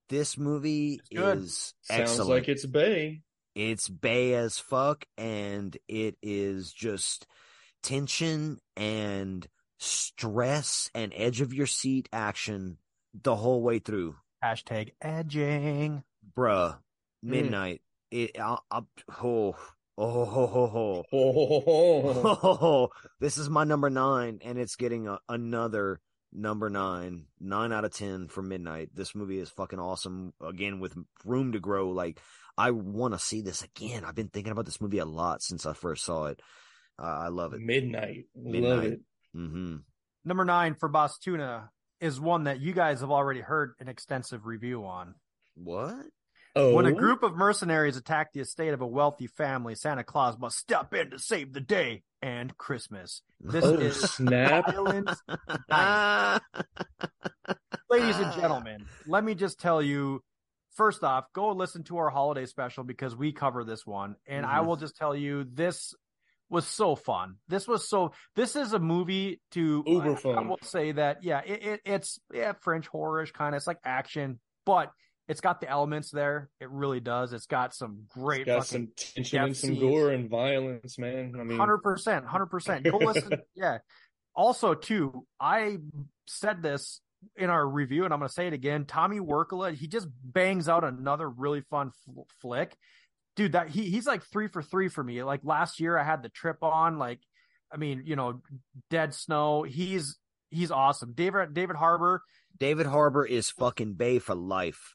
[0.08, 1.38] This movie It's good.
[1.38, 3.22] is Sounds like it's Bay.
[3.54, 7.26] It's bay as fuck, and it is just
[7.82, 9.46] tension and
[9.78, 12.78] stress and edge of your seat action
[13.14, 16.02] the whole way through, Hashtag edging.
[16.36, 16.76] bruh.
[17.22, 17.30] Hmm.
[17.30, 17.82] Midnight.
[18.10, 18.38] It.
[18.38, 18.80] I, I,
[19.22, 19.56] oh.
[19.98, 21.04] Oh, ho, ho, ho.
[21.12, 22.88] Oh, Oh,
[23.20, 26.00] this is my number nine, and it's getting a, another
[26.32, 28.90] number nine, nine out of ten for Midnight.
[28.94, 30.32] This movie is fucking awesome.
[30.44, 30.94] Again, with
[31.24, 31.90] room to grow.
[31.90, 32.18] Like,
[32.56, 34.04] I want to see this again.
[34.04, 36.40] I've been thinking about this movie a lot since I first saw it.
[36.98, 37.60] Uh, I love it.
[37.60, 38.26] midnight.
[38.36, 38.92] Love Midnight.
[38.92, 39.00] it.
[39.34, 39.76] hmm
[40.24, 44.46] Number nine for Boss Tuna is one that you guys have already heard an extensive
[44.46, 45.14] review on.
[45.54, 46.04] What?
[46.54, 50.38] Oh, When a group of mercenaries attack the estate of a wealthy family, Santa Claus
[50.38, 53.22] must step in to save the day and Christmas.
[53.40, 54.66] This Oh, is snap.
[57.90, 60.20] Ladies and gentlemen, let me just tell you
[60.74, 64.16] first off, go listen to our holiday special because we cover this one.
[64.26, 64.66] And I Mhm.
[64.66, 65.94] will just tell you, this
[66.50, 67.36] was so fun.
[67.48, 71.40] This was so, this is a movie to, Uber I- I, will say that, yeah,
[71.44, 74.90] it, it, it's, yeah, French horrorish kind of, it's like action, but
[75.32, 76.50] it's got the elements there.
[76.60, 77.32] It really does.
[77.32, 79.80] It's got some great got fucking some tension and some scenes.
[79.80, 81.34] gore and violence, man.
[81.40, 82.84] I mean, Hundred percent, hundred percent.
[82.84, 83.40] Go listen.
[83.54, 83.78] yeah.
[84.34, 85.78] Also, too, I
[86.26, 87.00] said this
[87.36, 88.84] in our review, and I'm going to say it again.
[88.84, 92.76] Tommy Wirkola, he just bangs out another really fun f- flick,
[93.34, 93.52] dude.
[93.52, 95.22] That he he's like three for three for me.
[95.22, 96.98] Like last year, I had the trip on.
[96.98, 97.20] Like,
[97.72, 98.42] I mean, you know,
[98.90, 99.62] Dead Snow.
[99.62, 100.18] He's
[100.50, 101.14] he's awesome.
[101.14, 102.22] David David Harbour.
[102.58, 104.94] David Harbour is fucking Bay for life.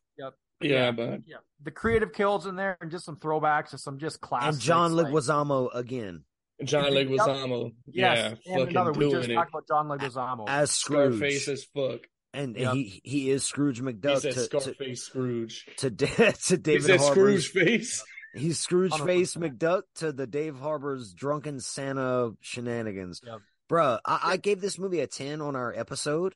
[0.62, 0.92] Yeah, Yeah.
[0.92, 4.56] but Yeah, the creative kills in there, and just some throwbacks to some just classics.
[4.58, 6.24] and John like- Leguizamo again
[6.64, 7.08] John Yep.
[7.08, 8.94] Leguizamo, Yes, yeah, and another.
[8.94, 9.34] fucking We just it.
[9.36, 10.46] talked about John Leguizamo.
[10.50, 11.18] as Scrooge.
[11.18, 12.02] Scarface as fuck.
[12.34, 12.74] and Yep.
[12.74, 15.66] he he is Scrooge He McDuck said to, to, Scarface Scrooge.
[15.78, 18.04] to, Da- to He David said Harbour's Scrooge face.
[18.36, 19.58] He's Scrooge face 100%.
[19.58, 23.22] McDuck to the Dave Harbour's drunken Santa shenanigans.
[23.26, 23.40] Yep.
[23.70, 26.36] Bruh, I, I gave this movie a 10 on our episode,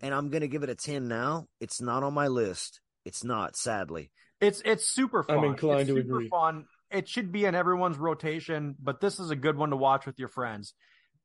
[0.00, 1.46] and I'm going to give it a 10 now.
[1.60, 2.80] It's not on my list.
[3.04, 4.10] It's not, sadly.
[4.40, 5.38] It's it's super fun.
[5.38, 6.28] I'm inclined It's to super agree.
[6.28, 10.06] Fun, it should be in everyone's rotation, but this is a good one to watch
[10.06, 10.74] with your friends.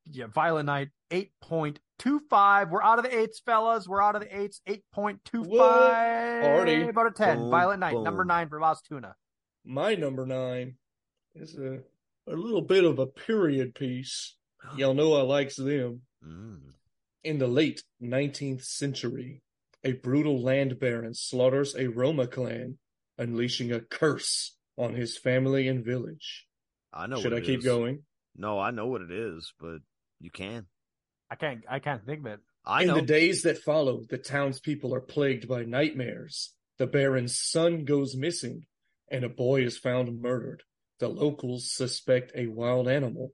[0.10, 2.70] Yeah, Violent Night, 8.25.
[2.70, 3.88] We're out of the eights, fellas.
[3.90, 6.44] We're out of the eights, 8.25.
[6.44, 6.84] Already.
[6.88, 7.38] About a 10.
[7.40, 8.04] Boom, Violent Night, boom.
[8.06, 9.16] number nine for Las Tuna.
[9.66, 10.76] My number nine
[11.36, 11.80] is a
[12.30, 14.36] a little bit of a period piece.
[14.78, 16.02] Y'all know I likes them.
[16.26, 16.60] Mm.
[17.24, 19.42] In the late 19th century,
[19.84, 22.78] a brutal land baron slaughters a Roma clan,
[23.18, 26.46] unleashing a curse on his family and village.
[26.94, 27.22] I know.
[27.22, 27.66] Should I it keep is.
[27.66, 28.04] going?
[28.36, 29.80] No, I know what it is, but
[30.20, 30.66] you can.
[31.30, 32.40] I can't I can't think of it.
[32.66, 32.96] I In know.
[32.96, 36.54] the days that follow, the townspeople are plagued by nightmares.
[36.78, 38.66] The baron's son goes missing,
[39.10, 40.64] and a boy is found murdered.
[41.00, 43.34] The locals suspect a wild animal,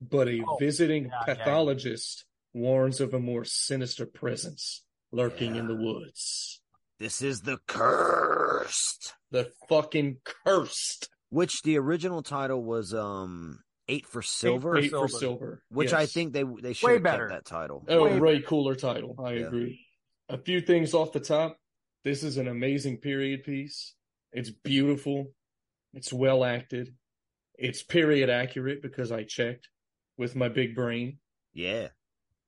[0.00, 1.34] but a Oh, visiting yeah, yeah, yeah.
[1.34, 4.82] pathologist warns of a more sinister presence
[5.14, 6.60] lurking in the woods.
[6.98, 9.14] this is the cursed.
[9.30, 11.08] The fucking cursed.
[11.30, 15.18] Which the original title was um eight for silver, Eight for Silver.
[15.18, 15.62] silver.
[15.70, 17.28] which I think they they should Way have better.
[17.28, 17.84] kept that title.
[17.88, 19.16] Oh, Way way cooler title.
[19.24, 19.46] I Yeah.
[19.46, 19.80] agree.
[20.28, 21.58] A few things off the top.
[22.02, 23.94] This is an amazing period piece.
[24.32, 25.32] It's beautiful.
[25.92, 26.94] It's well acted.
[27.58, 29.68] It's period accurate because I checked
[30.16, 31.18] with my big brain.
[31.52, 31.88] Yeah.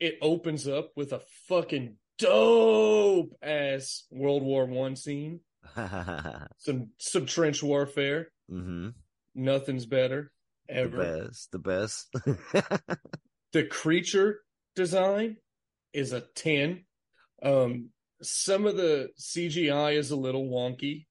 [0.01, 5.41] It opens up with a fucking dope ass World War One scene.
[6.59, 8.29] Some some trench warfare.
[8.51, 8.91] mm-hmm.
[9.35, 10.33] Nothing's better
[10.69, 10.97] ever.
[10.97, 11.53] The best.
[11.53, 12.17] The best.
[13.53, 14.41] the creature
[14.75, 15.37] design
[15.93, 16.85] is a 10
[17.43, 17.89] um
[18.21, 21.07] some of the cgi is a little wonky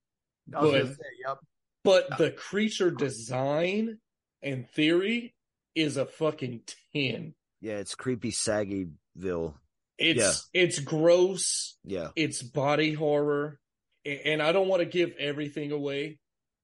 [0.47, 1.37] but say, yep.
[1.83, 3.97] but the creature design
[4.43, 5.33] and theory
[5.73, 6.61] is a fucking
[6.93, 7.33] 10
[7.65, 9.55] yeah, it's creepy Saggyville.
[9.97, 12.09] It's it's gross Yeah.
[12.15, 13.59] it's body horror
[14.05, 16.19] and i don't want to give everything away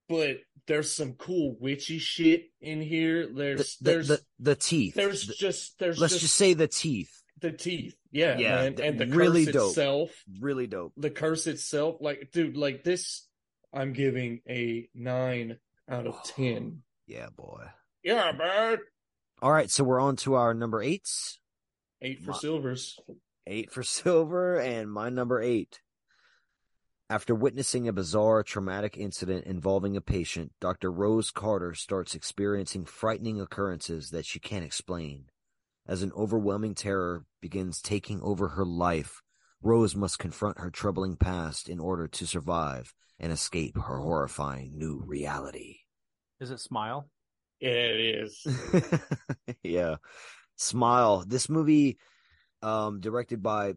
[0.10, 0.38] but
[0.68, 4.94] there's some cool witchy shit in here there's the, there's the, the teeth.
[4.95, 7.12] there's The- just there's let's just, just say the teeth.
[7.40, 9.70] the teeth yeah, Yeah, man and the really curse dope.
[9.70, 10.91] itself Really dope.
[10.98, 13.26] the curse itself, like, dude, like this,
[13.74, 15.58] I'm giving a nine
[15.90, 16.82] out of oh, ten.
[17.08, 17.64] Yeah, boy.
[18.03, 18.80] Yeah, man.
[19.41, 21.40] All right, so we're on to our number eights.
[22.02, 22.99] Eight for My- silvers.
[23.48, 25.82] Eight for silver, and my number eight.
[27.10, 30.91] After witnessing a bizarre traumatic incident involving a patient, Dr.
[30.91, 35.26] Rose Carter starts experiencing frightening occurrences that she can't explain.
[35.86, 39.22] As an overwhelming terror begins taking over her life,
[39.61, 45.03] Rose must confront her troubling past in order to survive and escape her horrifying new
[45.06, 45.80] reality.
[46.40, 47.10] Is it Smile?
[47.60, 48.48] It is.
[49.64, 49.98] yeah.
[50.61, 51.23] Smile.
[51.27, 51.97] This movie,
[52.61, 53.73] um, directed by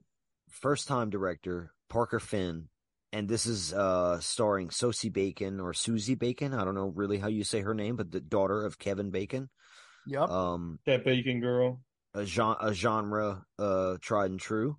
[0.50, 2.68] first time director Parker Finn.
[3.12, 6.52] And this is uh starring Sosie Bacon or Susie Bacon.
[6.52, 9.48] I don't know really how you say her name, but the daughter of Kevin Bacon.
[10.06, 10.28] Yep.
[10.28, 11.80] Um that bacon girl.
[12.12, 14.76] a genre, a genre uh tried and true.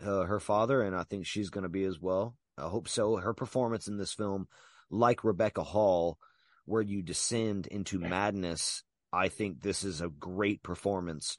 [0.00, 2.36] Uh, her father, and I think she's going to be as well.
[2.56, 3.16] I hope so.
[3.16, 4.46] Her performance in this film,
[4.90, 6.18] like Rebecca Hall,
[6.66, 11.36] where you descend into madness, I think this is a great performance.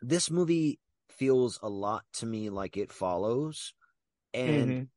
[0.00, 0.78] This movie
[1.08, 3.74] feels a lot to me like it follows,
[4.32, 4.88] and Mhm.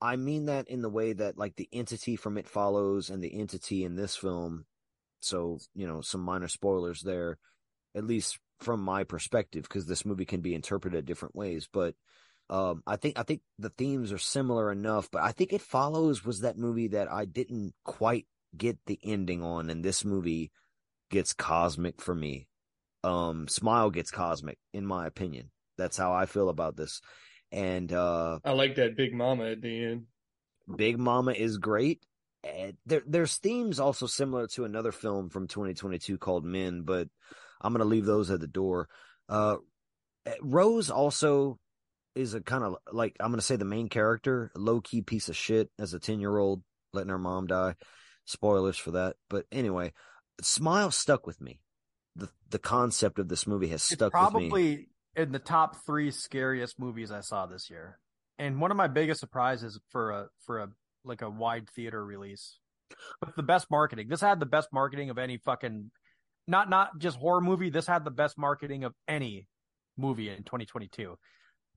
[0.00, 3.34] I mean that in the way that like the entity from It Follows and the
[3.40, 4.66] entity in this film.
[5.20, 7.38] So, you know, some minor spoilers there,
[7.94, 11.68] at least from my perspective, because this movie can be interpreted different ways.
[11.72, 11.94] But
[12.50, 15.10] um, I think I think the themes are similar enough.
[15.10, 18.26] But I think It Follows was that movie that I didn't quite
[18.56, 20.52] get the ending on, and this movie
[21.14, 22.48] gets cosmic for me.
[23.04, 25.50] Um, Smile gets cosmic, in my opinion.
[25.78, 27.00] That's how I feel about this.
[27.52, 30.06] And uh I like that big mama at the end.
[30.76, 32.02] Big Mama is great.
[32.42, 37.08] And there, there's themes also similar to another film from 2022 called Men, but
[37.60, 38.88] I'm gonna leave those at the door.
[39.28, 39.56] Uh,
[40.40, 41.58] Rose also
[42.14, 45.36] is a kind of like I'm gonna say the main character, low key piece of
[45.36, 46.62] shit as a 10 year old,
[46.92, 47.74] letting her mom die.
[48.24, 49.92] Spoilers for that, but anyway,
[50.42, 51.60] Smile stuck with me.
[52.16, 54.48] The the concept of this movie has stuck with me.
[54.48, 57.98] probably in the top three scariest movies I saw this year,
[58.38, 60.68] and one of my biggest surprises for a for a
[61.04, 62.58] like a wide theater release.
[63.24, 65.90] With the best marketing, this had the best marketing of any fucking,
[66.46, 67.70] not not just horror movie.
[67.70, 69.48] This had the best marketing of any
[69.96, 71.16] movie in 2022.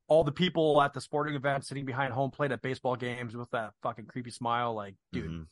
[0.08, 3.50] All the people at the sporting event sitting behind home plate at baseball games with
[3.52, 5.48] that fucking creepy smile, like dude, Mhm.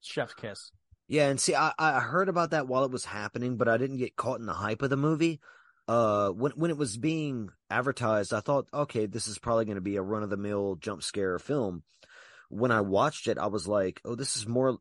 [0.00, 0.72] chef's kiss.
[1.10, 3.96] Yeah, and see, I, I heard about that while it was happening, but I didn't
[3.96, 5.40] get caught in the hype of the movie.
[5.88, 9.80] Uh, when when it was being advertised, I thought, okay, this is probably going to
[9.80, 11.82] be a run of the mill jump scare film.
[12.48, 14.78] When I watched it, I was like, oh, this is more.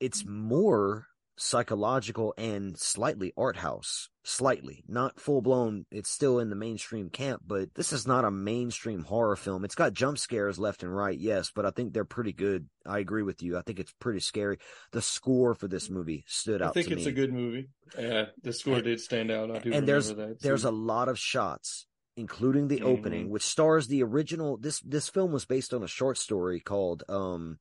[0.00, 1.06] It's more
[1.38, 4.08] psychological and slightly art house.
[4.24, 5.86] Slightly, not full blown.
[5.90, 9.64] It's still in the mainstream camp, but this is not a mainstream horror film.
[9.64, 12.68] It's got jump scares left and right, yes, but I think they're pretty good.
[12.84, 13.56] I agree with you.
[13.56, 14.58] I think it's pretty scary.
[14.92, 16.70] The score for this movie stood I out.
[16.70, 17.10] I think it's me.
[17.10, 17.70] a good movie.
[17.98, 19.50] Yeah, the score And- did stand out.
[19.50, 20.40] I do and remember there's that.
[20.42, 21.86] there's a lot of shots
[22.18, 22.84] including the Mhm.
[22.84, 27.04] opening which stars the original this this film was based on a short story called
[27.08, 27.60] um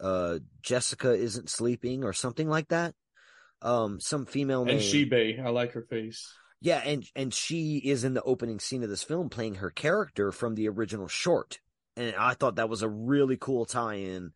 [0.00, 2.94] uh Jessica isn't sleeping or something like that
[3.62, 5.44] um some female and name Shebe.
[5.44, 6.32] I like her face.
[6.60, 10.30] yeah and and she is in the opening scene of this film playing her character
[10.30, 11.58] from the original short
[11.96, 14.30] and I thought that was a really cool tie-in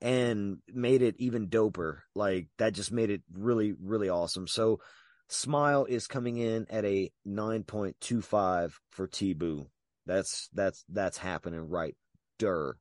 [0.00, 1.98] and made it even doper.
[2.14, 4.46] Like that just made it really, really awesome.
[4.46, 4.80] So
[5.28, 9.66] Smile is coming in at a 9.25 for T-Boo.
[10.06, 11.94] That's, that's, that's happening right.
[12.38, 12.76] Der.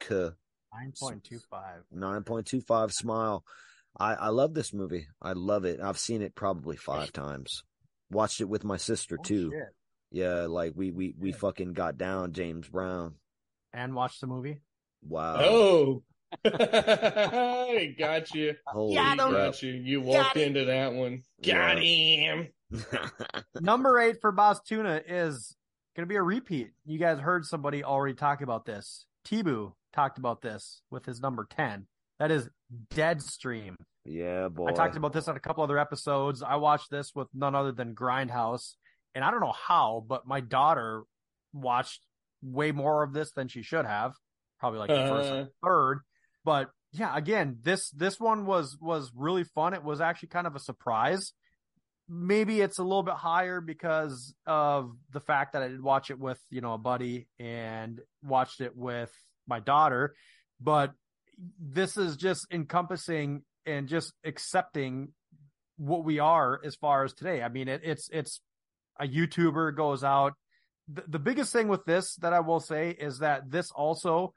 [0.00, 0.30] K.
[0.78, 1.82] Nine point two five.
[1.94, 3.44] 9.25 Smile.
[3.98, 5.06] I, I love this movie.
[5.22, 5.80] I love it.
[5.80, 7.62] I've seen it probably five times.
[8.10, 9.52] Watched it with my sister too.
[10.10, 10.42] Yeah.
[10.46, 11.40] Like we, we, we Shit.
[11.40, 13.14] fucking got down James Brown.
[13.72, 14.60] And watched the movie.
[15.02, 15.36] Wow.
[15.40, 16.02] Oh,
[16.44, 18.54] I got you.
[18.66, 19.30] Holy Got him.
[19.32, 19.72] Got you.
[19.72, 21.22] You walked into that one.
[21.44, 22.34] Got Yeah.
[22.34, 22.48] him.
[23.60, 25.54] Number eight for Boss Tuna is
[25.94, 26.70] going to be a repeat.
[26.84, 29.06] You guys heard somebody already talk about this.
[29.24, 31.86] T-Boo talked about this with his number 10.
[32.18, 32.48] That is
[32.94, 33.74] Deadstream.
[34.04, 34.68] yeah, boy.
[34.68, 36.42] I talked about this on a couple other episodes.
[36.42, 38.74] I watched this with none other than Grindhouse.
[39.14, 41.02] And I don't know how, but my daughter
[41.52, 42.00] watched
[42.42, 44.12] way more of this than she should have.
[44.60, 45.34] Probably like the first Uh.
[45.34, 46.00] and third.
[46.44, 49.74] But yeah, again, this this one was was really fun.
[49.74, 51.32] It was actually kind of a surprise.
[52.08, 56.18] Maybe it's a little bit higher because of the fact that I did watch it
[56.20, 59.10] with, you know, a buddy and watched it with
[59.46, 60.14] my daughter.
[60.60, 60.92] But
[61.60, 65.08] this is just encompassing and just accepting
[65.76, 67.42] what we are as far as today.
[67.42, 68.40] I mean, it, it's it's
[68.98, 70.34] a YouTuber goes out.
[70.88, 74.32] The, the biggest thing with this that I will say is that this also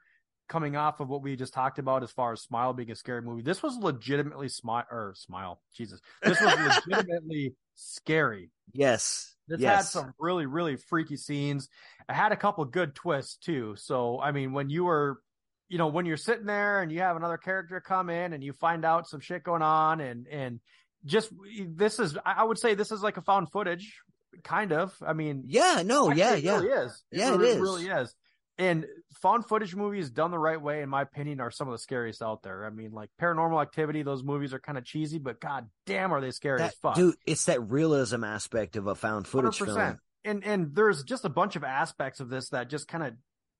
[0.50, 3.22] coming off of what we just talked about as far as Smile being a scary
[3.22, 3.40] movie.
[3.40, 5.60] This was legitimately smile or smile.
[5.74, 8.50] Jesus, this was legitimately scary.
[8.72, 9.34] Yes.
[9.46, 9.76] This yes.
[9.76, 11.68] had some really, really freaky scenes.
[12.08, 13.76] It had a couple good twists too.
[13.78, 15.20] So, I mean, when you were,
[15.68, 18.52] you know, when you're sitting there and you have another character come in and you
[18.52, 20.60] find out some shit going on and, and
[21.06, 21.30] just
[21.64, 24.00] this is, I would say this is like a found footage,
[24.42, 24.92] kind of.
[25.00, 26.56] I mean, Yeah, no, yeah, it yeah.
[26.58, 27.04] really is.
[27.12, 27.60] Yeah, it really, is.
[27.60, 28.14] really is.
[28.60, 28.84] And
[29.22, 32.20] found footage movies done the right way, in my opinion, are some of the scariest
[32.20, 32.66] out there.
[32.66, 36.20] I mean, like Paranormal Activity, those movies are kind of cheesy, but god damn, are
[36.20, 36.94] they scary That- as fuck.
[36.94, 39.98] Dude, it's that realism aspect of a found footage film.
[40.24, 43.14] And and there's just a bunch of aspects of this that just kind of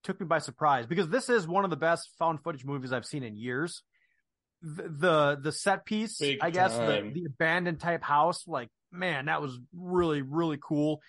[0.04, 3.06] took me by surprise because this is one of the best found footage movies I've
[3.06, 3.82] seen in years.
[4.60, 9.24] The the, the set piece, Big I guess, the, the abandoned type house, like man,
[9.26, 11.00] that was really really cool.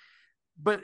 [0.64, 0.82] But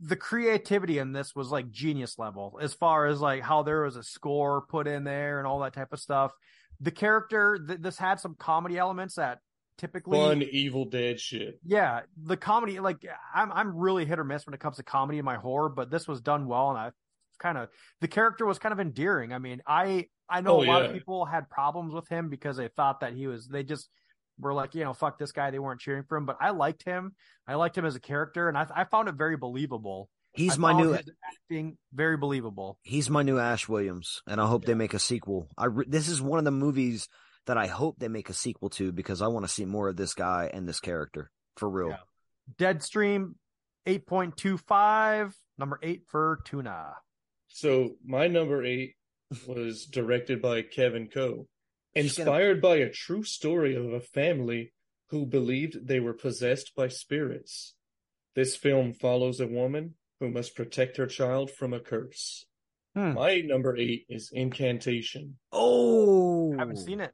[0.00, 3.96] the creativity in this was like genius level as far as like how there was
[3.96, 6.32] a score put in there and all that type of stuff.
[6.80, 9.38] The character, th- this had some comedy elements that
[9.76, 11.58] typically Fun Evil Dead shit.
[11.64, 15.18] yeah, the comedy, like I'm, I'm really hit or miss when it comes to comedy
[15.18, 16.90] in my horror, but this was done well, and I
[17.38, 17.68] kind of
[18.00, 19.32] the character was kind of endearing.
[19.32, 20.88] I mean, I, I know Oh, a lot yeah.
[20.88, 23.88] of people had problems with him because they thought that he was, they just
[24.38, 25.50] were like, you know, fuck this guy.
[25.50, 27.14] They weren't cheering for him, but I liked him.
[27.46, 30.08] I liked him as a character, and I, I found it very believable.
[30.32, 32.78] He's I my new his acting very believable.
[32.82, 35.48] he's my new Ash Williams, and I hope they make a sequel.
[35.56, 37.08] I re- this is one of the movies
[37.46, 39.96] that I hope they make a sequel to because I want to see more of
[39.96, 41.88] this guy and this character for real.
[41.88, 41.96] Yeah.
[42.58, 43.34] Deadstream,
[43.86, 46.92] eight point two five, number eight for Tuna.
[47.48, 48.94] So my number eight
[49.46, 51.46] was directed by Kevin Ko, She's gonna-
[51.98, 54.72] inspired by a true story of a family
[55.10, 57.74] who believed they were possessed by spirits.
[58.34, 62.46] This film follows a woman who must protect her child from a curse.
[62.94, 63.14] Hmm.
[63.14, 65.38] My number eight is Incantation.
[65.52, 67.12] Oh, I haven't seen it.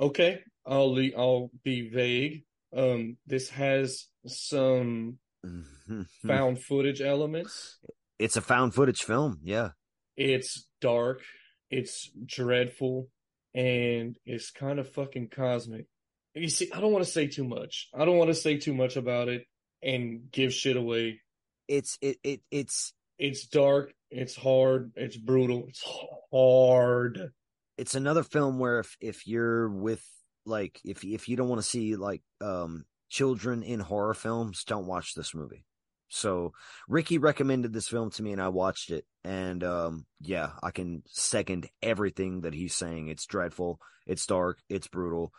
[0.00, 2.44] Okay, I'll le- I'll be vague.
[2.74, 6.06] Um, this has some Mhm.
[6.26, 7.78] found footage elements.
[8.18, 9.40] It's a found footage film.
[9.42, 9.70] Yeah.
[10.16, 11.22] It's dark,
[11.70, 13.08] it's dreadful,
[13.56, 15.86] and it's kind of fucking cosmic.
[16.34, 17.88] You see, I don't want to say too much.
[17.98, 19.46] I don't want to say too much about it
[19.82, 21.20] and give shit away.
[21.66, 25.82] It's it it it's It's dark, it's hard, it's brutal, it's
[26.30, 27.32] hard.
[27.78, 30.04] it's another film where if if you're with
[30.44, 34.86] like if if you don't want to see like um children in horror films, don't
[34.86, 35.64] watch this movie.
[36.08, 36.52] So
[36.88, 41.02] Ricky recommended this film to me and I watched it and um yeah, I can
[41.06, 43.08] second everything that he's saying.
[43.08, 45.32] It's dreadful, it's dark, it's brutal,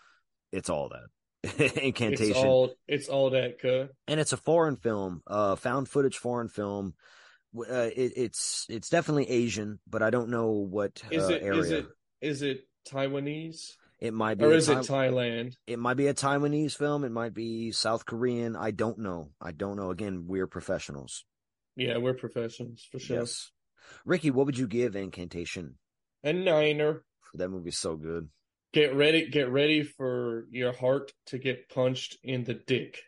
[0.52, 1.07] it's all that.
[1.84, 2.31] Incantation.
[2.35, 3.91] It's all it's all that cut.
[4.07, 6.94] and it's a foreign film, uh, found footage foreign film.
[7.57, 11.60] Uh, it, it's it's definitely Asian, but I don't know what Is uh, it area.
[11.60, 11.85] is it
[12.22, 15.53] is it Taiwanese It might be or a is it Thailand?
[15.65, 17.03] it might be a Taiwanese film.
[17.03, 18.56] It might be South Korean.
[18.56, 19.32] I don't know.
[19.41, 19.90] I don't know.
[19.90, 21.26] Again, we're professionals.
[21.76, 23.19] Yeah, we're professionals for sure.
[23.19, 23.52] Yes.
[24.06, 25.76] Ricky, what would you give Incantation?
[26.24, 27.03] A niner.
[27.34, 28.30] That movie's so good.
[28.74, 32.99] Get ready, get ready for your heart to get punched in the dick.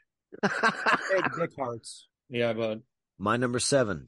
[0.41, 2.07] Big dick hearts.
[2.29, 2.81] Yeah, bud.
[3.17, 4.07] My number seven.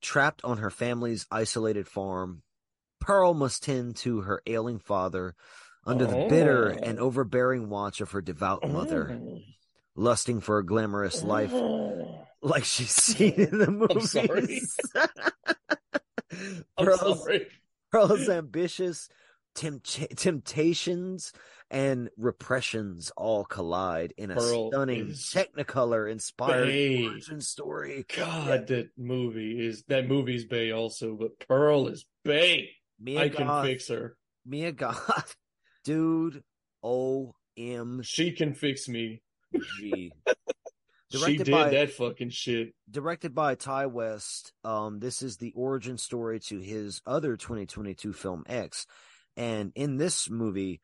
[0.00, 2.42] Trapped on her family's isolated farm,
[3.00, 5.34] Pearl must tend to her ailing father
[5.88, 6.84] under the bitter Oh.
[6.84, 9.42] and overbearing watch of her devout mother, mm.
[9.96, 12.24] lusting for a glamorous life mm.
[12.42, 14.76] like she's seen in the movies.
[16.78, 17.46] Pearl's, sorry.
[17.90, 19.08] Pearl's ambitious
[19.54, 21.32] tempt- temptations
[21.70, 28.06] and repressions all collide in a Pearl stunning Technicolor inspired origin story.
[28.14, 32.70] God, that movie is that movie's Bay also, but Pearl is Bay.
[33.00, 34.16] Mia I can fix her.
[34.46, 35.36] Mia Goth,
[35.88, 36.42] dude,
[36.82, 38.02] OM.
[38.02, 39.22] She can fix me.
[39.80, 40.12] she
[41.10, 42.74] did by- that fucking shit.
[42.90, 48.44] Directed by Ti West, um, this is the origin story to his other 2022 film
[48.46, 48.86] X.
[49.34, 50.82] And in this movie,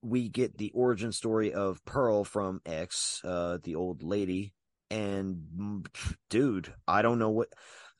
[0.00, 4.54] we get the origin story of Pearl from X, uh, the old lady.
[4.90, 5.86] And mm,
[6.30, 7.48] dude, I don't know what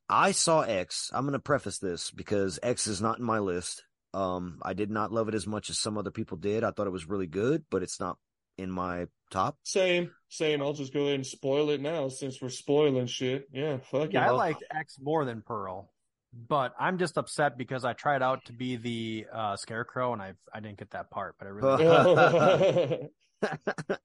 [0.09, 1.11] I saw X.
[1.12, 3.85] I'm going to preface this because X is not in my list.
[4.12, 6.65] Um, I did not love it as much as some other people did.
[6.65, 8.19] I thought it was really good, but it's not
[8.59, 9.57] in my top.
[9.62, 10.61] Same, same.
[10.62, 13.49] I'll just go ahead and spoil it now since we're spoiling shit.
[13.53, 14.37] Yeah, fuck Yeah, I it.
[14.37, 15.93] liked X more than Pearl,
[16.32, 20.32] but I'm just upset because I tried out to be the uh, Scarecrow and I
[20.53, 21.37] I didn't get that part.
[21.39, 23.09] But I really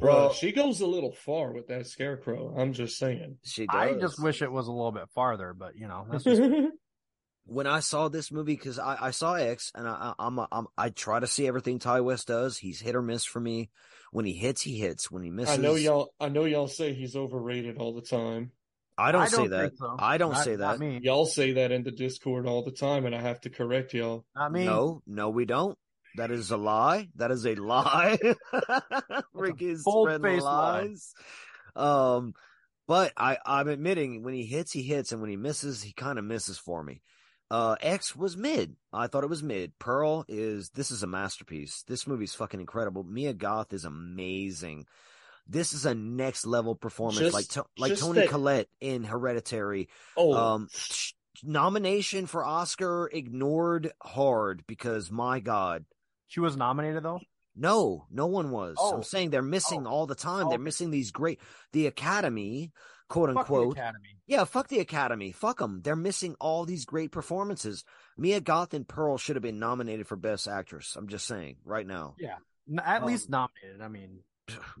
[0.00, 2.52] Bro, she goes a little far with that scarecrow.
[2.58, 3.38] I'm just saying.
[3.44, 5.54] she I just wish it was a little bit farther.
[5.56, 6.42] But you know, that's just
[7.46, 10.48] when I saw this movie, because I, I saw X, and I, I- I'm, a,
[10.50, 12.56] I'm I try to see everything Ti West does.
[12.58, 13.70] He's hit or miss for me.
[14.12, 15.10] When he hits, he hits.
[15.10, 16.14] When he misses, I know y'all.
[16.20, 18.52] I know y'all say he's overrated all the time.
[18.96, 19.76] I don't, I say don't that.
[19.76, 19.96] so.
[19.98, 20.78] I don't Not- say that.
[20.78, 21.00] me.
[21.02, 24.24] Y'all say that in the Discord all the time, and I have to correct y'all.
[24.36, 24.64] Not me.
[24.66, 25.76] No, no, we don't.
[26.16, 27.08] That is a lie.
[27.16, 28.18] That is a lie.
[29.34, 29.82] Rick is spreading
[30.22, 30.82] bold-faced lie.
[30.82, 31.12] lies.
[31.74, 32.34] Um,
[32.86, 36.18] but I, I'm admitting when he hits, he hits, and when he misses, he kind
[36.18, 37.02] of misses for me.
[37.50, 38.76] Uh, X was mid.
[38.92, 39.78] I thought it was mid.
[39.78, 41.84] Pearl is this is a masterpiece.
[41.86, 43.04] This movie's fucking incredible.
[43.04, 44.86] Mia Goth is amazing.
[45.46, 49.88] This is a next level performance, Just- like to, like Toni that- Collette in Hereditary.
[50.16, 51.12] Oh, Um, sh-
[51.42, 55.84] nomination for Oscar ignored hard because my God,
[56.26, 57.20] She was nominated though.
[57.54, 58.76] no, no one was.
[58.78, 58.96] Oh.
[58.96, 59.90] I'm saying they're missing Oh.
[59.90, 60.46] all the time.
[60.46, 60.50] Oh.
[60.50, 61.40] They're missing these great,
[61.72, 62.72] the Academy,
[63.08, 63.76] quote Fuck the unquote.
[63.76, 64.08] Academy.
[64.26, 65.32] Yeah, fuck the Academy.
[65.32, 65.80] Fuck them.
[65.82, 67.84] They're missing all these great performances.
[68.16, 70.96] Mia Goth and Pearl should have been nominated for Best Actress.
[70.96, 72.14] I'm just saying right now.
[72.18, 72.36] Yeah,
[72.82, 73.80] At Um, least nominated.
[73.82, 74.20] I mean,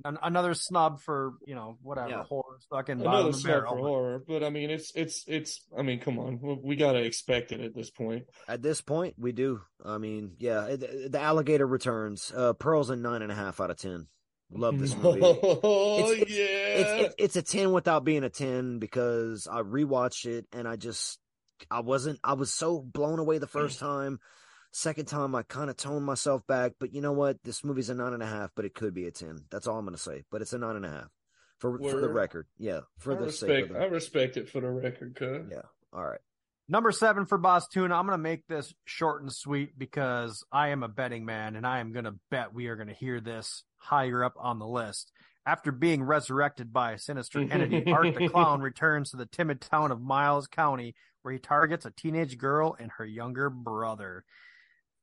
[0.04, 2.22] an- another snub for you know whatever Yeah.
[2.24, 5.66] horror fucking another snub for horror, but I mean, it's it's it's.
[5.76, 8.24] I mean, come on, we, we gotta expect it at this point.
[8.48, 9.60] At this point, we do.
[9.84, 12.30] I mean, yeah, it- the alligator returns.
[12.34, 14.06] Uh, Pearl's a nine and a half out of ten.
[14.52, 15.20] Love this movie.
[15.22, 20.26] Oh It's- yeah, it's, it's it's a 10 without being a 10 because I rewatched
[20.26, 21.18] it and I just
[21.70, 24.18] I wasn't I was so blown away the first time.
[24.72, 27.42] Second time I kind of toned myself back, but you know what?
[27.44, 29.38] This movie's a nine and a half, but it could be a 10.
[29.50, 30.22] That's all I'm gonna say.
[30.30, 31.08] But it's a nine and a half.
[31.58, 32.46] For for the record.
[32.58, 32.80] Yeah.
[32.98, 33.70] For I the sake respect.
[33.70, 35.46] of I respect it for the record, cut.
[35.50, 35.62] Yeah.
[35.92, 36.20] All right.
[36.68, 37.94] Number seven for Boss Tuna.
[37.94, 41.66] I'm going to make this short and sweet because I am a betting man and
[41.66, 44.66] I am going to bet we are going to hear this higher up on the
[44.66, 45.12] list.
[45.46, 49.92] After being resurrected by a sinister entity, Art the Clown returns to the timid town
[49.92, 54.24] of Miles County where he targets a teenage girl and her younger brother.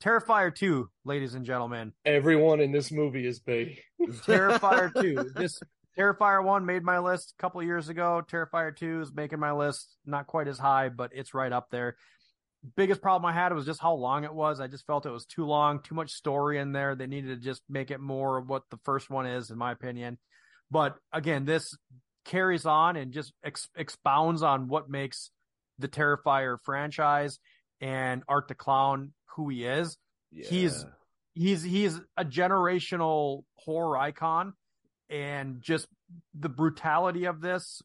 [0.03, 1.93] Terrifier 2, ladies and gentlemen.
[2.05, 3.79] Everyone in this movie is big.
[4.01, 5.31] Terrifier 2.
[5.35, 5.59] This
[5.97, 8.21] Terrifier 1 made my list a couple years ago.
[8.31, 11.97] Terrifier 2 is making my list not quite as high, but it's right up there.
[12.75, 14.59] Biggest problem I had was just how long it was.
[14.59, 16.95] I just felt it was too long, too much story in there.
[16.95, 19.71] They needed to just make it more of what the first one is, in my
[19.71, 20.19] opinion.
[20.69, 21.75] But again, this
[22.23, 25.31] carries on and just ex- expounds on what makes
[25.79, 27.39] the Terrifier franchise
[27.79, 29.97] and Art the Clown who he is
[30.49, 30.85] He's-
[31.33, 34.53] he's he's a generational horror icon
[35.09, 35.87] and just
[36.33, 37.81] the brutality of this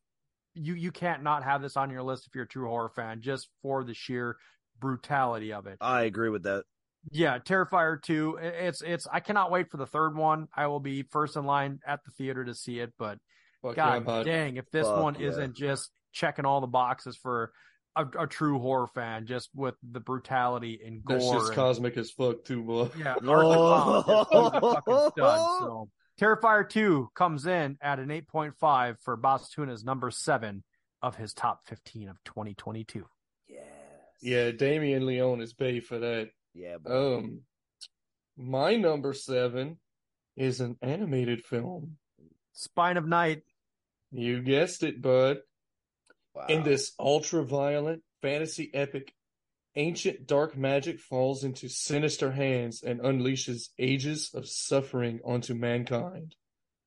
[0.55, 3.20] you you can't not have this on your list if you're a true horror fan
[3.23, 4.36] just for the sheer
[4.81, 6.65] brutality of it I agree with that.
[7.12, 8.39] Yeah, Terrifier 2.
[8.43, 10.48] It's it's I cannot wait for the third one.
[10.57, 13.19] I will be first in line at the theater to see it, but
[13.62, 14.27] Fuck god bud.
[14.27, 15.28] dang, if this Fuck one yeah.
[15.28, 17.53] isn't just checking all the boxes for
[17.94, 21.19] a, a true horror fan, just with the brutality and gore.
[21.19, 22.90] That shit's and- cosmic as fuck too, boy.
[22.98, 24.03] Yeah, Art Whoa.
[24.05, 25.39] McCall is fucking stud.
[25.61, 25.89] So
[26.20, 30.65] Terrifier 2 comes in at an 8.5 for Boss Tuna's number seven
[31.03, 33.05] of his top 15 of 2022.
[34.20, 34.32] Yes.
[34.32, 36.30] Yeah, Damien Leone is paid for that.
[36.55, 36.78] Yeah.
[36.78, 37.18] bro.
[37.18, 37.40] Um,
[38.36, 39.78] my number seven
[40.36, 41.97] is an animated film.
[42.52, 43.43] Spine of Night.
[44.12, 45.38] You guessed it, bud.
[46.34, 46.47] Wow.
[46.48, 49.12] In this ultra violent fantasy epic,
[49.74, 56.34] ancient dark magic falls into sinister hands and unleashes ages of suffering onto mankind.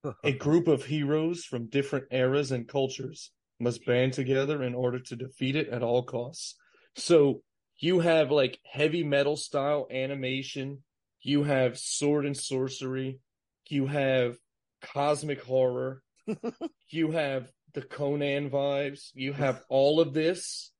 [0.23, 5.15] A group of heroes from different eras and cultures must band together in order to
[5.15, 6.55] defeat it at all costs.
[6.95, 7.41] So
[7.77, 10.83] you have like heavy metal style animation,
[11.21, 13.19] you have sword and sorcery,
[13.67, 14.37] you have
[14.81, 16.01] cosmic horror,
[16.89, 20.71] you have the Conan vibes, you have all of this.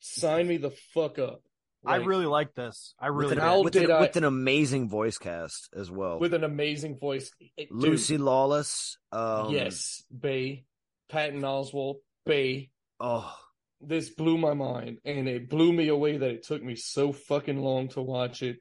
[0.00, 1.42] Sign me the fuck up.
[1.86, 2.94] I really like this.
[2.98, 5.90] I with really an, How with, did an, I- with an amazing voice cast as
[5.90, 6.18] well.
[6.18, 7.30] with an amazing voice.
[7.58, 8.96] Dude, Lucy Lawless.
[9.12, 10.64] Um, yes, Bay,
[11.10, 12.70] Patton Oswalt, Bay.
[13.00, 13.34] Oh,
[13.80, 17.58] this blew my mind and it blew me away that it took me so fucking
[17.58, 18.56] long to watch it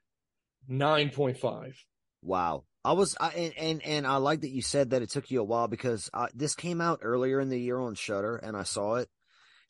[0.69, 1.73] 9.5
[2.21, 2.63] wow.
[2.85, 5.39] I was, I, and, and and I like that you said that it took you
[5.39, 8.63] a while because uh, this came out earlier in the year on Shudder, and I
[8.63, 9.09] saw it.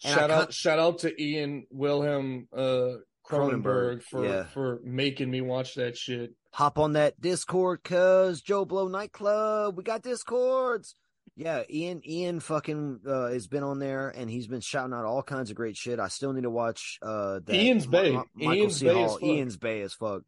[0.04, 2.94] And I shout out kin- shout out to ian wilhelm uh
[3.24, 4.44] cronenberg, Cronenberg, for yeah.
[4.46, 9.78] for making me watch that shit Hop on that Discord, cuz Joe Blow nightclub.
[9.78, 10.96] We got Discords.
[11.36, 12.02] Yeah, Ian.
[12.08, 15.56] Ian fucking uh, has been on there, and he's been shouting out all kinds of
[15.56, 16.00] great shit.
[16.00, 18.12] I still need to watch uh, that Ian's Bay.
[18.12, 18.86] Mi- Michael Ian's C.
[18.86, 19.20] Bay Hall.
[19.22, 20.22] Ian's Bay as fuck.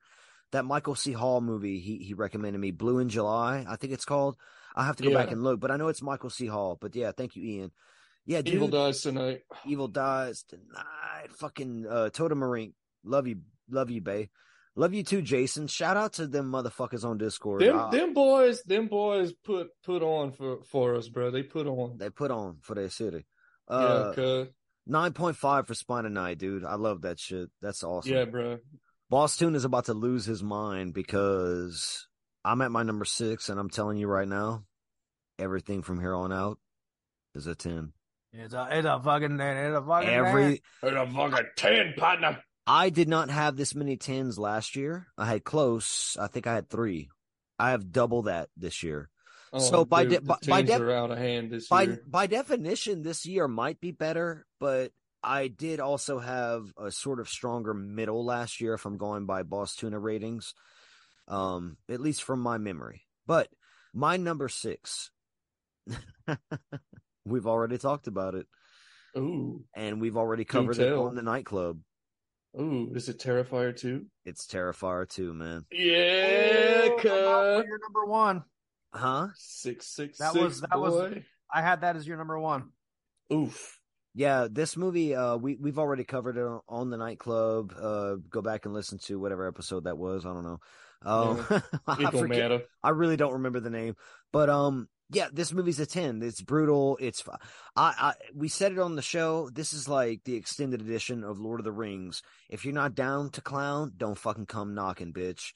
[0.51, 1.11] That Michael C.
[1.11, 4.35] Hall movie he he recommended me, Blue in July, I think it's called.
[4.75, 5.17] I have to go Yeah.
[5.17, 6.47] back and look, but I know it's Michael C.
[6.47, 6.77] Hall.
[6.79, 7.71] But yeah, thank you, Ian.
[8.25, 8.55] Yeah, dude.
[8.55, 11.31] evil dies tonight Evil dies tonight.
[11.39, 12.73] Fucking uh, Totem Marine.
[13.03, 14.29] Love you, love you, Bay.
[14.77, 15.67] Love you too, Jason.
[15.67, 17.61] Shout out to them motherfuckers on Discord.
[17.61, 21.65] them I- them boys them boys put put on for for us bro they put
[21.67, 23.25] on they put on for their city.
[23.69, 24.47] yeah Uh, cuz
[24.85, 26.65] nine point five for Spine of Night, dude.
[26.65, 27.49] I love that shit.
[27.61, 28.11] That's awesome.
[28.11, 28.59] yeah bro
[29.09, 32.07] Boss Tune is about to lose his mind because
[32.43, 34.65] I'm at my number six, and I'm telling you right now,
[35.39, 36.57] everything from here on out
[37.35, 37.93] is a ten.
[38.33, 40.09] It's a, it's a fucking, it's a fucking.
[40.09, 40.53] Every
[40.83, 45.07] It's a fucking 10 partner I did not have this many tens last year.
[45.17, 46.17] I had close.
[46.19, 47.09] I think I had three.
[47.59, 49.09] I have double that this year.
[49.53, 52.03] Oh, So by de- by- by teams def- are out of hand this by year.
[52.07, 54.91] by definition, this year might be better, but
[55.23, 59.43] I did also have a sort of stronger middle last year if I'm going by
[59.43, 60.53] Boss Tuna ratings,
[61.27, 63.03] um, at least from my memory.
[63.27, 63.49] But
[63.93, 65.11] my number six,
[67.25, 68.47] we've already talked about it,
[69.17, 71.79] Ooh, and we've already covered it on the nightclub.
[72.59, 74.05] Ooh, is it Terrifier 2?
[74.25, 75.65] It's Terrifier 2, man.
[75.71, 77.67] Yeah, Oh, come out for cuz.
[77.67, 78.43] your number one.
[78.93, 79.27] Huh?
[79.35, 81.13] Six six That six, was- that was-
[81.53, 82.69] I had that as your number one.
[83.31, 83.79] Oof.
[84.13, 87.73] Yeah, this movie, uh, we we've already covered it on, on the nightclub.
[87.77, 90.25] Uh, go back and listen to whatever episode that was.
[90.25, 90.59] I don't know.
[91.01, 91.45] Um,
[91.87, 93.95] I forget- I really don't remember the name,
[94.31, 96.21] but um, yeah, this movie's a ten.
[96.21, 96.97] It's brutal.
[96.99, 97.23] It's
[97.75, 99.49] I, I we said it on the show.
[99.49, 102.21] This is like the extended edition of Lord of the Rings.
[102.49, 105.53] If you're not down to clown, don't fucking come knocking, bitch.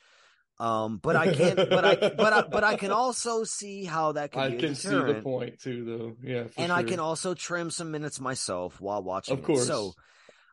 [0.59, 4.33] Um, but I can, but I, but I, but I can also see how that
[4.33, 6.17] can I be a can see the point too, though.
[6.21, 9.37] Yeah, and I can also trim some minutes myself while watching.
[9.37, 9.61] Of course.
[9.63, 9.67] it.
[9.67, 9.93] So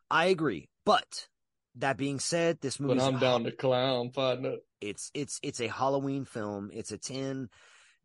[0.09, 0.69] I agree.
[0.85, 1.27] But
[1.75, 4.55] that being said, this movie But I'm down to clown, partner.
[4.79, 6.69] it's it's it's a Halloween film.
[6.73, 7.49] It's a 10.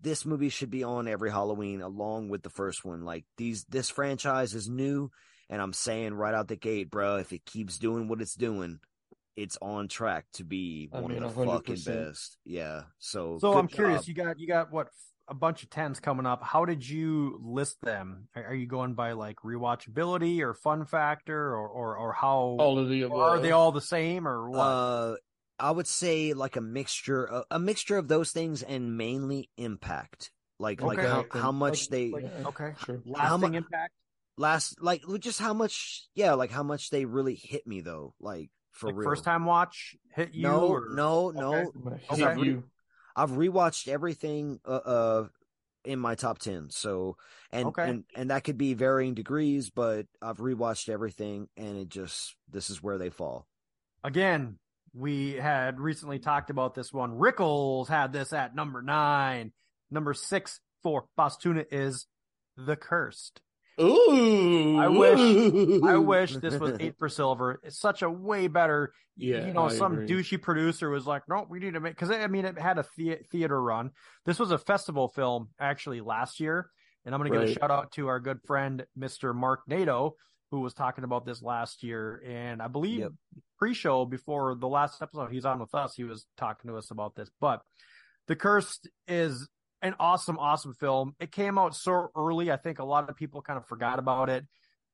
[0.02, 3.04] This movie should be on every Halloween along with the first one.
[3.04, 5.10] Like these this franchise is new
[5.48, 8.80] and I'm saying right out the gate, bro, if it keeps doing what it's doing,
[9.36, 11.86] it's on track to be I one mean, of the fucking 100%.
[11.86, 12.36] best.
[12.44, 12.82] Yeah.
[12.98, 14.08] So So I'm curious.
[14.08, 14.88] You got you got what
[15.28, 16.42] a bunch of tens coming up.
[16.42, 18.28] How did you list them?
[18.34, 22.78] Are, are you going by like rewatchability or fun factor or or, or how All
[22.78, 23.18] of the above.
[23.18, 24.58] are they all the same or what?
[24.58, 25.14] Uh,
[25.62, 30.32] I would say like a mixture, a, a mixture of those things, and mainly impact.
[30.58, 32.74] Like like how, how much they like- okay.
[32.84, 33.00] Sure.
[33.16, 33.92] how Lasting mu- impact.
[34.36, 38.50] last, like just how much, yeah, like how much they really hit me though, like
[38.72, 39.10] for Like real.
[39.10, 40.42] first time watch hit you?
[40.42, 40.88] no, or...
[40.90, 41.54] no, no.
[41.54, 42.16] Okay.
[42.16, 42.42] Hit Okay.
[42.42, 42.64] you.
[43.14, 45.28] I've rewatched everything uh, uh
[45.84, 46.70] in my top ten.
[46.70, 47.16] So
[47.52, 47.88] and Okay.
[47.88, 52.68] and and that could be varying degrees, but I've rewatched everything, and it just this
[52.70, 53.46] is where they fall.
[54.04, 54.58] Again,
[54.94, 57.12] we had recently talked about this one.
[57.18, 59.52] Rickles had this at number nine.
[59.90, 62.06] Number six for Boss Tuna is
[62.56, 63.40] The Cursed.
[63.80, 67.58] Ooh, I wish- I wish this was eight for silver.
[67.62, 68.92] It's such a way better.
[69.16, 70.08] Yeah, you know, I some agree.
[70.08, 72.82] douchey producer was like, "No, we need to make." Because I mean, it had a
[72.82, 73.90] thea- theater run.
[74.24, 76.70] This was a festival film actually last year,
[77.04, 79.34] and I'm going to give a shout out to our good friend Mr.
[79.34, 80.16] Mark Nato,
[80.52, 82.22] who was talking about this last year.
[82.26, 83.12] And I believe Yep.
[83.58, 87.14] pre-show before the last episode he's on with us, he was talking to us about
[87.16, 87.30] this.
[87.40, 87.62] But
[88.28, 89.48] The Cursed is
[89.80, 91.16] an awesome, awesome film.
[91.18, 94.28] It came out so early, I think a lot of people kind of forgot about
[94.28, 94.46] it.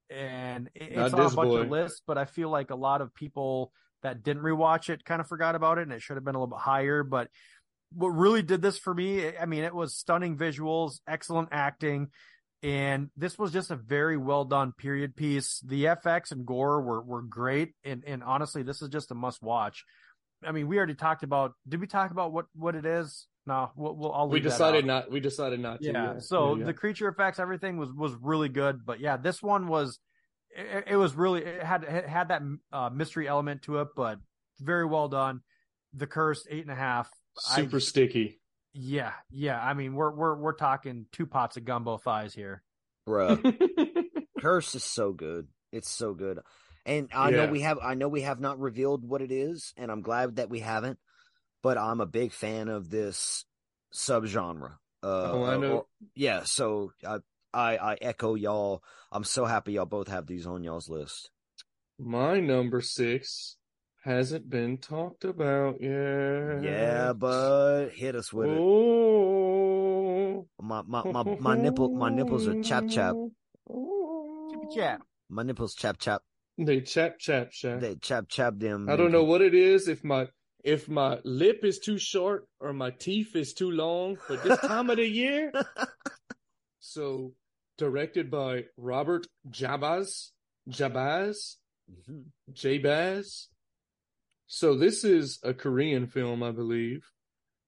[0.08, 3.12] And it- it's on a bunch of lists, but I feel like a lot of
[3.14, 3.72] people
[4.02, 6.38] that didn't rewatch it kind of forgot about it and it should have been a
[6.38, 7.02] little bit higher.
[7.02, 7.30] But
[7.92, 12.10] what really did this for me, I mean, it was stunning visuals, excellent acting,
[12.62, 15.60] and this was just a very well done period piece.
[15.64, 19.42] The FX and gore were were great, and and honestly, this is just a must
[19.42, 19.84] watch.
[20.44, 21.52] I mean, we already talked about.
[21.68, 23.26] Did we talk about what what it is?
[23.46, 25.10] No, we'll, we'll we decided not.
[25.10, 25.90] We decided not to.
[25.90, 26.18] Yeah.
[26.18, 26.66] So yeah.
[26.66, 28.84] the creature effects, everything was was really good.
[28.84, 29.98] But yeah, this one was
[30.50, 34.18] it, it was really it had it had that uh, mystery element to it, but
[34.60, 35.40] very well done.
[35.94, 37.08] The curse eight and a half.
[37.50, 38.40] I- super sticky.
[38.78, 39.60] Yeah, yeah.
[39.60, 42.62] I mean, we're we're we're talking two pots of gumbo thighs here.
[43.08, 43.38] Bruh.
[44.40, 45.48] Curse is so good.
[45.72, 46.38] It's so good.
[46.86, 49.90] And I know we have I know we have not revealed what it is, and
[49.90, 50.98] I'm glad that we haven't,
[51.62, 53.44] but I'm a big fan of this
[53.94, 54.72] subgenre.
[55.02, 55.72] Uh Oh, I know.
[55.72, 57.18] or- yeah, so I,
[57.52, 58.82] I I echo y'all.
[59.12, 61.30] I'm so happy y'all both have these on y'all's list.
[61.98, 63.56] My number six
[64.08, 66.62] hasn't been talked about yet.
[66.62, 68.58] Yeah, but hit us with it.
[68.58, 70.46] Oh.
[70.60, 73.14] My my my, my nipple my nipples are chap chap.
[73.68, 75.02] Chippy chap.
[75.28, 76.22] My nipples chap chap.
[76.56, 77.80] They chap chap chap.
[77.80, 78.88] They chap chap them.
[78.88, 80.28] I don't know what it is if my
[80.64, 84.88] if my lip is too short or my teeth is too long for this time
[84.90, 85.52] of the year.
[86.80, 87.34] So
[87.76, 90.30] directed by Robert Jabbaz
[90.68, 91.56] Jabbaz
[91.90, 92.24] Mhm.
[92.52, 93.46] Jabbaz.
[94.50, 97.04] So this is a Korean film, I believe.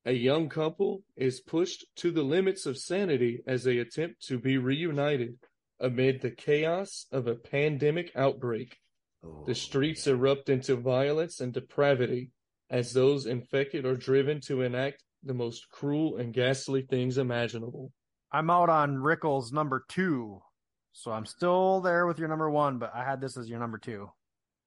[0.07, 4.57] A young couple is pushed to the limits of sanity as they attempt to be
[4.57, 5.37] reunited
[5.79, 8.79] amid the chaos of a pandemic outbreak.
[9.23, 12.31] Oh, The streets erupt into violence and depravity
[12.71, 17.93] as those infected are driven to enact the most cruel and ghastly things imaginable.
[18.33, 20.41] I'm out on Rickles number two,
[20.93, 23.77] so I'm still there with your number one, but I had this as your number
[23.77, 24.11] two.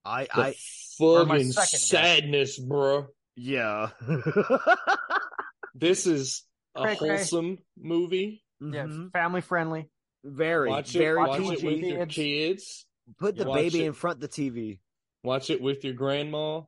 [0.06, 0.56] I The I
[1.00, 1.88] Or my fucking second guess.
[1.88, 3.08] sadness, bro.
[3.36, 3.90] yeah.
[5.76, 6.44] This is
[6.76, 7.10] a Cray, cray.
[7.18, 8.44] wholesome movie.
[8.62, 9.12] Yeah, Mhm.
[9.12, 9.90] family friendly.
[10.24, 11.54] Very Watch it, very watch PG.
[11.54, 12.16] it with your Kids.
[12.16, 12.86] kids.
[13.20, 13.88] Put the Watch baby it.
[13.88, 14.80] in front of the TV.
[15.24, 16.62] Watch it with your grandma.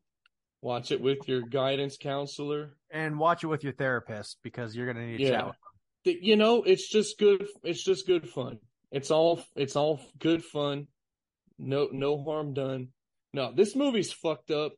[0.62, 2.76] Watch it with your guidance counselor.
[2.90, 5.52] And watch it with your therapist because you're gonna need a Yeah.
[6.03, 6.24] chat.
[6.24, 7.48] You know, it's just good.
[7.64, 8.60] It's just good fun.
[8.91, 9.44] It's all.
[9.56, 10.88] It's all good fun.
[11.57, 12.91] No, no harm done.
[13.36, 14.72] No, this movie's fucked up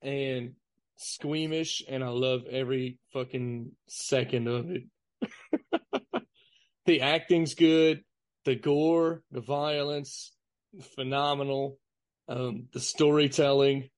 [0.00, 0.52] and
[0.96, 4.84] squeamish, and I love every fucking second of it.
[6.86, 8.02] the acting's good.
[8.44, 10.32] The gore, the violence,
[10.94, 11.78] phenomenal.
[12.28, 13.88] Um, the storytelling,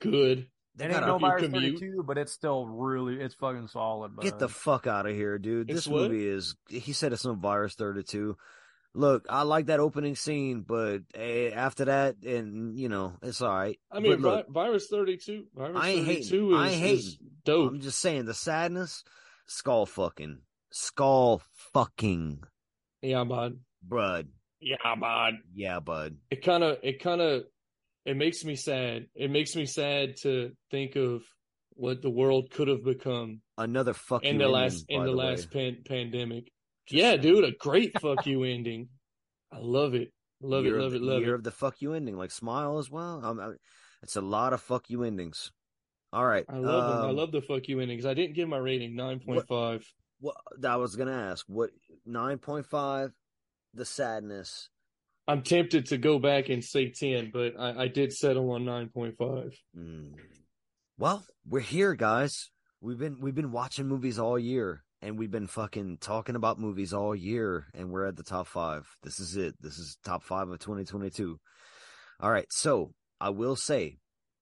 [0.00, 0.48] good.
[0.74, 3.36] They It ain't gotta no if you virus commute- 32, but it's still really it's
[3.36, 4.16] fucking solid.
[4.16, 5.70] But get the fuck out of here, dude.
[5.70, 6.10] It's This what?
[6.10, 6.56] movie is.
[6.68, 8.36] He said it's no virus thirty two.
[8.96, 13.54] Look, I like that opening scene, but eh, after that, and you know, it's all
[13.54, 13.78] right.
[13.92, 16.50] I mean, look, Vi- Virus 32, Virus I ain't 32 hating.
[16.50, 17.72] is, I ain't is dope.
[17.72, 19.04] I'm just saying the sadness,
[19.46, 20.38] skull fucking,
[20.70, 21.42] skull
[21.74, 22.42] fucking,
[23.02, 23.58] Yeah, bud.
[23.82, 24.28] bud.
[24.60, 25.34] Yeah, bud.
[25.54, 26.16] Yeah, bud.
[26.30, 27.44] It kind of, it kind of,
[28.06, 29.08] it makes me sad.
[29.14, 31.22] It makes me sad to think of
[31.74, 35.12] what the world could have become Another fucking in the ending, last, in by the,
[35.12, 36.50] last pan- pandemic.
[36.90, 38.88] Yeah, dude, a great fuck you ending.
[39.52, 40.12] I love it.
[40.40, 41.36] Love year it, love the, it, love year it.
[41.36, 43.24] of the fuck you ending, like smile as well.
[43.24, 43.52] Um, I,
[44.02, 45.50] it's a lot of fuck you endings.
[46.12, 47.06] All right, I love them.
[47.06, 48.06] I um, love the fuck you endings.
[48.06, 49.84] I didn't give my rating 9.5.
[50.20, 51.70] What I was gonna ask, what
[52.04, 53.12] nine point five,
[53.74, 54.68] the sadness.
[55.28, 59.52] I'm tempted to go back and say 10, but I, I did settle on 9.5.
[59.76, 60.12] Mm.
[60.98, 62.50] Well, we're here, guys.
[62.80, 66.92] We've been we've been watching movies all year, and we've been fucking talking about movies
[66.92, 68.86] all year, and we're at the top five.
[69.04, 69.54] This is it.
[69.60, 71.38] This is top five of 2022.
[72.18, 73.98] All right, so I will say,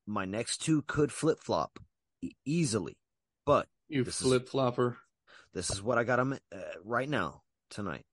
[0.07, 1.78] my next two could flip flop
[2.23, 2.97] e- easily,
[3.45, 4.97] but You This flip flopper.
[5.53, 8.07] this is what I got 'em, uh, right now tonight.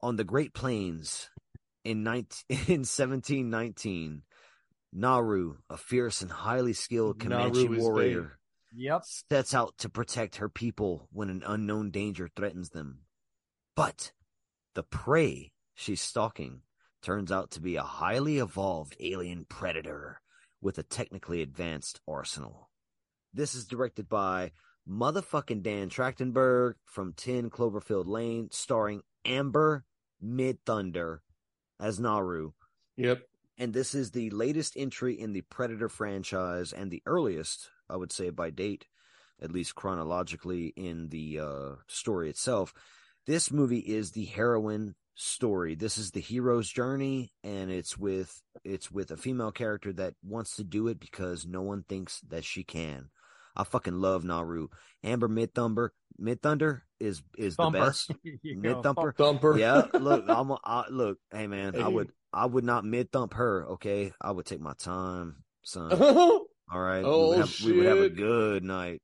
[0.00, 1.28] On the Great Plains
[1.84, 4.22] in 19, in 1719,
[4.94, 8.38] Naru, a fierce and highly skilled Comanche warrior,
[8.74, 9.02] Yep.
[9.04, 13.00] sets out to protect her people when an unknown danger threatens them.
[13.74, 14.12] But
[14.74, 16.62] the prey she's stalking
[17.02, 20.20] turns out to be a highly evolved alien predator
[20.60, 22.70] with a technically advanced arsenal.
[23.32, 24.52] This is directed by
[24.88, 29.84] motherfucking Dan Trachtenberg from 10 Cloverfield Lane, starring Amber
[30.24, 31.18] Midthunder
[31.78, 32.52] as Naru.
[32.96, 33.22] Yep.
[33.58, 38.12] And this is the latest entry in the Predator franchise and the earliest, I would
[38.12, 38.86] say, by date,
[39.40, 42.74] at least chronologically in the uh, story itself.
[43.26, 45.74] This movie is the heroine story.
[45.74, 50.56] This is the hero's journey, and it's with it's with a female character that wants
[50.56, 53.10] to do it because no one thinks that she can.
[53.54, 54.68] I fucking love Naru.
[55.02, 57.78] Amber Midthunder, Mid Thunder is is Thumper.
[57.78, 58.10] the best.
[58.42, 59.12] You Mid Thumper.
[59.12, 59.58] Thumper.
[59.58, 63.34] Yeah, look, I'm a, I, look, hey man, I would I would not mid thump
[63.34, 63.66] her.
[63.72, 65.90] Okay, I would take my time, son.
[66.70, 69.00] All right, we, Oh, would have, we would have a good night.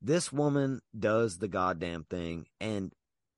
[0.00, 2.92] This woman does the goddamn thing, and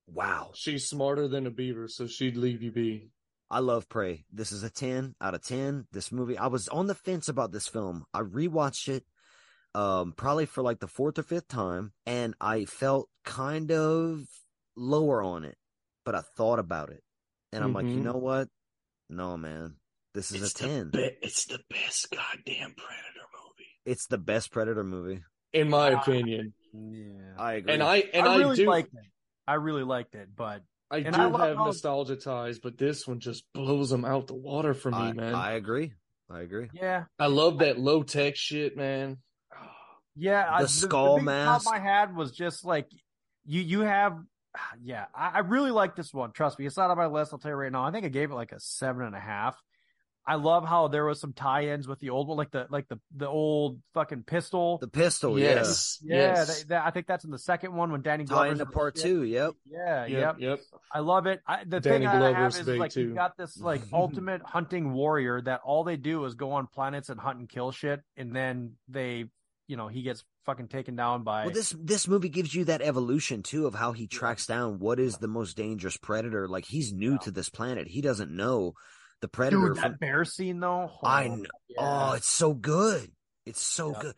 [0.06, 3.10] wow, She's smarter than a beaver, so she'd leave you be.
[3.50, 4.24] I love Prey.
[4.32, 5.86] This is a 10 out of 10.
[5.90, 8.04] This movie, I was on the fence about this film.
[8.14, 9.04] I rewatched it
[9.72, 14.22] um probably for like the fourth or fifth time and I felt kind of
[14.76, 15.56] lower on it,
[16.04, 17.02] but I thought about it.
[17.52, 18.04] And I'm like, you Mhm.
[18.04, 18.48] know what?
[19.08, 19.76] No, man.
[20.14, 20.90] This is a 10.
[21.22, 23.19] it's the best goddamn Predator movie,
[23.84, 25.22] It's the best Predator movie.
[25.52, 26.00] in my Ah.
[26.00, 26.52] opinion.
[26.72, 27.34] Yeah.
[27.38, 27.72] I agree.
[27.74, 29.00] And I and I I, really do liked it.
[29.48, 33.18] I really liked it, but I do I love have nostalgia ties, but this one
[33.20, 35.34] just blows them out the water for me, I, man.
[35.34, 35.92] I I, agree.
[36.30, 36.68] I agree.
[36.72, 39.18] yeah, I love that low tech shit, man.
[40.14, 40.46] yeah.
[40.48, 41.64] I, The skull big mask.
[41.64, 42.86] thought I had was just like
[43.44, 43.60] you.
[43.62, 44.18] You have,
[44.82, 45.06] yeah.
[45.14, 46.30] I, I really like this one.
[46.32, 47.32] Trust me, it's not on my list.
[47.32, 47.84] I'll tell you right now.
[47.84, 49.56] I think I gave it like a seven and a half.
[50.26, 53.00] I love how there was some tie-ins with the old one, like the like the
[53.16, 54.78] the old fucking pistol.
[54.78, 56.58] The pistol, yes, yeah, yes.
[56.62, 58.34] they- they- I think that's in the second one when Danny yeah.
[58.36, 59.04] Tie into part ship.
[59.04, 59.22] two.
[59.24, 59.54] Yep.
[59.64, 60.36] Yeah, Yep, yep.
[60.38, 60.60] yep.
[60.92, 61.40] I love it.
[61.46, 62.20] I, the Danny thing I have
[62.52, 63.00] Glover's is like too.
[63.00, 67.08] you've got this like ultimate hunting warrior that all they do is go on planets
[67.08, 69.24] and hunt and kill shit, and then they,
[69.68, 71.46] you know, he gets fucking taken down by.
[71.46, 75.00] Well, this this movie gives you that evolution too of how he tracks down what
[75.00, 76.46] is the most dangerous predator.
[76.46, 77.88] Like he's new to this planet.
[77.88, 78.74] He doesn't know
[79.20, 79.68] the predator.
[79.68, 80.90] Dude, from, that bear scene though.
[81.02, 81.44] I oh, know.
[81.44, 82.10] Oh, yeah.
[82.10, 83.10] Oh, it's so good.
[83.46, 84.02] It's so Yeah.
[84.02, 84.14] good.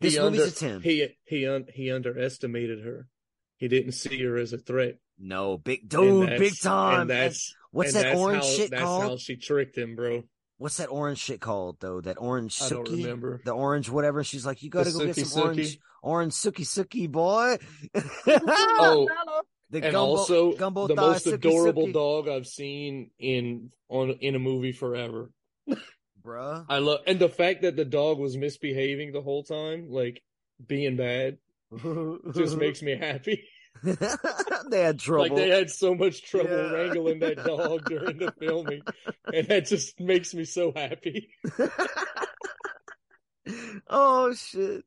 [0.00, 0.80] This he movie's under- a ten.
[0.82, 3.08] He he un, he underestimated her.
[3.56, 4.96] He didn't see her as a threat.
[5.18, 7.02] no, big dude, big time.
[7.02, 9.02] And that's What's and that that's orange how, shit that's called?
[9.02, 10.24] how she tricked him, bro.
[10.58, 12.00] What's that orange shit called though?
[12.00, 13.40] That orange I don't remember.
[13.44, 14.22] The orange whatever.
[14.22, 17.58] She's like, you got to The go get sookie some orange, orange suki suki boy.
[18.26, 19.08] Oh,
[19.70, 24.38] the and gumbo, also gumbo the most adorable dog I've seen in on in a
[24.38, 25.30] movie forever.
[26.24, 26.64] bruh.
[26.68, 30.22] I love and the fact that the dog was misbehaving the whole time, like
[30.64, 31.38] being bad,
[32.34, 33.44] just makes me happy.
[33.82, 35.22] they had trouble.
[35.22, 36.70] Like they had so much trouble Yeah.
[36.70, 38.82] wrangling that dog during the filming,
[39.32, 41.28] and that just makes me so happy.
[43.88, 44.84] oh shit.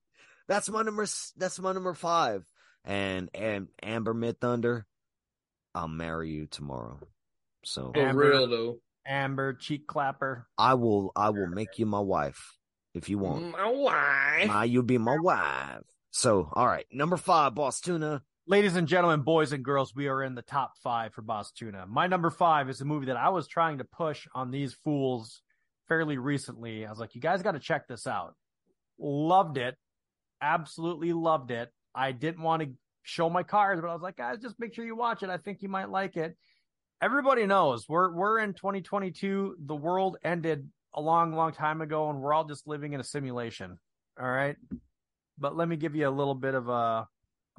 [0.48, 1.06] That's my number
[1.36, 2.46] that's my number 5.
[2.86, 4.84] And and Amber Midthunder,
[5.76, 7.00] I'll marry you tomorrow.
[7.64, 8.30] So For Amber.
[8.30, 10.48] real though, Amber cheek clapper.
[10.58, 12.56] I will I will make you my wife
[12.94, 13.52] if you want.
[13.52, 14.50] my wife.
[14.50, 15.82] Ah, you'll be my wife.
[16.12, 18.24] So, all right, number 5, Boss Tuna.
[18.48, 21.86] Ladies and gentlemen, boys and girls, we are in the top five for Boss Tuna.
[21.86, 25.42] My number five is a movie that I was trying to push on these fools
[25.90, 26.86] fairly recently.
[26.86, 28.36] I was like, you guys got to check this out.
[28.98, 29.76] Loved it.
[30.42, 31.70] Absolutely loved it.
[31.98, 32.70] I didn't want to
[33.02, 35.30] show my cards, but I was like, guys, just make sure you watch it.
[35.30, 36.38] I think you might like it.
[37.02, 39.58] Everybody knows we're we're in 2022.
[39.66, 43.04] The world ended a long, long time ago, and we're all just living in a
[43.04, 43.80] simulation.
[44.20, 44.56] All right.
[45.40, 47.08] But let me give you a little bit of a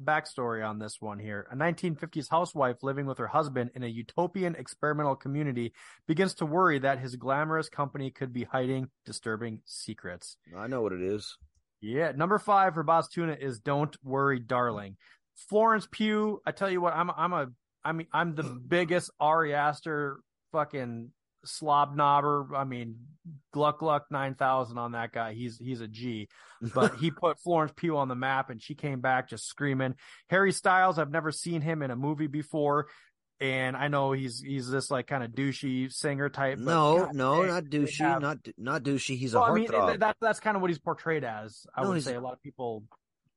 [0.01, 1.47] backstory on this one here.
[1.51, 5.73] A 1950s housewife living with her husband in a utopian experimental community
[6.07, 10.37] begins to worry that his glamorous company could be hiding disturbing secrets.
[10.57, 11.37] I know what it is.
[11.81, 14.97] Yeah, number five for Boss Tuna is "Don't Worry, Darling."
[15.47, 16.41] Florence Pugh.
[16.45, 17.47] I tell you what, I'm I'm a
[17.83, 20.19] I mean I'm the biggest Ari Aster
[20.51, 21.11] fucking
[21.45, 22.53] slob knobber.
[22.55, 22.97] I mean,
[23.53, 25.33] Gluck Gluck nine thousand on that guy.
[25.33, 26.27] He's he's a G.
[26.73, 29.95] But he put Florence Pugh on the map, and she came back just screaming.
[30.29, 30.99] Harry Styles.
[30.99, 32.87] I've never seen him in a movie before.
[33.41, 36.57] And I know he's he's this like kind of douchey singer type.
[36.57, 39.17] But no, God no, dang, not they douchey, have- not not douchey.
[39.17, 39.99] He's a well, I mean, heartthrob.
[39.99, 41.65] that, that's kind of what he's portrayed as.
[41.73, 42.83] I No, would say a lot of people.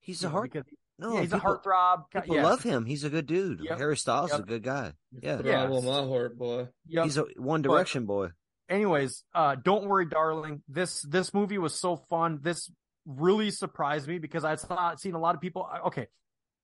[0.01, 0.51] he's a know, heart.
[0.53, 0.67] because-
[0.99, 2.05] No, yeah, he's people, a heartthrob.
[2.13, 2.43] people yeah.
[2.43, 2.85] love him.
[2.85, 3.61] He's a good dude.
[3.63, 3.79] Yep.
[3.79, 4.93] Harry Styles is a good guy.
[5.21, 5.65] Yeah, Throb Yeah.
[5.71, 6.69] on my heart, boy.
[6.89, 7.05] Yep.
[7.05, 8.31] he's a One But- Direction boy.
[8.69, 10.63] anyways, uh, don't worry, darling.
[10.69, 12.41] This this movie was so fun.
[12.43, 12.71] This
[13.07, 15.69] really surprised me because I saw seen a lot of people.
[15.87, 16.09] Okay,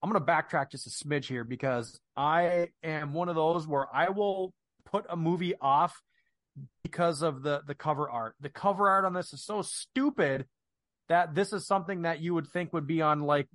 [0.03, 4.11] I'm gonna backtrack just a smidge here because I am one of those where I
[4.11, 4.53] will
[4.85, 6.01] put a movie off
[6.83, 8.35] because of the the cover art.
[8.41, 10.47] The cover art on this is so stupid
[11.09, 13.49] that this is something that you would think would be on like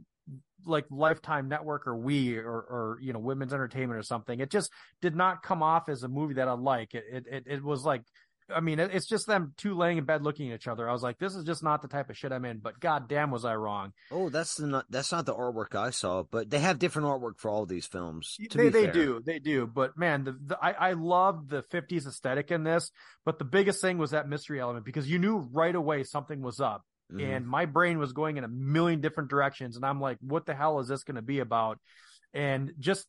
[0.66, 4.40] like Lifetime Network or We or or you know Women's Entertainment or something.
[4.40, 4.72] It just
[5.02, 6.94] did not come off as a movie that I like.
[6.94, 8.04] It it, it was like
[8.54, 10.90] I mean, it's just them two laying in bed looking at each other.
[10.90, 12.60] I was like, this is just not the type of shit I'm in.
[12.60, 13.94] But goddamn, was I wrong?
[14.12, 17.38] Oh, that's the not that's not the artwork I saw, but they have different artwork
[17.40, 18.36] for all these films.
[18.54, 19.68] they they do they do.
[19.68, 22.92] But man, the, the I I love the '50s aesthetic in this.
[23.26, 26.60] But the biggest thing was that mystery element because you knew right away something was
[26.60, 27.24] up, Mhm.
[27.38, 30.54] and my brain was going in a million different directions, and I'm like, what the
[30.56, 31.80] hell is this going to be about?
[32.34, 33.08] And just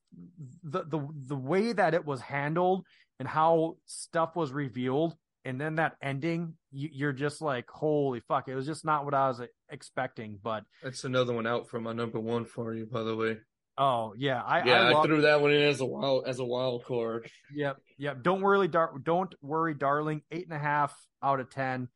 [0.63, 2.85] the the the way that it was handled
[3.19, 5.15] and how stuff was revealed
[5.45, 9.15] and then that ending you, you're just like holy fuck it was just not what
[9.15, 12.87] i was uh, expecting but That's another one out for my number one for you,
[12.87, 13.39] by the way.
[13.79, 16.39] oh yeah i yeah, I, I, love, threw that one in as a wild as
[16.39, 17.31] a wild card.
[17.55, 21.89] yep yep don't worry dar- don't worry darling eight and a half out of ten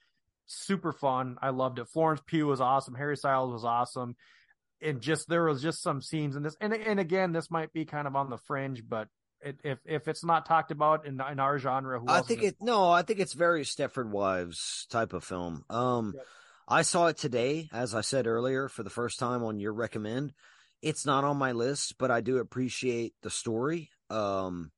[0.47, 4.17] super fun i loved it florence pugh was awesome harry styles was awesome
[4.81, 7.85] and just there was just some scenes in this and and again this might be
[7.85, 9.09] kind of on the fringe but
[9.43, 12.51] it, if if it's not talked about in in our genre who I think is
[12.51, 15.65] it no, I think it's very Stepford Wives type of film.
[15.71, 16.27] Um Yep.
[16.71, 20.35] I saw it today, as I said earlier, for the first time on your recommend.
[20.83, 23.91] It's not on my list, but I do appreciate the story.
[24.11, 24.71] Um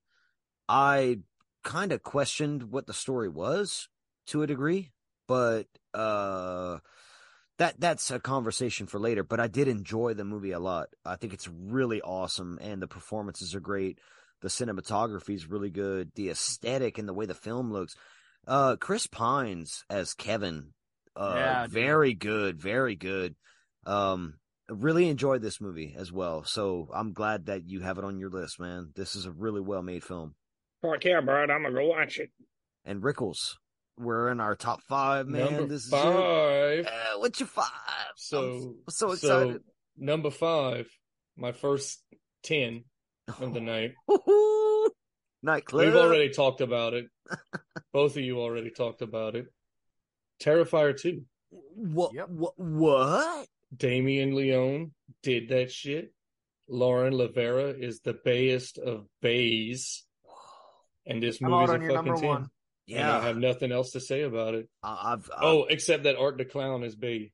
[0.68, 1.20] I
[1.64, 3.88] kind of questioned what the story was
[4.28, 4.92] to a degree,
[5.26, 6.78] but uh
[7.58, 10.88] that that's a conversation for later, but I did enjoy the movie a lot.
[11.04, 13.98] I think it's really awesome and the performances are great.
[14.42, 16.12] The cinematography is really good.
[16.14, 17.94] The aesthetic and the way the film looks.
[18.46, 20.72] Uh, Chris Pines as Kevin.
[21.14, 22.60] Uh, Yeah, very good.
[22.60, 23.34] Very good.
[23.84, 24.34] Um,
[24.68, 26.44] really enjoyed this movie as well.
[26.44, 28.92] So I'm glad that you have it on your list, man.
[28.94, 30.34] This is a really well made film.
[30.82, 31.42] Fuck yeah, bro.
[31.42, 32.30] I'm gonna go watch it.
[32.84, 33.56] And Rickles,
[33.98, 35.44] we're in our top five, man.
[35.44, 36.78] number this is five.
[36.80, 36.86] it.
[36.86, 37.66] Uh, what's your five?
[38.16, 39.60] So I'm so excited.
[39.98, 40.88] number five,
[41.36, 42.02] my first
[42.42, 42.84] ten
[43.40, 43.93] of the night.
[44.11, 44.89] Woohoo!
[45.43, 45.86] Nightclub.
[45.86, 47.07] We've already talked about it.
[47.93, 49.47] Both of you already talked about it.
[50.43, 51.23] Terrifier 2.
[51.51, 52.12] What?
[52.15, 52.28] Yep.
[52.31, 52.59] What?
[52.59, 53.47] What?
[53.77, 54.93] Damien Leone
[55.23, 56.12] did that shit.
[56.69, 60.05] Lauren LaVera is the bayest of bays.
[61.07, 62.28] And this I'm movie's a fucking number 10.
[62.28, 62.48] one.
[62.89, 64.69] And I have nothing else to say about it.
[64.82, 65.31] I- I've.
[65.36, 67.32] I- Oh, except that Art the Clown is bay.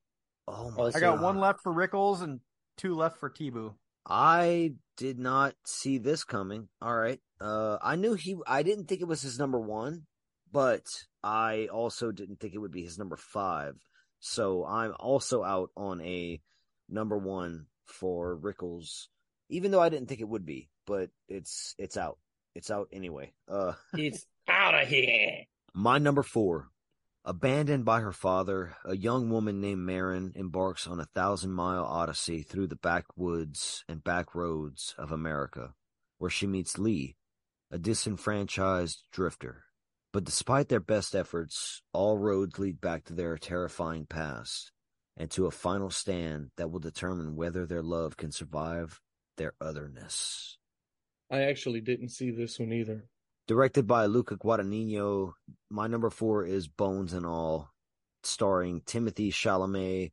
[0.49, 0.77] oh my.
[0.85, 2.41] also- I got one left for Rickles and
[2.77, 3.75] two left for T-Boo.
[4.07, 6.69] I did not see this coming.
[6.81, 7.19] All right.
[7.41, 8.37] Uh, I knew he.
[8.47, 10.07] I didn't think it was his number one,
[10.53, 10.85] but
[11.23, 13.75] I also didn't think it would be his number five.
[14.21, 16.41] So I'm also out on a
[16.89, 19.09] number one for Rickles,
[19.51, 20.69] even though I didn't think it would be.
[20.87, 22.19] But it's it's out.
[22.55, 23.33] It's out anyway.
[23.49, 25.45] Uh, It's out of here.
[25.75, 26.69] my number four.
[27.29, 32.43] Abandoned by her father, a young woman named Marin embarks on a thousand mile odyssey
[32.43, 35.75] through the backwoods and back roads of America,
[36.19, 37.17] where she meets Lee,
[37.69, 39.65] a disenfranchised drifter.
[40.13, 44.71] But despite their best efforts, all roads lead back to their terrifying past
[45.17, 49.01] and to a final stand that will determine whether their love can survive
[49.37, 50.59] their otherness.
[51.29, 53.09] I actually didn't see this one either.
[53.47, 55.33] Directed by Luca Guadagnino,
[55.71, 57.71] my number four is Bones and All,
[58.25, 60.11] starring Timothée Chalamet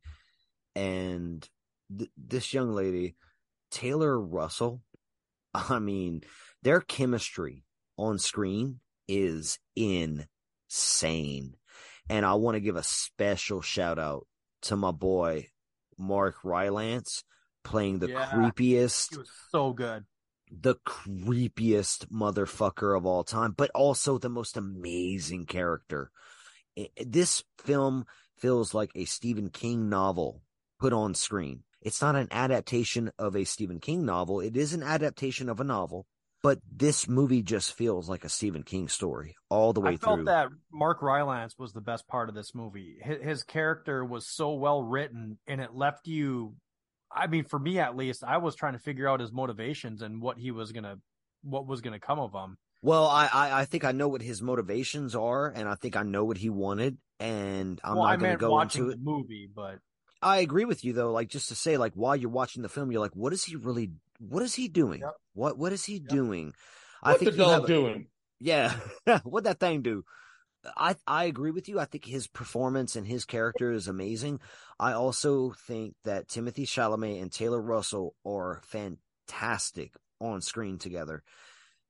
[0.76, 1.48] and
[1.96, 3.16] th- this young lady,
[3.72, 4.82] Taylor Russell.
[5.54, 6.22] I mean,
[6.62, 7.64] their chemistry
[7.96, 8.78] on screen
[9.08, 11.56] is insane.
[12.08, 14.26] And I want to give a special shout out
[14.62, 15.48] to my boy,
[15.98, 17.24] Mark Rylance,
[17.64, 18.30] playing the Yeah.
[18.30, 20.04] creepiest He was so good.
[20.60, 26.10] The creepiest motherfucker of all time, but also the most amazing character.
[26.78, 28.06] I- This film
[28.36, 30.42] feels like a Stephen King novel
[30.78, 31.64] put on screen.
[31.80, 34.40] It's not an adaptation of a Stephen King novel.
[34.40, 36.06] It is an adaptation of a novel,
[36.42, 40.12] but this movie just feels like a Stephen King story all the way through.
[40.12, 42.96] I felt that Mark Rylance was the best part of this movie.
[43.02, 46.56] His character was so well written, and it left you.
[47.14, 50.20] I mean, for me at least, I was trying to figure out his motivations and
[50.20, 50.96] what he was gonna,
[51.42, 52.56] what was gonna come of him.
[52.82, 56.02] Well, I, I I think I know what his motivations are, and I think I
[56.02, 58.90] know what he wanted, and I'm well, not I going to meant go watching into
[58.92, 58.98] it.
[58.98, 59.78] the movie, but
[60.20, 61.10] I agree with you though.
[61.12, 63.56] Like just to say, like while you're watching the film, you're like, what is he
[63.56, 63.90] really?
[64.18, 65.00] What is he doing?
[65.00, 65.14] Yep.
[65.34, 66.08] What What is he Yep.
[66.08, 66.52] doing?
[67.02, 68.06] What the dog have doing?
[68.40, 68.74] Yeah,
[69.22, 70.04] what that thing do?
[70.76, 71.78] I I agree with you.
[71.80, 74.40] I think his performance and his character is amazing.
[74.78, 81.22] I also think that Timothée Chalamet and Taylor Russell are fantastic on screen together.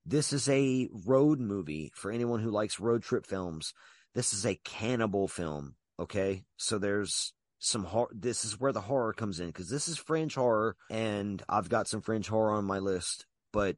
[0.07, 3.73] This is a road movie for anyone who likes road trip films.
[4.15, 5.77] This is a cannibal film.
[5.99, 8.11] Okay, so there's some horror.
[8.13, 11.89] This is where the horror comes in because this is fringe horror, and I've got
[11.89, 13.27] some fringe horror on my list.
[13.53, 13.77] But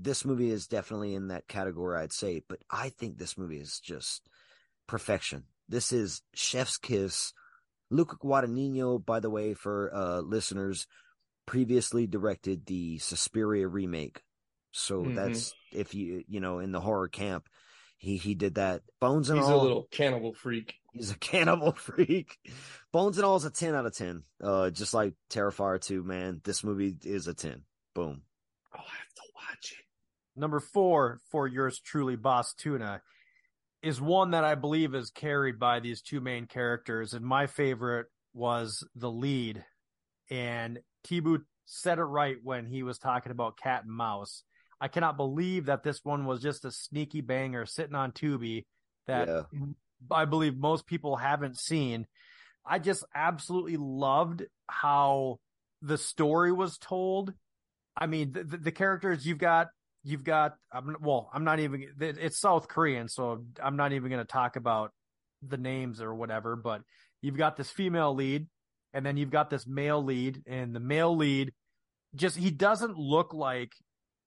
[0.00, 2.42] this movie is definitely in that category, I'd say.
[2.48, 4.28] But I think this movie is just
[4.86, 5.44] perfection.
[5.68, 7.32] This is Chef's Kiss.
[7.90, 10.86] Luca Guadagnino, by the way, for uh, listeners,
[11.46, 14.22] previously directed the Suspiria remake.
[14.72, 15.14] So Mhm.
[15.14, 17.48] that's if you you know in the horror camp,
[17.96, 18.82] he he did that.
[19.00, 19.60] Bones and He's all.
[19.60, 20.74] a little cannibal freak.
[20.92, 22.36] He's a cannibal freak.
[22.92, 24.24] Bones and all is a ten out of ten.
[24.42, 26.40] Uh, just like Terrifier two, man.
[26.44, 27.62] This movie is a ten.
[27.94, 28.22] Boom.
[28.74, 29.84] I'll have to watch it.
[30.38, 33.02] Number four for yours truly, Boss Tuna,
[33.82, 37.12] is one that I believe is carried by these two main characters.
[37.12, 39.64] And my favorite was the lead.
[40.30, 44.42] And T-Boo said it right when he was talking about cat and mouse.
[44.80, 48.64] I cannot believe that this one was just a sneaky banger sitting on Tubi
[49.06, 49.42] that Yeah.
[50.10, 52.06] I believe most people haven't seen.
[52.64, 55.40] I just absolutely loved how
[55.82, 57.32] the story was told.
[57.96, 59.68] I mean, the, the, the characters you've got,
[60.04, 64.24] you've got, I'm, well, I'm not even, it's South Korean, so I'm not even going
[64.24, 64.92] to talk about
[65.42, 66.82] the names or whatever, but
[67.22, 68.46] you've got this female lead
[68.94, 71.52] and then you've got this male lead and the male lead
[72.14, 73.72] just, he doesn't look like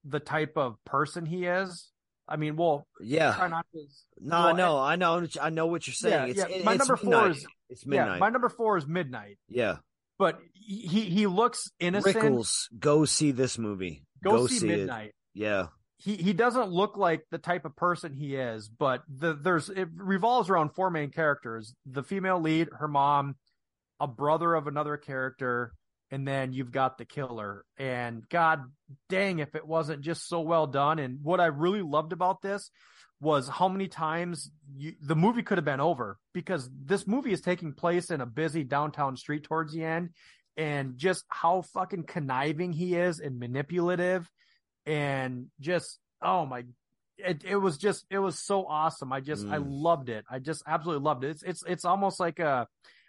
[0.06, 1.90] the type of person he is.
[2.28, 3.48] I mean, well, try Yeah.
[3.50, 3.80] not to.
[4.20, 6.14] No, well, no, I know, I know what you're saying.
[6.14, 6.58] Yeah, it's, yeah.
[6.58, 8.20] it- My it's number four is- it's Yeah, midnight.
[8.20, 9.78] my number four is Midnight, yeah.
[10.20, 12.16] but he he looks innocent.
[12.16, 14.04] Rickles, go see this movie.
[14.24, 14.78] Go, see, it.
[14.78, 15.14] Midnight.
[15.34, 15.68] Yeah.
[15.98, 19.88] He he doesn't look like the type of person he is, but the there's it
[19.96, 23.36] revolves around four main characters: the female lead, her mom,
[24.00, 25.74] a brother of another character,
[26.10, 27.66] and then you've got the killer.
[27.78, 28.64] And God
[29.10, 30.98] dang, if it wasn't just so well done.
[30.98, 32.72] And what I really loved about this
[33.22, 37.42] was how many times you, the movie could have been over because this movie is
[37.42, 40.10] taking place in a busy downtown street towards the end
[40.58, 44.28] and just how fucking conniving he is and manipulative
[44.86, 46.64] and just oh my
[47.18, 49.14] it, it was just it was so awesome.
[49.14, 49.66] I just i Mm.
[49.68, 50.26] loved it.
[50.30, 51.30] I just absolutely loved it.
[51.32, 52.68] It's it's it's almost like a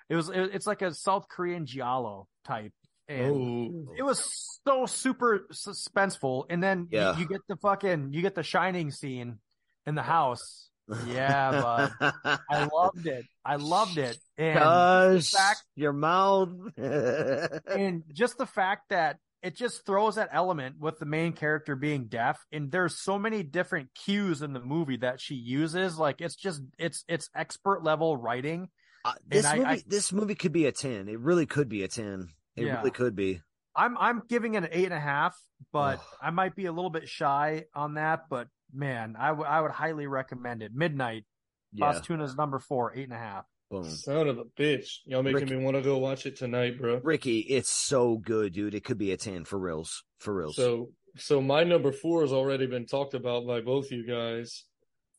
[0.09, 2.73] it was it- it's like a south korean giallo type.
[3.09, 6.45] And Oh, it was so super suspenseful.
[6.51, 7.17] And then you- Yeah.
[7.19, 9.39] you, get the fucking you get the shining scene
[9.87, 10.69] in the house.
[11.07, 12.13] Yeah bud.
[12.51, 13.25] I loved it.
[13.45, 14.19] I loved it.
[14.37, 15.31] And Hush.
[15.31, 16.51] fact- your mouth.
[16.77, 22.07] and just the fact that it just throws that element with the main character being
[22.07, 26.37] deaf and there's so many different cues in the movie that she uses like it's
[26.37, 28.69] just it's it's expert level writing
[29.05, 31.09] Uh, this I- movie, I- this movie could be a ten.
[31.09, 32.29] It really could be a ten.
[32.57, 32.77] It Yeah.
[32.79, 33.41] really could be.
[33.75, 35.35] i'm i'm giving it an eight and a half
[35.73, 39.61] but i might be a little bit shy on that but man I would I
[39.63, 41.25] would highly recommend it midnight
[41.73, 41.93] Yeah.
[41.93, 43.85] Boss Tuna's number four eight and a half Boom.
[43.85, 44.99] son of a bitch!
[45.07, 47.01] Y'all making me want to go watch it tonight, bro.
[47.03, 48.75] Ricky, it's so good, dude.
[48.75, 50.05] It could be a ten for reals.
[50.19, 50.57] For reals.
[50.57, 54.65] So, so my number four has already been talked about by both you guys,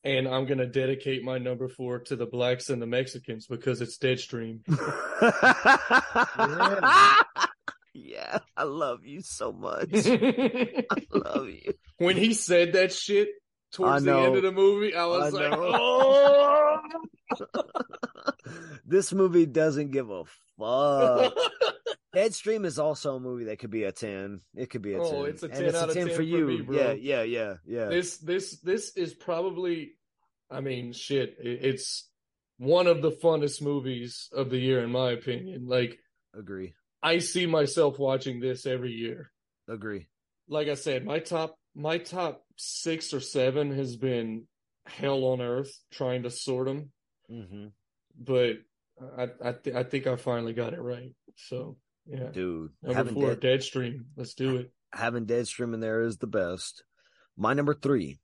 [0.03, 3.97] and I'm gonna dedicate my number four to the blacks and the Mexicans because it's
[3.97, 4.59] Deadstream.
[7.95, 9.89] yeah, I love you so much.
[9.93, 11.73] I love you.
[11.97, 13.29] When he said that shit
[13.73, 16.81] towards the end of the movie, I was I like, oh.
[18.85, 20.23] this movie doesn't give a
[20.57, 21.33] fuck.
[22.15, 24.41] Deadstream is also a movie that could be a ten.
[24.55, 25.19] It could be a oh, ten.
[25.19, 26.45] Oh, it's a 10 it's out a of 10 for for you.
[26.45, 26.77] me, bro.
[26.77, 27.85] Yeah, yeah, yeah, yeah.
[27.87, 29.93] this this this is probably
[30.51, 31.35] i mean shit.
[31.39, 32.07] It's
[32.57, 35.97] one of the funnest movies of the year in my opinion like
[36.37, 36.73] Agree.
[37.01, 39.31] i see myself watching this every year
[39.67, 40.07] Agree.
[40.47, 44.45] like i said my top my top six or seven has been
[44.85, 46.91] hell on earth trying to sort them
[47.29, 47.67] hmm
[48.19, 48.57] but
[49.17, 51.11] i i, th- I think i finally got it right.
[51.35, 52.29] So yeah.
[52.31, 54.71] Dude, number having four Dead, deadstream let's do it.
[54.93, 56.83] having Deadstream in there is the best.
[57.37, 58.19] My number three,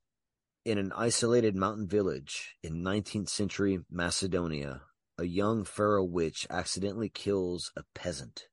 [0.64, 4.82] in an isolated mountain village in 19th century Macedonia,
[5.18, 8.48] a young pharaoh witch accidentally kills a peasant.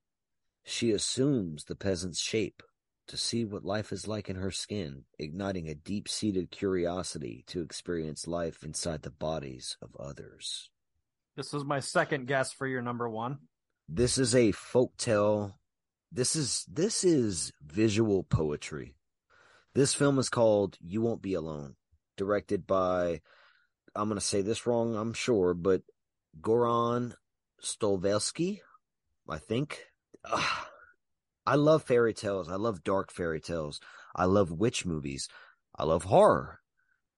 [0.64, 2.64] She assumes the peasant's shape
[3.08, 7.62] to see what life is like in her skin, igniting a deep seated curiosity to
[7.62, 10.70] experience life inside the bodies of others.
[11.36, 13.38] this is my second guess for your number one
[13.90, 15.54] This is a folktale.
[16.12, 18.96] This is this is visual poetry.
[19.74, 21.76] This film is called You Won't Be Alone,
[22.18, 23.22] directed by
[23.96, 25.82] I'm gonna say this wrong, I'm sure, but
[26.40, 27.14] Goran
[27.62, 28.60] Stolvelsky,
[29.30, 29.86] I think.
[30.26, 30.68] Ugh.
[31.48, 32.50] I love fairy tales.
[32.50, 33.80] I love dark fairy tales.
[34.16, 35.30] I love witch movies.
[35.76, 36.60] I love horror.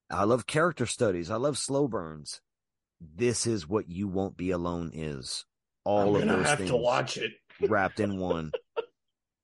[0.10, 1.30] I love character studies.
[1.32, 2.42] I love slow burns.
[3.02, 5.46] This is what you won't be alone is.
[5.84, 7.32] All I'm of those have things to watch it.
[7.62, 8.52] wrapped in one.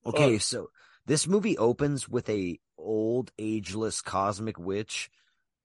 [0.06, 0.68] Okay, so
[1.06, 5.10] this movie opens with a old ageless cosmic witch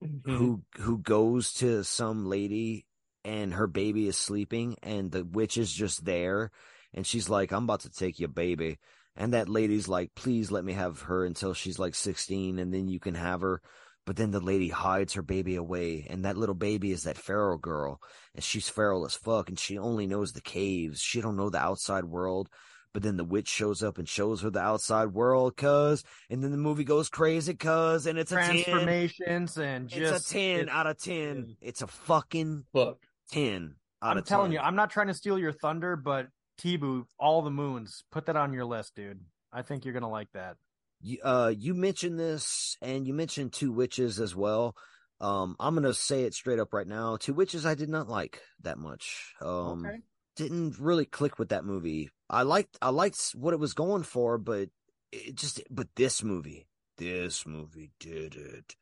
[0.03, 0.21] Mhm.
[0.35, 2.87] who who goes to some lady
[3.23, 6.49] and her baby is sleeping and the witch is just there
[6.91, 8.79] and she's like I'm about to take your baby
[9.15, 12.87] and that lady's like please let me have her until she's like 16 and then
[12.87, 13.61] you can have her
[14.05, 17.57] but then the lady hides her baby away and that little baby is that feral
[17.57, 17.99] girl
[18.35, 21.57] and she's feral as fuck and she only knows the caves she don't know the
[21.59, 22.49] outside world
[22.93, 26.51] but then the witch shows up and shows her the outside world cuz and then
[26.51, 30.59] the movie goes crazy cuz and it's a 10 Transformations and just it's a 10
[30.61, 31.55] it's- out of 10.
[31.61, 32.97] It's a fucking Fuck.
[33.31, 34.35] 10 out I'm of 10.
[34.37, 36.27] telling you, I'm not trying to steal your thunder, but
[36.57, 39.21] T-Boo, all the moons, put that on your list, dude.
[39.51, 40.57] I think you're gonna like that.
[41.01, 44.75] you, uh, you mentioned this and you mentioned Two Witches as well.
[45.19, 47.15] Um, I'm going to say it straight up right now.
[47.15, 49.33] Two Witches I did not like that much.
[49.39, 49.97] Um, Okay.
[50.35, 52.09] didn't really click with that movie.
[52.27, 54.69] I liked, I liked what it was going for, but
[55.11, 56.65] it just, but this movie,
[56.97, 58.75] this movie did it.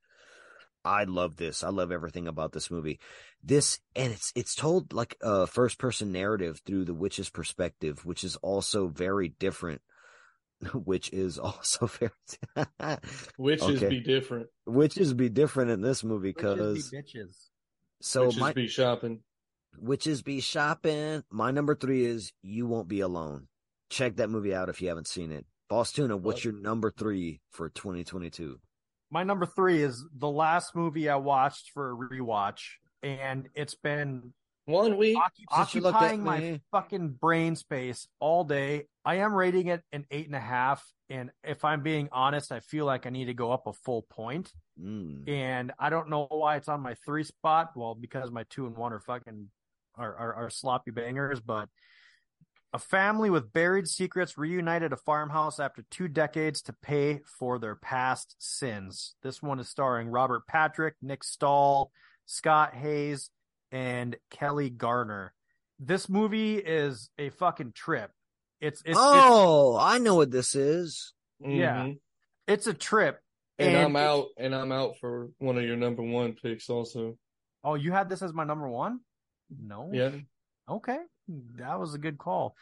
[0.90, 1.64] I love this.
[1.64, 3.00] I love everything about this movie.
[3.44, 8.24] This and it's it's told like a first person narrative through the witch's perspective, which
[8.24, 9.82] is also very different.
[10.74, 12.12] Which is also very
[13.38, 13.88] Witches Okay.
[13.90, 14.48] be different.
[14.66, 17.36] witches be different in this movie Witches because be bitches.
[18.02, 19.22] so Witches my be shopping.
[19.78, 21.24] witches be shopping.
[21.30, 23.48] My number three is You Won't Be Alone.
[23.90, 25.46] Check that movie out if you haven't seen it.
[25.70, 28.60] Boss Tuna, what's your number three for 2022?
[29.12, 32.62] My number three is the last movie I watched for a rewatch,
[33.02, 34.34] and it's been
[34.66, 35.18] One week.
[35.18, 38.86] occu- Since you looked at occupying my fucking brain space all day.
[39.04, 42.60] I am rating it an eight and a half, and if I'm being honest, I
[42.60, 44.52] feel like I need to go up a full point.
[44.80, 45.28] Mm.
[45.28, 47.72] and I don't know why it's on my three spot.
[47.76, 49.50] Well, because my two and one are fucking
[49.96, 51.68] are, are, are sloppy bangers, but
[52.74, 57.58] a family with buried secrets reunited at a farmhouse after two decades to pay for
[57.58, 59.16] their past sins.
[59.24, 61.92] This one is starring Robert Patrick, Nick Stahl,
[62.26, 63.32] Scott Haze,
[63.72, 65.34] and Kelli Garner.
[65.80, 68.12] This movie is a fucking trip.
[68.60, 71.14] It's it's oh, I know what this is.
[71.40, 71.84] yeah.
[71.86, 71.92] Mhm.
[72.48, 73.20] it's, it's a trip.
[73.58, 74.28] And, I'm out.
[74.38, 77.18] And I'm out for one of your number one picks also.
[77.64, 79.00] Oh, you had this as my number one?
[79.50, 79.90] No.
[79.94, 80.12] Yeah.
[80.70, 80.98] Okay,
[81.58, 82.56] that was a good call.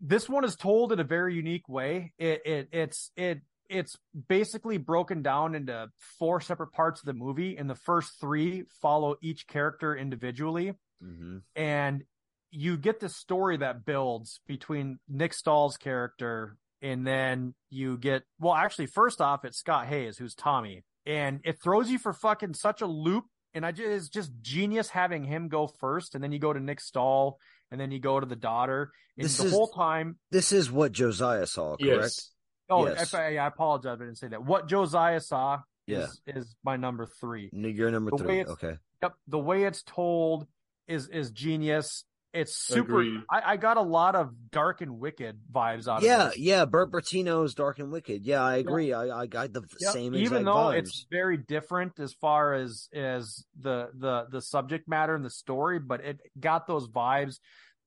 [0.00, 2.12] This one is told in a very unique way.
[2.18, 3.96] It it it's it it's
[4.28, 5.88] basically broken down into
[6.18, 11.38] four separate parts of the movie, and the first three follow each character individually, hmm
[11.56, 12.04] and
[12.50, 18.54] you get the story that builds between Nick Stahl's character, and then you get well,
[18.54, 22.82] actually, first off, it's Scott Haze who's Tommy, and it throws you for fucking such
[22.82, 23.24] a loop.
[23.54, 26.60] And I just it's just genius having him go first, and then you go to
[26.60, 27.38] Nick Stahl,
[27.72, 28.92] and then you go to the daughter.
[29.16, 31.80] And This the is- whole time, This is what Josiah saw, correct?
[32.02, 32.30] Yes.
[32.70, 33.12] oh, Yes.
[33.14, 34.44] I, I apologize, I didn't say that.
[34.44, 36.04] What Josiah saw Yeah.
[36.04, 37.50] is is my number three.
[37.52, 38.44] You're number The three.
[38.44, 38.76] Okay.
[39.02, 40.46] Yep, the way it's told
[40.86, 42.04] is is genius.
[42.32, 43.00] It's super.
[43.00, 43.20] Agreed.
[43.30, 46.38] I, I got a lot of dark and wicked vibes out Yeah, of this.
[46.38, 46.58] yeah.
[46.60, 46.64] Yeah.
[46.64, 48.24] Bert Bertino's Dark and Wicked.
[48.24, 48.92] Yeah, I agree.
[48.94, 49.92] I, I got the Yep.
[49.92, 50.78] same Even exact though vibes.
[50.78, 55.78] it's very different as far as as the the the subject matter and the story,
[55.78, 57.38] but it got those vibes.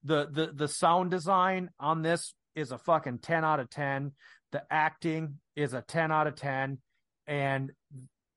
[0.03, 4.11] The the the sound design on this is a fucking ten out of ten.
[4.51, 6.77] The acting is a ten out of ten,
[7.25, 7.71] and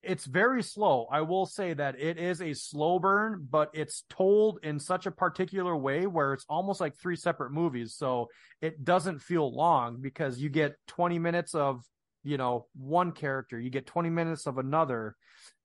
[0.02, 1.06] it's very slow.
[1.10, 5.10] I will say that it is a slow burn, but it's told in such a
[5.10, 7.94] particular way where it's almost like three separate movies.
[7.96, 8.28] So
[8.62, 11.82] it doesn't feel long because you get 20 minutes of,
[12.22, 15.16] you know, one character, you get 20 minutes of another,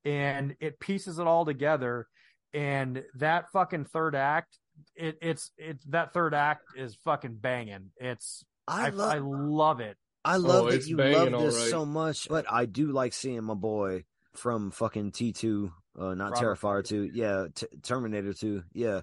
[0.04, 2.08] and it pieces it all together.
[2.54, 4.58] And that fucking third act,
[4.96, 7.92] it, it's, it's that third act is fucking banging.
[7.98, 9.12] It's, I I, love.
[9.12, 9.98] I love it.
[10.26, 11.70] I love Oh, that you love this alright.
[11.70, 14.06] so much, but I do like seeing my boy
[14.36, 19.02] from fucking T two, uh, not Robert Terrifier two, yeah, T- Terminator two, yeah,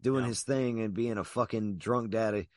[0.00, 0.28] doing Yeah.
[0.28, 2.48] his thing and being a fucking drunk daddy.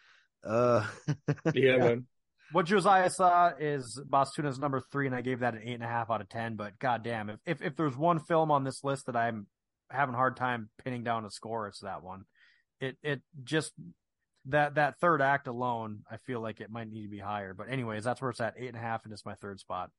[0.43, 0.85] Uh,
[1.53, 2.07] Yeah, man.
[2.51, 5.83] What Josiah saw is Boss Tuna's number three, and I gave that an eight and
[5.83, 6.55] a half out of ten.
[6.55, 9.47] But goddamn, if, if if there's one film on this list that I'm
[9.89, 12.25] having a hard time pinning down a score, it's that one.
[12.79, 13.73] It it just
[14.45, 17.55] that that third act alone, I feel like it might need to be higher.
[17.55, 19.89] But anyways, that's where it's at eight and a half, and it's my third spot.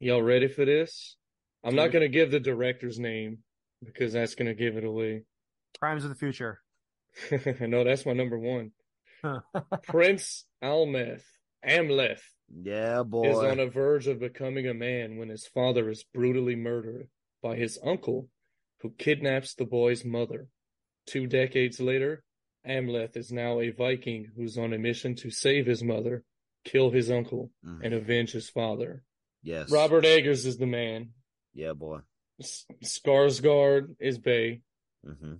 [0.00, 1.16] Y'all ready for this?
[1.64, 3.38] I'm not gonna give the director's name,
[3.84, 5.22] because that's gonna give it away.
[5.78, 6.60] Crimes of the Future.
[7.60, 8.72] no, that's my number one.
[9.84, 11.22] Prince Almeth,
[11.66, 12.22] Amleth,
[12.62, 13.30] Yeah, boy.
[13.30, 17.08] is on the verge of becoming a man when his father is brutally murdered
[17.42, 18.28] by his uncle,
[18.80, 20.48] who kidnaps the boy's mother.
[21.06, 22.24] Two decades later,
[22.66, 26.24] Amleth is now a Viking who's on a mission to save his mother,
[26.64, 27.80] kill his uncle, Mhm.
[27.84, 29.02] and avenge his father.
[29.42, 29.70] Yes.
[29.70, 31.10] Robert Eggers is the man.
[31.54, 31.98] Yeah, boy.
[32.40, 34.60] S- Skarsgård is Bay.
[35.04, 35.34] hmm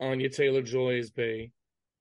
[0.00, 1.50] Anya Taylor Joy is Bay.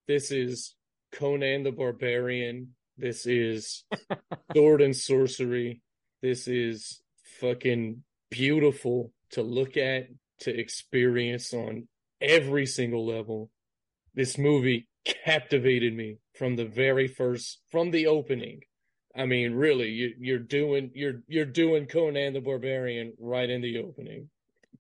[0.08, 0.76] This is
[1.12, 2.76] Conan the Barbarian.
[2.98, 3.84] This is
[4.56, 5.82] Sword and Sorcery.
[6.22, 7.02] This is
[7.40, 10.08] fucking beautiful to look at,
[10.42, 11.88] to experience on
[12.22, 13.50] every single level.
[14.14, 14.88] This movie
[15.26, 18.62] captivated me from the very first, from the opening.
[19.18, 23.80] I mean, really, you, you're doing you're you're doing Conan the Barbarian right in the
[23.80, 24.30] opening.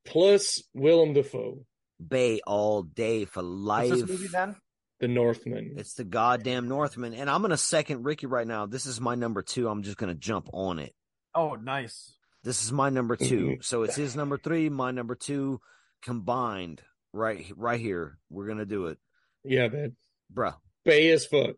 [0.05, 1.65] Plus Willem Dafoe,
[2.05, 3.89] Bay all day for life.
[3.89, 4.55] What's this movie then?
[4.99, 5.75] the Northman.
[5.77, 7.13] It's the goddamn Northman.
[7.13, 8.65] And I'm going to second Ricky right now.
[8.65, 9.67] This is my number two.
[9.67, 10.95] I'm just going to jump on it.
[11.35, 12.13] Oh, nice.
[12.43, 13.63] This is my number 2 Mhm.
[13.63, 15.59] So it's his number three, my number two
[16.01, 16.81] combined
[17.13, 18.17] right, right here.
[18.29, 18.97] We're going to do it.
[19.43, 19.95] Yeah, man.
[20.33, 20.55] Bruh.
[20.85, 21.57] Bay as fuck.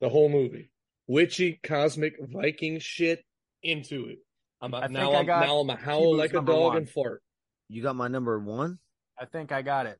[0.00, 0.70] The whole movie.
[1.08, 3.24] Witchy cosmic Viking shit
[3.62, 4.18] into it.
[4.60, 6.46] I'm I a, think now I I'm got now I'm a howl like a dog
[6.48, 6.76] one.
[6.76, 7.22] and fart.
[7.68, 8.78] You got my number one?
[9.18, 9.98] I think I got it.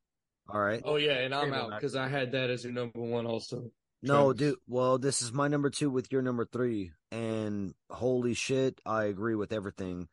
[0.49, 0.83] All right.
[0.85, 3.71] Oh yeah, and I'm out because I had that as your number one also.
[4.03, 4.39] No, Travis.
[4.39, 4.57] dude.
[4.69, 6.93] Well, this is my number two with your number three.
[7.11, 10.09] And holy shit, I agree with everything.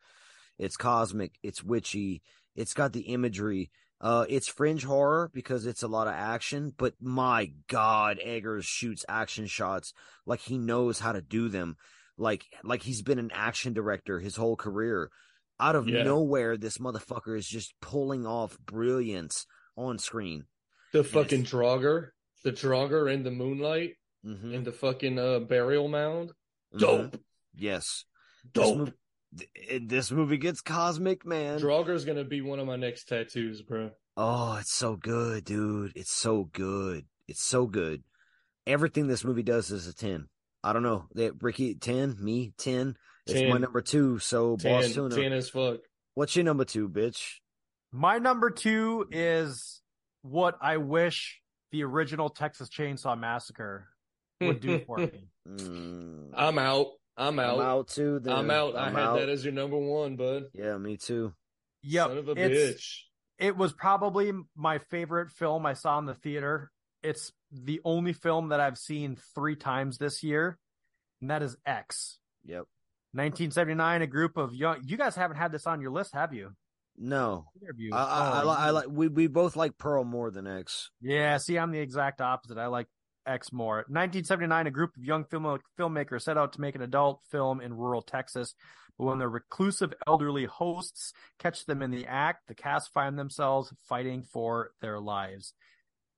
[0.58, 2.22] It's cosmic, it's witchy,
[2.54, 3.70] it's got the imagery.
[4.00, 9.04] Uh, it's fringe horror because it's a lot of action, but my God, Eggers shoots
[9.08, 9.92] action shots
[10.26, 11.76] like he knows how to do them.
[12.18, 15.10] Like, like he's been an action director his whole career.
[15.58, 16.02] Out of Yeah.
[16.02, 19.46] nowhere, this motherfucker is just pulling off brilliance
[19.76, 20.44] on screen.
[20.92, 22.08] The fucking Draugr,
[22.44, 26.32] the Draugr in the moonlight hmm in the fucking uh, burial mound.
[26.74, 26.78] Mhm.
[26.80, 27.20] Dope,
[27.54, 28.04] Yes.
[28.52, 28.76] Dope.
[28.78, 28.98] movie, th-
[29.80, 31.58] this movie gets cosmic, man.
[31.58, 33.90] Draugr's gonna be one of my next tattoos, bro.
[34.16, 35.92] Oh, it's so good, dude.
[35.94, 37.04] It's so good.
[37.28, 38.02] It's so good.
[38.66, 40.28] Everything this movie does is a 10.
[40.64, 41.06] I don't know.
[41.14, 42.96] That Ricky 10, me 10.
[43.26, 43.50] It's 10.
[43.50, 45.14] my number 2, so Boss Ten, Tuna.
[45.14, 45.80] ten as fuck.
[46.14, 47.34] What's your number 2, bitch?
[47.92, 49.80] My number two is
[50.22, 51.40] what I wish
[51.72, 53.88] the original Texas Chainsaw Massacre
[54.40, 55.10] would do for me.
[55.48, 56.88] Mm, I'm out.
[57.16, 57.58] I'm out.
[57.60, 58.18] I'm out too.
[58.20, 58.32] Then.
[58.34, 58.76] I'm out.
[58.76, 59.18] I I'm had out.
[59.20, 60.44] that as your number one, bud.
[60.52, 61.32] Yeah, me too.
[61.82, 62.08] Yep.
[62.08, 62.98] Son of a it's- bitch.
[63.38, 66.70] it was probably my favorite film I saw in the theater.
[67.02, 70.58] It's the only film that I've seen three times this year,
[71.20, 72.18] and that is X.
[72.44, 72.64] Yep.
[73.12, 74.82] 1979, a group of young.
[74.84, 76.50] You guys haven't had this on your list, have you?
[76.98, 77.94] No, Either you?
[77.94, 78.86] I, I, I, Oh, I like.
[78.90, 80.90] We we both like Pearl more than X.
[81.00, 82.56] Yeah, see, I'm the exact opposite.
[82.58, 82.86] I like
[83.26, 83.76] X more.
[83.88, 87.74] 1979, a group of young film filmmakers set out to make an adult film in
[87.74, 88.54] rural Texas.
[88.98, 93.72] But when their reclusive elderly hosts catch them in the act, the cast find themselves
[93.88, 95.52] fighting for their lives.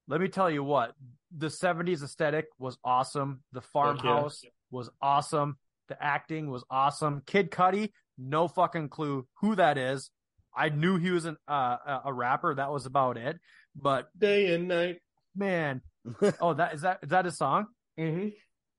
[0.06, 0.94] Let me tell you what,
[1.36, 3.42] the 70s aesthetic was awesome.
[3.52, 5.58] The farmhouse was awesome.
[5.88, 7.22] The acting was awesome.
[7.26, 10.10] Kid Cudi, no fucking clue who that is.
[10.56, 12.54] I knew he was an, uh, a rapper.
[12.54, 13.38] That was about it.
[13.76, 14.98] But Day and night.
[15.36, 15.82] man,
[16.40, 17.66] oh, that is that is that a song?
[17.98, 18.28] Mm-hmm.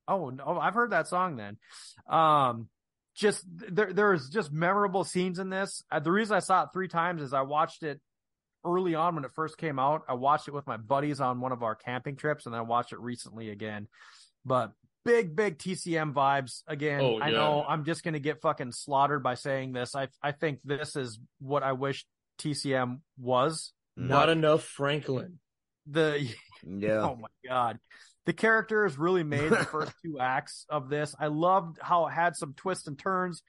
[0.07, 1.57] Oh no, I've heard that song then.
[2.09, 2.69] Um,
[3.15, 5.83] just there, there's just memorable scenes in this.
[5.91, 7.99] Uh, the reason I saw it three times is I watched it
[8.65, 10.03] early on when it first came out.
[10.07, 12.63] I watched it with my buddies on one of our camping trips, and then I
[12.63, 13.87] watched it recently again.
[14.45, 14.71] But
[15.05, 17.01] big, big TCM vibes again.
[17.01, 19.95] Oh, I know I'm just gonna get fucking slaughtered by saying this.
[19.95, 22.05] I I think this is what I wish
[22.39, 23.73] TCM was.
[23.95, 25.39] Not enough Franklin.
[25.85, 26.27] The
[26.65, 27.01] yeah.
[27.01, 27.79] Oh my god.
[28.25, 31.15] The characters really made the first two acts of this.
[31.19, 33.41] I loved how it had some twists and turns,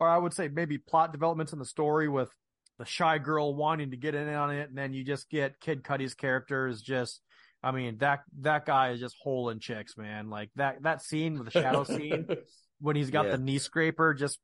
[0.00, 2.30] or I would say maybe plot developments in the story with
[2.78, 5.84] the shy girl wanting to get in on it, and then you just get Kid
[5.84, 7.20] Cudi's character is just
[7.62, 10.28] I mean, that that guy is just holing chicks, man.
[10.28, 12.26] Like that that scene with the shadow scene
[12.80, 13.32] when he's got Yeah.
[13.32, 14.38] the knee scraper just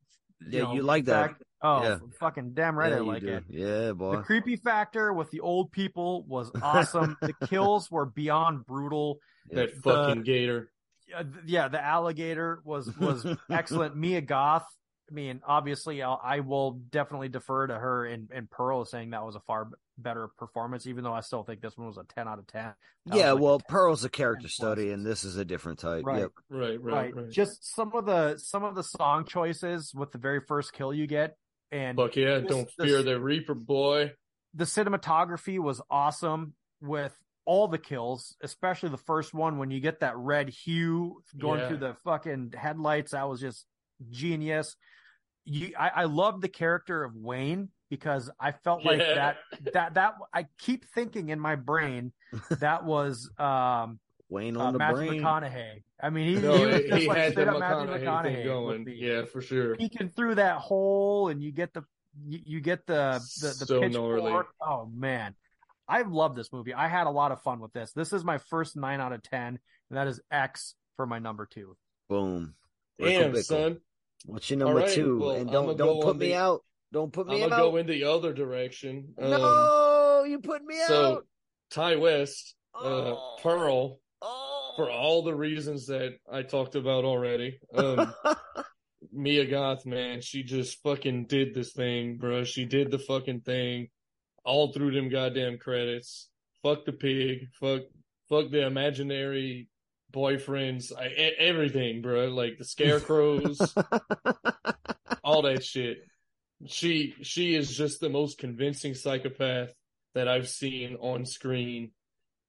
[0.49, 1.35] Yeah, know, you like that.
[1.63, 1.99] Oh, Yeah.
[2.19, 3.29] fucking damn right yeah, I like do.
[3.29, 3.45] it.
[3.51, 4.17] Yeah, boy.
[4.17, 7.17] The creepy factor with the old people was awesome.
[7.21, 9.19] the kills were beyond brutal.
[9.51, 10.71] that fucking gator.
[11.09, 13.97] Yeah, yeah, the alligator was was excellent.
[13.97, 14.67] Mia Goth.
[15.11, 19.25] I mean, obviously, I'll, I will definitely defer to her and, and Pearl saying that
[19.27, 22.05] was a far b- better performance, even though I still think this one was a
[22.15, 22.73] ten out of ten.
[23.07, 23.67] That yeah, like well, 10.
[23.69, 26.05] Pearl's a character study, and this is a different type.
[26.05, 26.21] Right.
[26.21, 26.31] Yep.
[26.51, 27.17] Right, right, right.
[27.17, 27.31] right.
[27.31, 31.07] Just some of the some of the song choices with the very first kill you
[31.07, 31.37] get,
[31.71, 32.39] and Fuck yeah!
[32.41, 34.13] This- Don't this- fear the Reaper, boy.
[34.55, 37.15] the cinematography was awesome with
[37.47, 41.69] all the kills, especially the first one when you get that red hue going Yeah.
[41.69, 43.13] through the fucking headlights.
[43.13, 43.67] That was just
[44.11, 44.77] genius.
[45.47, 49.15] You, I, I love the character of Wayne because I felt like Yeah.
[49.15, 49.37] that
[49.75, 52.13] that that I keep thinking in my brain
[52.61, 53.99] that was um
[54.31, 55.23] Wayne uh, on the Matthew brain.
[55.23, 55.83] McConaughey.
[56.03, 58.05] I mean, he, No, he was he, just like had the straight up Matthew McConaughey,
[58.05, 58.85] McConaughey thing going.
[58.85, 59.77] the- Yeah, for sure.
[59.77, 61.83] peeking through that hole and you get the
[62.27, 64.23] you, you get the the, the So pitchfork.
[64.23, 64.43] gnarly.
[64.61, 65.35] Oh man,
[65.89, 66.73] I love this movie.
[66.75, 67.93] I had a lot of fun with this.
[67.93, 69.59] This is my first nine out of ten,
[69.91, 71.77] and that is X for my number two.
[72.09, 72.55] Boom.
[72.99, 73.81] Rickle Damn, son.
[74.27, 75.19] What's your number right, two?
[75.19, 76.63] well, and don't don't put me the- out.
[76.93, 77.71] Don't put me I'm gonna out.
[77.71, 79.15] go in the other direction.
[79.21, 81.27] Um, no, you put me so out.
[81.71, 82.79] Ti West, uh,
[83.15, 83.37] Oh.
[83.43, 84.73] Pearl, Oh.
[84.77, 87.59] for all the reasons that I talked about already.
[87.75, 88.13] Um,
[89.13, 92.45] Mia Goth, man, she just fucking did this thing, bro.
[92.45, 93.89] She did the fucking thing
[94.45, 96.29] all through them goddamn credits.
[96.63, 97.49] Fuck the pig.
[97.61, 97.83] Fuck,
[98.29, 99.69] fuck the imaginary
[100.13, 100.93] boyfriends.
[100.97, 101.07] I,
[101.39, 102.29] everything, bro.
[102.29, 103.59] Like the scarecrows,
[105.25, 105.99] all that shit.
[106.67, 109.73] She, she is just the most convincing psychopath
[110.15, 111.93] that I've seen on screen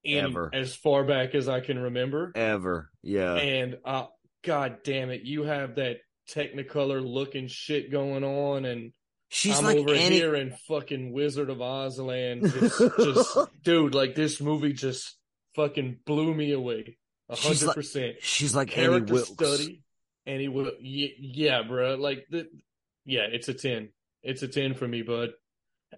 [0.03, 0.49] in Ever.
[0.53, 2.31] as far back as I can remember.
[2.35, 2.89] Ever.
[3.03, 3.35] Yeah.
[3.35, 4.07] And uh
[4.43, 5.97] god damn it, you have that
[6.29, 8.93] technicolor looking shit going on and
[9.33, 10.15] She's I'm like over Annie.
[10.15, 12.41] here in fucking Wizard of Oz land.
[12.51, 15.15] Just, just dude, like this movie just
[15.55, 16.97] fucking blew me away.
[17.29, 18.15] A hundred percent.
[18.21, 19.29] She's like Annie Character Wilkes.
[19.29, 19.83] study.
[20.25, 21.95] Annie Wil yeah, yeah, bro.
[21.95, 22.49] Like the
[23.05, 23.89] yeah, it's a ten.
[24.23, 25.29] It's a ten for me, bud.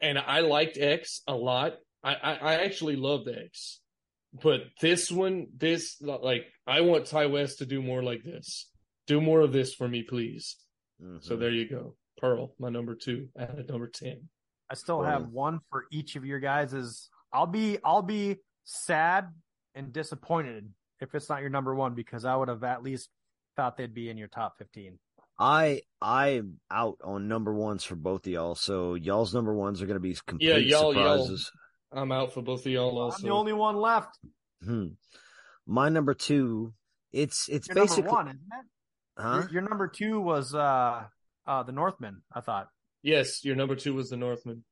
[0.01, 1.73] And I liked X a lot.
[2.03, 3.79] I, I, I actually loved X.
[4.41, 8.69] But this one, this like I want Ti West to do more like this.
[9.05, 10.55] Do more of this for me, please.
[11.01, 11.23] Mhm.
[11.23, 11.95] So there you go.
[12.19, 14.29] Pearl, my number two at number ten.
[14.69, 15.07] I still Boom.
[15.07, 16.73] have one for each of your guys.
[16.73, 19.27] Is I'll be I'll be sad
[19.75, 20.69] and disappointed
[20.99, 23.09] if it's not your number one because I would have at least
[23.55, 24.97] thought they'd be in your top fifteen.
[25.39, 28.55] I I'm out on number ones for both of y'all.
[28.55, 31.51] So y'all's number ones are gonna be complete Yeah, y'all- y'all- surprises.
[31.91, 33.17] I'm out for both of y'all also.
[33.17, 34.17] I'm the only one left.
[34.63, 34.87] Hmm.
[35.67, 36.73] My number two,
[37.11, 39.21] it's it's Your basically number one, isn't it?
[39.21, 39.33] huh?
[39.43, 41.03] Your, your number two was uh
[41.45, 42.21] uh the Northman.
[42.33, 42.67] I thought.
[43.03, 44.63] Yes, your number two was the Northman.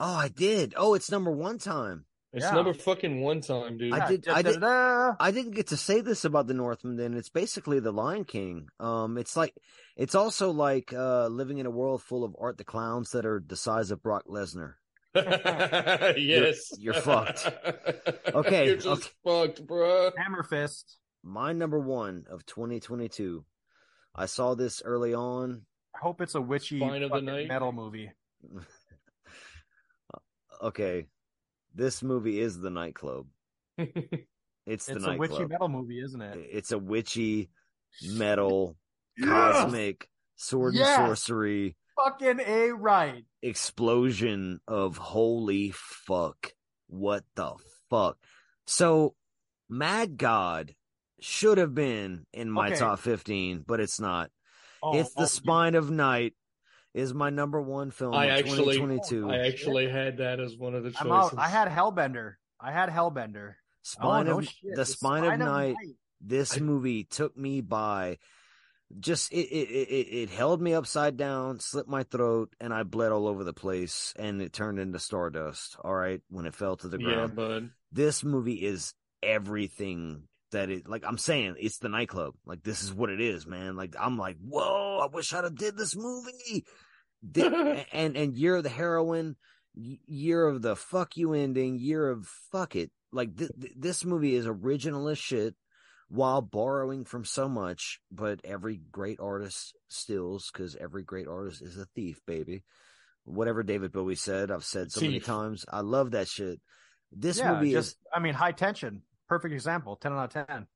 [0.00, 0.74] Oh, I did.
[0.76, 2.06] Oh, it's number one time.
[2.34, 2.50] It's Yeah.
[2.52, 3.92] number fucking one time, dude.
[3.92, 4.62] I did- Yeah, I did-.
[4.64, 6.96] I didn't get to say this about the Northman.
[6.96, 8.68] Then it's basically the Lion King.
[8.80, 9.54] Um, it's like
[9.96, 13.42] it's also like uh living in a world full of Art the clowns that are
[13.46, 14.74] the size of Brock Lesnar.
[15.14, 17.46] yes, you're fucked.
[18.34, 20.10] Okay, you're just fucked, bro.
[20.16, 20.98] Hammer Fist.
[21.22, 23.44] My number one of 2022.
[24.14, 25.62] I saw this early on.
[25.94, 27.46] I hope it's a witchy Spine of the fucking night?
[27.48, 28.10] metal movie.
[30.62, 31.06] Okay,
[31.74, 33.26] this movie is the nightclub.
[34.66, 36.48] It's the It's a witchy metal movie, isn't it?
[36.50, 37.50] It's a witchy
[38.02, 38.76] metal
[39.22, 40.96] cosmic sword Yes!
[40.98, 43.24] and sorcery Fucking a right.
[43.42, 46.54] explosion of holy fuck.
[46.88, 47.52] What the
[47.90, 48.16] fuck?
[48.66, 49.14] So,
[49.68, 50.74] Mad God
[51.20, 52.78] should have been in my Okay.
[52.78, 54.30] top 15, but it's not.
[54.82, 56.34] Oh, it's The oh, Spine of Night
[56.94, 59.30] is my number one film I of actually- 2022.
[59.30, 61.38] I actually had that as one of the I'm choices.
[61.38, 61.38] out.
[61.38, 62.34] I had Hellbender.
[62.60, 63.54] I had Hellbender.
[63.54, 64.76] Oh, Spine oh, of shit.
[64.76, 65.74] The Spine, of, Night.
[65.74, 65.96] Night.
[66.20, 68.18] This I- movie took me by
[69.00, 72.84] just it, it it it it held me upside down, slit my throat, and I
[72.84, 75.76] bled all over the place, and it turned into stardust.
[75.82, 77.34] All right, when it fell to the yeah, ground.
[77.34, 77.70] bud.
[77.90, 81.04] This movie is everything that it like.
[81.06, 82.34] I'm saying it's the nightclub.
[82.46, 83.76] Like this is what it is, man.
[83.76, 85.00] Like I'm like, whoa!
[85.02, 86.64] I wish I'd have did this movie.
[87.30, 89.36] Di- and and year of the heroine,
[89.74, 92.90] year of the fuck you ending, year of fuck it.
[93.12, 95.54] Like th- th- this movie is original as shit,
[96.08, 98.00] while borrowing from so much.
[98.10, 102.64] But every great artist steals because every great artist is a thief, baby.
[103.24, 105.64] Whatever David Bowie said, I've said so many times.
[105.70, 106.60] I love that shit.
[107.10, 109.02] This yeah, movie just is I mean, high tension.
[109.28, 109.96] Perfect example.
[109.96, 110.66] Ten out of ten.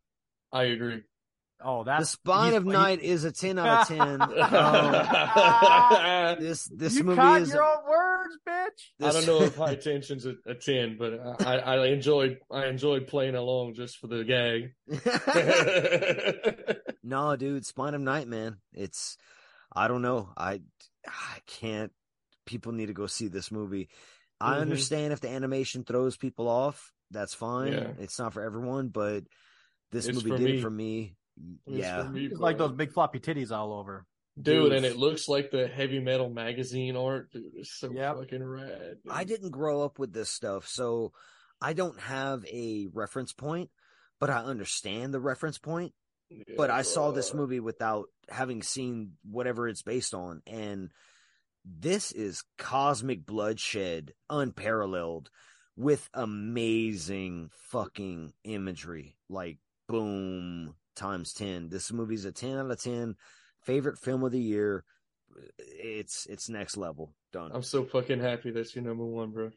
[0.52, 1.02] I agree.
[1.60, 4.20] Oh, that's the Spine of he- Night is a ten out of ten.
[6.28, 7.52] Um, this this you movie caught is.
[7.52, 9.06] your own words, bitch.
[9.06, 13.06] I don't know if high tension's a, a ten, but I, I enjoyed I enjoyed
[13.08, 14.72] playing along just for the gag.
[17.02, 18.58] no, dude, Spine of Night, man.
[18.72, 19.16] It's
[19.74, 20.30] I don't know.
[20.36, 20.60] I
[21.06, 21.92] I can't.
[22.46, 23.88] People need to go see this movie.
[24.40, 24.60] I Mhm.
[24.62, 26.92] understand if the animation throws people off.
[27.10, 27.72] That's fine.
[27.72, 27.90] Yeah.
[27.98, 29.24] It's not for everyone, but
[29.92, 30.58] this It's movie for did me.
[30.58, 31.16] it for me.
[31.66, 32.02] It's yeah.
[32.04, 34.04] for me, It's like those big floppy titties all over.
[34.40, 37.32] Dude, and it looks like the heavy metal magazine art.
[37.32, 38.16] Dude, it's so Yep.
[38.18, 38.96] fucking rad.
[39.02, 39.12] dude.
[39.12, 41.12] I didn't grow up with this stuff, so
[41.60, 43.70] I don't have a reference point,
[44.20, 45.92] but I understand the reference point.
[46.56, 50.92] But I saw this movie without having seen whatever it's based on, and
[51.64, 55.30] this is cosmic bloodshed, unparalleled,
[55.78, 59.16] with amazing fucking imagery.
[59.30, 61.68] Like boom times ten.
[61.68, 63.14] This movie's a ten out of ten.
[63.62, 64.84] Favorite film of the year.
[65.58, 67.14] It's it's next level.
[67.32, 67.52] Done.
[67.54, 69.50] I'm so fucking happy that's your number one, bro.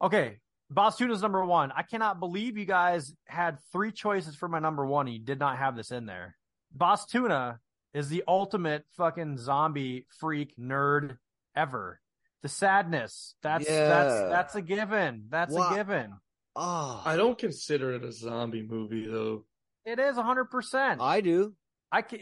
[0.00, 0.38] Okay,
[0.70, 1.72] Boss Tuna's number one.
[1.72, 5.06] I cannot believe you guys had three choices for my number one.
[5.06, 6.36] And you did not have this in there.
[6.72, 7.58] Boss Tuna
[7.94, 11.16] is the ultimate fucking zombie freak nerd
[11.56, 12.00] ever.
[12.44, 13.36] The sadness.
[13.42, 13.88] That's Yeah.
[13.88, 15.24] that's that's a given.
[15.30, 16.12] That's Wha- a given.
[16.54, 19.46] Oh, I don't consider it a zombie movie though.
[19.86, 21.00] It is hundred percent.
[21.00, 21.54] I do.
[21.90, 22.20] I can.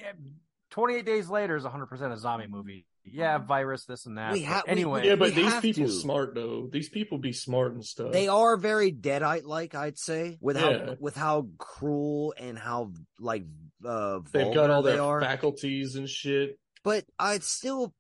[0.71, 2.87] Twenty eight days later is hundred percent a zombie movie.
[3.05, 4.33] Yeah, virus, this and that.
[4.33, 5.93] We but ha- we- anyway, Yeah, but we these people to.
[5.93, 6.69] smart though.
[6.71, 8.13] These people be smart and stuff.
[8.13, 10.87] They are very deadite like, I'd say, with Yeah.
[10.87, 13.43] how with how cruel and how like
[13.85, 15.21] uh They've got all their are.
[15.21, 16.61] faculties and shit.
[16.85, 17.93] But I'd still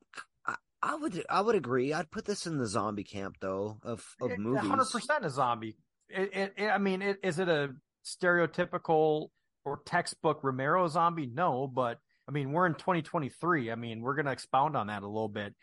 [0.83, 1.93] I, I would I would agree.
[1.93, 4.69] I'd put this in the zombie camp though of of movies.
[4.69, 5.77] hundred percent a zombie.
[6.09, 7.71] It, it, it, I mean, it, is it a
[8.05, 9.29] stereotypical
[9.65, 11.31] or textbook Romero zombie?
[11.33, 11.99] No, but
[12.29, 13.71] I mean, we're in 2023.
[13.71, 15.55] I mean, we're gonna expound on that a little bit.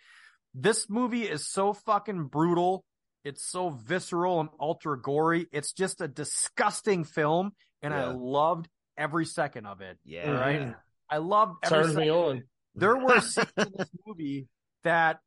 [0.53, 2.83] This movie is so fucking brutal.
[3.23, 5.47] It's so visceral and ultra gory.
[5.51, 7.51] It's just a disgusting film,
[7.81, 9.97] and I loved every second of it.
[10.03, 10.31] Yeah.
[10.31, 10.73] Right?
[11.09, 12.37] I loved every Turns me second of on.
[12.37, 12.43] it
[12.75, 14.47] there were scenes in this movie
[14.83, 15.19] that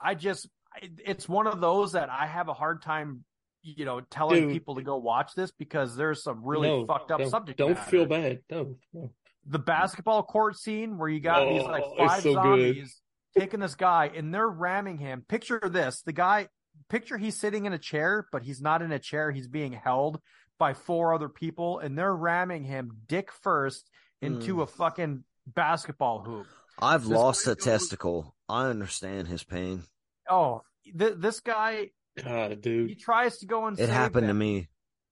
[0.00, 0.48] I just
[0.82, 3.24] it's one of those that I have a hard time,
[3.62, 4.52] you know, telling Dude.
[4.52, 7.58] people to go watch this because there's some really No, fucked up don't, subject.
[7.58, 7.90] Don't matter.
[7.90, 8.40] feel bad.
[8.50, 9.10] No, no.
[9.46, 12.34] The basketball court scene where you got these like Oh, five so good.
[12.34, 13.00] zombies
[13.36, 15.24] taking this guy and they're ramming him.
[15.28, 16.48] Picture this: the guy,
[16.88, 19.30] picture he's sitting in a chair, but he's not in a chair.
[19.32, 20.20] He's being held
[20.58, 23.88] by four other people, and they're ramming him dick first
[24.22, 24.62] into Mm.
[24.62, 26.46] a fucking basketball hoop.
[26.82, 28.34] I've This lost a movie testicle.
[28.50, 29.84] I understand his pain.
[30.28, 30.62] Oh,
[30.98, 31.90] th- this guy
[32.22, 34.68] God, he tries to go and It save happened to me.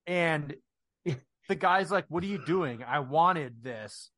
[0.06, 0.54] and
[1.48, 2.82] the guy's like, "What are you doing?
[2.82, 4.10] I wanted this."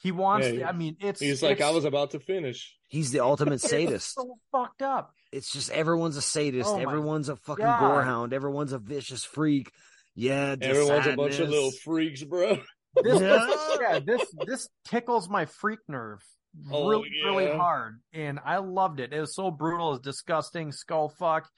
[0.00, 0.46] He wants.
[0.46, 1.20] Yeah, he- I mean, it's.
[1.20, 2.76] He's like, I was about to finish.
[2.88, 4.14] He's the ultimate sadist.
[4.14, 5.12] So fucked up.
[5.32, 6.70] It's just everyone's a sadist.
[6.70, 7.82] Oh everyone's a fucking God.
[7.82, 8.32] gorehound.
[8.32, 9.70] Everyone's a vicious freak.
[10.14, 12.58] Yeah, the Everyone's a bunch of little freaks, bro.
[13.02, 13.46] This, Yeah.
[13.80, 16.24] yeah, this this tickles my freak nerve
[16.70, 19.12] Oh, really, really hard, and I loved it.
[19.12, 21.48] It was so brutal, it's disgusting, skull fuck.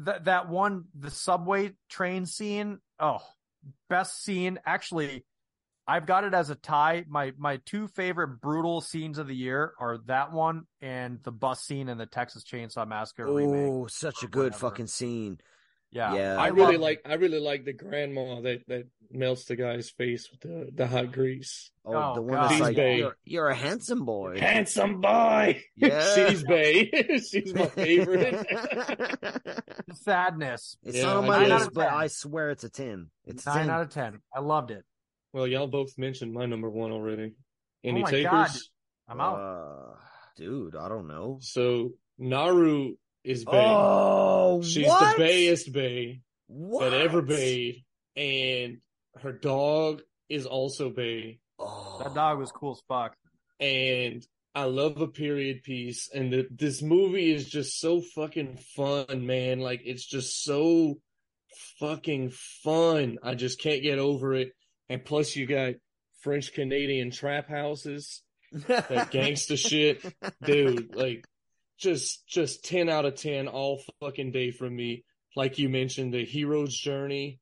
[0.00, 2.78] That that one, the subway train scene.
[2.98, 3.20] Oh,
[3.88, 4.58] best scene.
[4.66, 5.24] Actually,
[5.86, 7.04] I've got it as a tie.
[7.08, 11.62] My my two favorite brutal scenes of the year are that one and the bus
[11.62, 13.72] scene in the Texas Chainsaw Massacre remake.
[13.72, 14.58] Oh, such a good whatever.
[14.70, 15.38] fucking scene.
[15.90, 16.36] Yeah, Yeah.
[16.38, 19.88] I I really love- like I really like the grandma that that melts the guy's
[19.88, 21.70] face with the the hot grease.
[21.84, 22.42] Oh, Oh, the one God.
[22.44, 24.38] that's She's like you're, you're a handsome boy.
[24.38, 25.62] Handsome boy.
[25.76, 26.14] Yeah.
[26.14, 26.90] She's Bay.
[27.30, 28.46] She's my favorite.
[29.94, 30.76] Sadness.
[30.82, 32.70] it's Yeah, not on I my list, Nine out of but I swear it's a
[32.70, 33.10] ten.
[33.26, 33.70] It's Nine 10.
[33.70, 34.20] out of ten.
[34.34, 34.84] I loved it.
[35.32, 37.32] well, y'all both mentioned my number one already.
[37.84, 38.30] Any Oh my takers?
[38.30, 38.50] God.
[39.08, 39.38] I'm out.
[39.40, 39.94] Uh,
[40.36, 41.38] dude, I don't know.
[41.40, 42.94] So Naru
[43.28, 43.50] is Bay.
[43.52, 45.16] Oh, She's what?
[45.16, 46.90] the bayest Bay What?
[46.90, 47.84] that ever bayed,
[48.16, 48.78] and
[49.22, 51.40] her dog is also Bay.
[51.58, 52.00] Oh.
[52.02, 53.16] that dog was cool as fuck.
[53.60, 54.24] and
[54.54, 59.60] I love a period piece, and the, this movie is just so fucking fun, man.
[59.60, 60.98] Like it's just so
[61.78, 62.30] fucking
[62.64, 63.18] fun.
[63.22, 64.52] I just can't get over it.
[64.88, 65.74] And plus, you got
[66.22, 68.22] French Canadian trap houses,
[68.52, 70.02] that gangsta shit,
[70.42, 70.94] dude.
[70.94, 71.24] Like
[71.78, 75.04] just just ten out of ten all fucking day from me.
[75.36, 77.40] Like you mentioned, the hero's journey.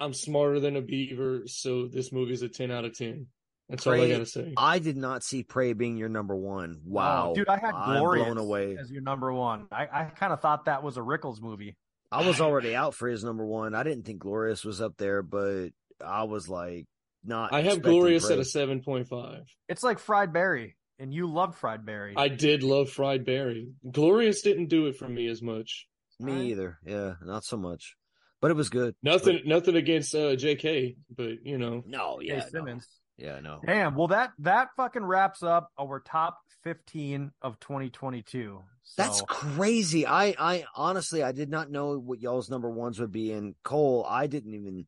[0.00, 3.26] I'm smarter than a beaver, so this movie's a ten out of ten.
[3.68, 4.54] That's all I gotta say.
[4.56, 6.76] I did not see Prey being your number one.
[6.78, 8.76] Oh, wow, Oh, dude, I had I'm Glorious blown away.
[8.78, 9.66] as your number one.
[9.70, 11.76] I, I kind of thought that was a Rickles movie.
[12.10, 13.74] I was already out for his number one.
[13.74, 15.68] I didn't think Glorious was up there, but
[16.02, 16.86] I was like
[17.24, 17.52] not.
[17.52, 18.34] I have Glorious Prey.
[18.36, 19.42] at a seven point five.
[19.68, 22.14] It's like Fried Barry, and you love Fried Barry.
[22.16, 23.68] I did love Fried Barry.
[23.90, 25.86] Glorious didn't do it for me as much.
[26.20, 26.78] Me either.
[26.84, 27.94] Yeah, not so much,
[28.40, 28.94] but it was good.
[29.02, 32.46] Nothing, nothing against uh, J.K., but you know, No, yeah, no.
[32.50, 32.88] Simmons.
[33.16, 33.60] yeah, no.
[33.64, 33.94] Damn.
[33.94, 38.60] Well, that that fucking wraps up our top fifteen of 2022.
[38.96, 40.06] That's crazy.
[40.06, 43.32] I, I honestly, I did not know what y'all's number ones would be.
[43.32, 44.86] And Cole, I didn't even.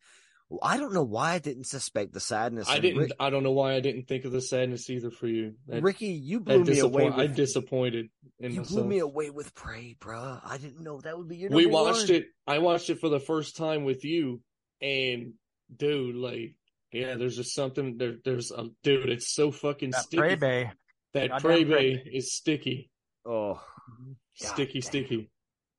[0.51, 2.69] Well, I don't know why I didn't suspect the sadness.
[2.69, 2.99] I didn't.
[2.99, 5.55] Rick- I don't know why I didn't think of the sadness either for you.
[5.69, 7.25] That, Ricky, you that blew me disappoint- away.
[7.25, 8.07] I'm disappointed
[8.41, 8.69] in you myself.
[8.81, 10.41] blew me away with Prey, bruh.
[10.45, 11.51] I didn't know that would be your.
[11.51, 12.17] we watched one.
[12.19, 12.25] it.
[12.49, 14.41] I watched it for the first time with you,
[14.83, 15.35] and
[15.75, 16.57] dude, like,
[16.93, 18.17] yeah, there's just something there.
[18.25, 19.09] There's a dude.
[19.09, 20.19] It's so fucking That sticky.
[20.21, 20.71] Prey Bay.
[21.15, 22.91] That Goddamn Prey Prey Bay is sticky,
[23.25, 24.13] Oh, mm-hmm.
[24.43, 24.83] God sticky, damn.
[24.83, 25.31] sticky.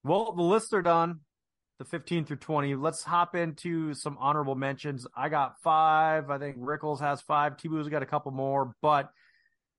[0.06, 1.20] Well, the lists are done.
[1.82, 2.76] The 15 through 20.
[2.76, 5.08] Let's hop into some honorable mentions.
[5.16, 6.30] I got five.
[6.30, 7.58] I think Rickles has five.
[7.58, 9.12] T-Boo's got a couple more, but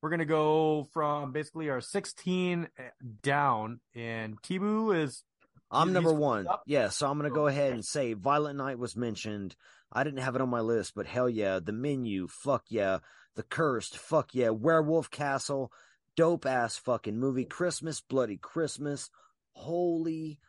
[0.01, 2.83] we're going to go from basically our 16 eh,
[3.23, 3.79] down.
[3.95, 5.23] And T-Boo is
[5.71, 6.49] I'm number one.
[6.49, 6.65] up.
[6.67, 9.55] Yeah, so I'm gonna go ahead and say Violent Night was mentioned.
[9.93, 12.99] I didn't have it on my list, but hell yeah, the menu, fuck yeah,
[13.37, 15.71] the cursed, fuck yeah, Werewolf Castle,
[16.17, 19.09] dope ass fucking movie, Christmas, Bloody Christmas,
[19.53, 20.41] holy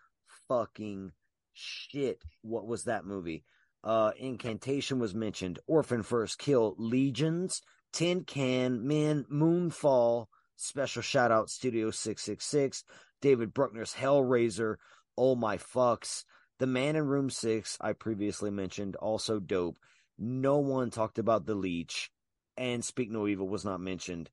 [0.47, 1.11] fucking
[1.53, 3.43] shit, what was that movie?
[3.83, 7.61] Uh, Incantation was mentioned, Orphan First Kill, Legions,
[7.91, 12.83] Tin Can, Men, Moonfall, special shout out Studio 666,
[13.21, 14.75] David Bruckner's Hellraiser,
[15.17, 16.23] Oh My Fucks,
[16.59, 19.77] The Man in Room 6, I previously mentioned, also dope.
[20.17, 22.09] No one talked about The Leech,
[22.55, 24.29] and Speak No Evil was not mentioned.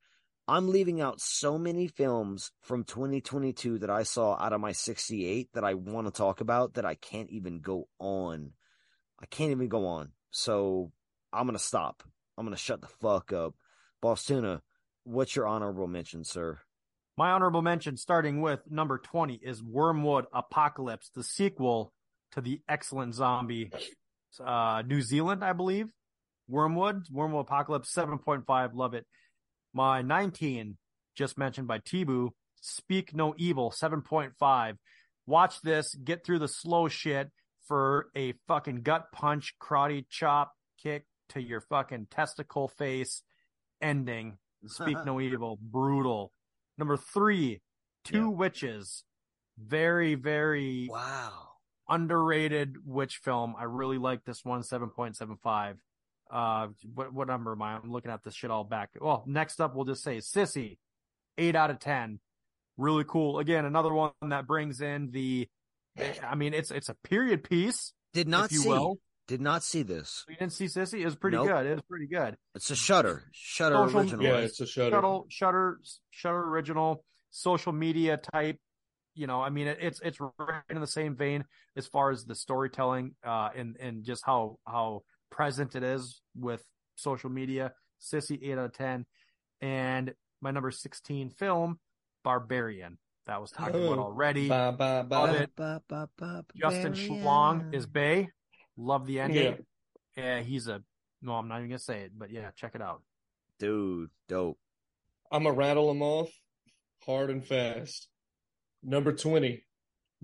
[0.49, 5.49] I'm leaving out so many films from 2022 that I saw out of my 68
[5.55, 8.53] that I want to talk about that I can't even go on.
[9.21, 10.13] I can't even go on.
[10.31, 10.91] So
[11.33, 12.03] I'm going to stop.
[12.37, 13.55] I'm going to shut the fuck up.
[14.03, 14.63] Boss Tuna,
[15.05, 16.59] what's your honorable mention, sir?
[17.21, 21.93] my honorable mention, starting with number 20, is Wyrmwood Apocalypse, the sequel
[22.33, 23.71] to the excellent zombie,
[24.43, 25.89] uh, New Zealand, I believe.
[26.51, 29.05] Wyrmwood, Wyrmwood Apocalypse, 7.5, love it.
[29.73, 30.77] My 19,
[31.17, 32.33] just mentioned by T-Boo,
[32.63, 34.77] Speak No Evil, 7.5.
[35.27, 37.31] Watch this, get through the slow shit
[37.67, 40.53] for a fucking gut punch, karate chop
[40.83, 43.23] kick to your fucking testicle face
[43.81, 44.39] ending.
[44.67, 46.33] Speak No Evil, brutal.
[46.79, 47.61] Number three,
[48.05, 48.29] Two Yeah.
[48.29, 49.05] Witches.
[49.59, 51.49] Very, very Wow.
[51.89, 53.55] underrated witch film.
[53.59, 55.77] I really like this one, 7.75.
[56.31, 57.75] Uh, what, what number am I?
[57.75, 58.91] I'm looking at this shit all back.
[59.01, 60.79] Well, next up, we'll just say Sissy,
[61.39, 62.21] eight out of 10.
[62.77, 63.39] Really cool.
[63.39, 65.49] Again, another one that brings in the,
[66.23, 68.69] I mean, it's, it's a period piece, Did not if you see.
[68.69, 68.99] will.
[69.29, 70.25] Did not see this.
[70.29, 71.01] You didn't see Sissy?
[71.01, 71.47] It was pretty Nope.
[71.49, 71.67] good.
[71.67, 72.37] It was pretty good.
[72.57, 73.23] It's a Shudder.
[73.33, 74.25] Shudder Social- original.
[74.25, 74.91] Yeah, it's a Shudder.
[74.97, 75.79] Shudder, Shudder,
[76.11, 78.57] Shudder original, social media type.
[79.15, 81.45] You know, I mean, it, it's it's right in the same vein
[81.77, 86.65] as far as the storytelling, uh, and and just how how present it is with
[86.97, 87.73] social media.
[88.01, 89.05] Sissy, eight out of ten,
[89.61, 91.79] and my number sixteen film,
[92.25, 92.99] Barbarian.
[93.27, 94.03] That was talked about Oh.
[94.03, 94.49] already.
[94.49, 95.15] Ba, ba, ba.
[95.15, 95.51] Love it.
[95.57, 97.23] Ba, ba, ba, Justin Barbarian.
[97.23, 98.31] Schlong is Bay.
[98.77, 99.65] Love the ending.
[100.17, 100.83] Yeah, he's a.
[101.23, 103.03] No, I'm not even gonna say it, but yeah, check it out.
[103.59, 104.59] dude, dope.
[105.31, 106.31] I'm gonna rattle them off
[107.05, 108.09] hard and fast.
[108.83, 109.63] Number 20,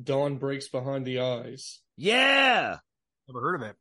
[0.02, 1.80] Dawn Breaks Behind the Eyes.
[1.98, 2.78] Yeah,
[3.28, 3.76] Never heard of it.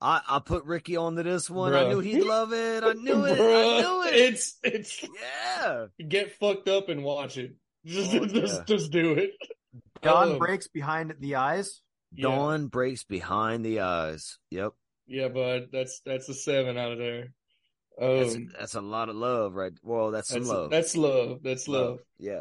[0.00, 1.74] I I put Ricky onto this one.
[1.74, 2.84] I knew he'd love it.
[2.84, 3.32] I knew it.
[3.40, 4.14] I knew it.
[4.14, 5.86] It's, it's, Yeah.
[6.06, 7.54] get fucked up and watch it.
[7.86, 8.64] Just, Oh, just, yeah.
[8.66, 9.30] just do it.
[10.02, 11.82] Dawn Um, breaks behind the eyes.
[12.12, 12.24] Yeah.
[12.24, 14.38] Dawn breaks behind the eyes.
[14.50, 14.72] Yep.
[15.06, 17.32] Yeah, bud, that's, that's a seven out of there.
[17.98, 19.72] That's, Um, that's a lot of love, right?
[19.84, 20.70] Well, that's some that's, love.
[20.70, 21.38] that's love.
[21.44, 22.00] That's love.
[22.18, 22.40] Yeah.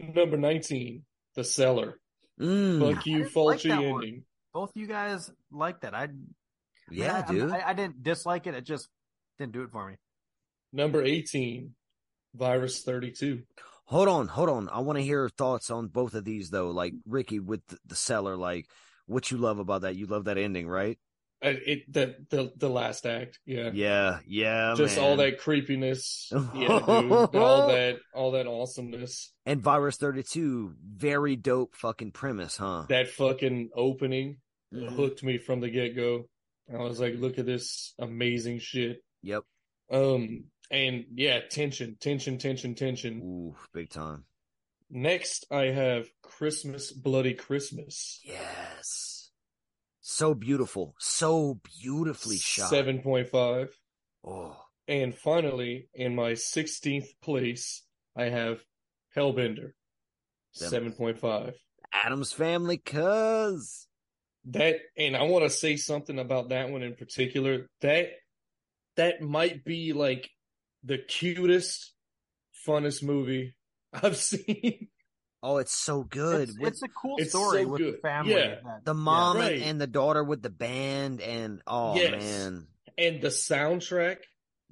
[0.00, 1.04] Number 19,
[1.36, 1.98] The Cellar.
[2.40, 4.04] Mm, Fuck you, didn't like Fulci that one.
[4.04, 4.24] ending.
[4.52, 5.94] Both you guys like that.
[5.94, 6.08] I
[6.90, 7.50] yeah, I, dude.
[7.50, 8.54] I, I didn't dislike it.
[8.54, 8.88] It just
[9.38, 9.96] didn't do it for me.
[10.72, 11.74] Number 18,
[12.34, 13.42] Virus 32.
[13.84, 14.68] hold on, hold on.
[14.70, 16.70] I want to hear thoughts on both of these though.
[16.70, 18.66] Like Ricky with the, the Cellar, like
[19.06, 19.96] what you love about that.
[19.96, 20.98] You love that ending, right?
[21.44, 23.38] Uh, It, the, the, the last act.
[23.44, 23.70] Yeah.
[23.74, 24.74] Yeah, yeah.
[24.76, 25.04] just man.
[25.04, 26.30] all that creepiness.
[26.54, 27.12] Yeah, dude.
[27.12, 29.32] all that, all that awesomeness.
[29.44, 32.86] And Virus 32, very dope fucking premise, huh?
[32.88, 34.38] That fucking opening
[34.72, 34.88] Mhm.
[34.92, 36.28] hooked me from the get go.
[36.72, 39.02] I was like, look at this amazing shit.
[39.22, 39.42] Yep.
[39.90, 43.20] Um, and yeah, tension, tension, tension, tension.
[43.22, 44.24] Ooh, big time.
[44.90, 48.20] Next, I have Christmas, Bloody Christmas.
[48.24, 49.30] Yes.
[50.00, 50.94] So beautiful.
[50.98, 52.70] So beautifully shot.
[52.70, 53.68] Seven point five.
[54.24, 54.56] Oh,
[54.86, 57.82] And finally, in my 16th place,
[58.16, 58.60] I have
[59.16, 59.72] Hellbender.
[60.54, 61.54] 7.5.
[61.92, 63.88] Addams family, cuz.
[64.46, 67.68] That, and I want to say something about that one in particular.
[67.80, 68.08] That,
[68.96, 70.28] that might be like
[70.84, 71.92] the cutest,
[72.66, 73.54] funnest movie
[73.92, 74.88] I've seen
[75.44, 76.50] Oh, it's so good.
[76.50, 78.34] It's, With it's a cool It's story so with the family.
[78.34, 78.56] Yeah.
[78.84, 79.62] the mom and- Right.
[79.62, 82.10] and the daughter with the band and oh Yes.
[82.12, 82.66] man.
[82.96, 84.18] and the soundtrack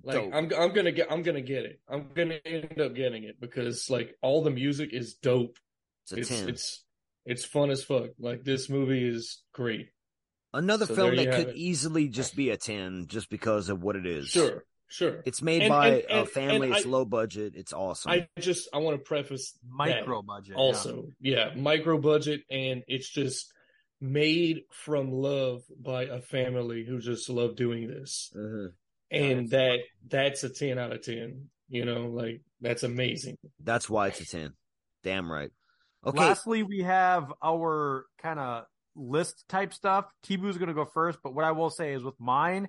[0.04, 0.32] like Dope.
[0.34, 1.80] I'm I'm gonna get I'm gonna get it.
[1.88, 5.58] I'm gonna end up getting it because like all the music is dope.
[6.04, 6.48] It's It's 10.
[6.48, 6.84] it's
[7.26, 8.10] it's fun as fuck.
[8.18, 9.88] Like this movie is great.
[10.52, 11.56] Another so film that could it.
[11.56, 14.26] easily just be a 10 just because of what it is.
[14.28, 15.22] Sure, sure.
[15.24, 16.70] It's made And- by and- a family.
[16.70, 17.54] it's I- low budget.
[17.54, 18.10] It's awesome.
[18.10, 20.56] I just I want to preface micro that budget.
[20.56, 21.08] also.
[21.20, 21.54] Yeah.
[21.54, 23.52] micro budget and it's just
[24.00, 28.32] made from love by a family who just love doing this.
[28.34, 28.72] Mhm.
[29.12, 31.50] And that that's a 10 out of 10.
[31.68, 33.36] You know, like that's amazing.
[33.60, 34.54] That's why it's a 10.
[35.04, 35.50] Damn right.
[36.06, 36.18] Okay.
[36.18, 38.64] Lastly, we have our kind of
[38.96, 40.06] list type stuff.
[40.22, 42.68] T-Boo's going to go first, but what I will say is with mine,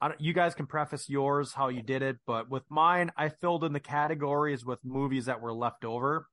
[0.00, 3.28] I don't, you guys can preface yours how you did it, but with mine, I
[3.28, 6.26] filled in the categories with movies that were left over.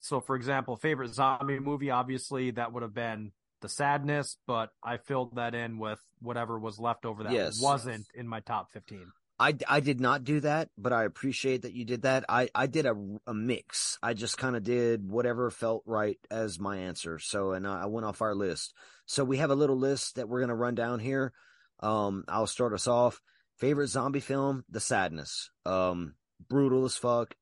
[0.00, 3.32] So, for example, favorite zombie movie, obviously that would have been
[3.62, 7.60] The Sadness, but I filled that in with whatever was left over that Yes.
[7.60, 9.06] wasn't in my top 15.
[9.38, 12.24] I, I did not do that, but I appreciate that you did that.
[12.28, 12.94] I, I did a,
[13.26, 13.98] a mix.
[14.02, 17.18] I just kind of did whatever felt right as my answer.
[17.18, 18.72] So, and I went off our list.
[19.04, 21.34] So we have a little list that we're going to run down here.
[21.80, 23.20] Um, I'll start us off.
[23.58, 25.50] Favorite zombie film, The Sadness.
[25.66, 26.14] Um,
[26.48, 27.34] brutal as fuck,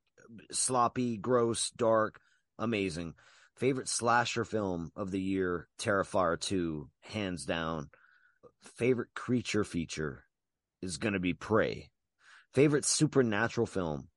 [0.50, 2.20] sloppy, gross, dark,
[2.58, 3.14] amazing.
[3.56, 7.88] Favorite slasher film of the year, Terrifier 2, hands down.
[8.76, 10.23] Favorite creature feature
[10.84, 11.90] is going to be Prey.
[12.52, 14.08] Favorite supernatural film.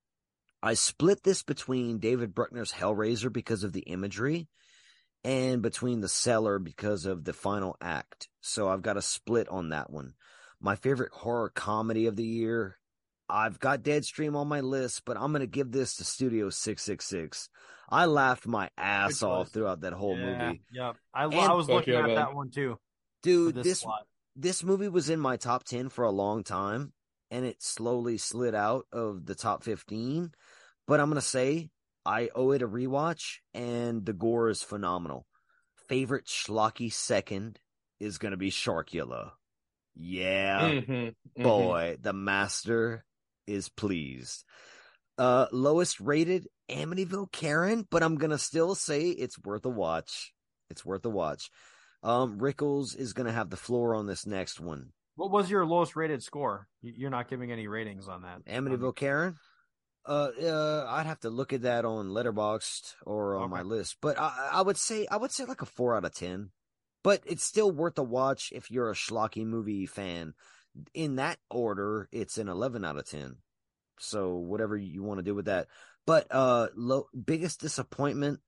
[0.62, 4.48] I split this between David Bruckner's Hellraiser because of the imagery
[5.24, 8.28] and between The Cellar because of the final act.
[8.42, 10.14] So I've got a split on that one.
[10.60, 12.78] My favorite horror comedy of the year.
[13.30, 17.50] I've got Deadstream on my list, but I'm going to give this to Studio 666.
[17.90, 20.62] I laughed my ass off throughout that whole Yeah, movie.
[20.72, 20.96] Yep.
[21.14, 22.16] I, And- I was looking yeah, at man.
[22.16, 22.78] that one too.
[23.24, 24.08] Dude, this this slot.
[24.38, 26.94] This movie was in my top 10 for a long time
[27.32, 30.32] and it slowly slid out of the top 15
[30.88, 31.70] but i'm going to say
[32.06, 35.26] i owe it a rewatch and the gore is phenomenal.
[35.90, 37.60] Favorite schlocky second
[38.00, 39.32] is going to be sharkula.
[39.96, 40.70] Yeah.
[40.70, 41.44] Mhm, mhm.
[41.44, 43.04] boy the master
[43.48, 44.44] is pleased.
[45.18, 50.34] Uh lowest rated amityville karen but i'm going to still say it's worth a watch.
[50.70, 51.50] It's worth a watch
[52.04, 55.66] um rickles is going to have the floor on this next one What was your
[55.66, 56.68] lowest rated score?
[56.82, 58.46] You- You're not giving any ratings on that.
[58.46, 59.36] Amityville Karen.
[60.06, 64.18] Uh, uh, I'd have to look at that on Letterboxd or on my list, but
[64.18, 66.52] I, I would say I would say like a four out of ten.
[67.04, 70.34] But it's still worth a watch if you're a schlocky movie fan.
[70.94, 73.38] In that order, it's an eleven out of ten.
[74.00, 75.68] So whatever you want to do with that.
[76.06, 78.40] But uh, low, biggest disappointment,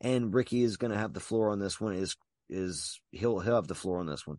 [0.00, 1.94] and Ricky is going to have the floor on this one.
[1.94, 2.14] Is
[2.48, 4.38] is he'll he'll have the floor on this one.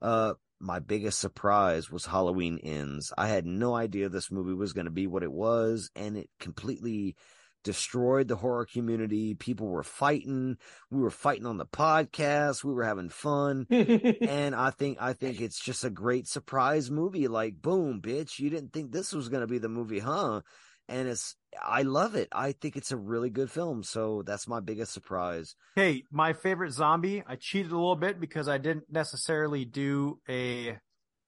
[0.00, 3.12] Uh, my biggest surprise was Halloween Ends.
[3.16, 6.28] I had no idea this movie was going to be what it was, and it
[6.40, 7.16] completely
[7.64, 9.34] destroyed the horror community.
[9.34, 10.56] People were fighting.
[10.90, 12.64] We were fighting on the podcast.
[12.64, 13.66] We were having fun.
[13.70, 17.28] and I think I think it's just a great surprise movie.
[17.28, 20.40] Like, boom, bitch, you didn't think this was going to be the movie, huh?
[20.88, 22.28] And it's I love it.
[22.32, 23.82] I think it's a really good film.
[23.82, 25.54] So that's my biggest surprise.
[25.74, 27.22] Hey, my favorite zombie.
[27.26, 30.78] I cheated a little bit because I didn't necessarily do a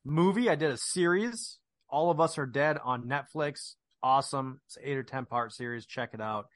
[0.05, 0.49] movie.
[0.49, 1.59] I did a series.
[1.89, 3.75] All of Us Are Dead on Netflix.
[4.03, 4.61] Awesome.
[4.67, 5.87] It's eight or 10 part series.
[5.87, 6.47] Check it out.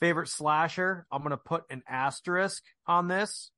[0.00, 1.06] Favorite slasher.
[1.10, 3.50] I'm to put an asterisk on this.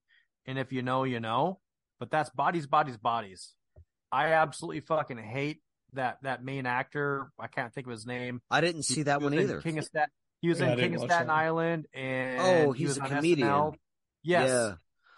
[0.47, 1.60] And if you know, you know,
[1.98, 3.55] but that's bodies, bodies, bodies.
[4.12, 5.62] I absolutely fucking hate
[5.94, 7.31] that, that main actor.
[7.39, 8.40] I can't think of his name.
[8.50, 9.60] I didn't see that He one either.
[9.60, 10.10] King of Stat.
[10.40, 11.32] He was Yeah, I in King of Staten that.
[11.32, 13.48] Island, and Oh, he he's was a on comedian.
[13.48, 13.74] SNL.
[14.23, 14.48] Yes.
[14.50, 14.74] Yeah.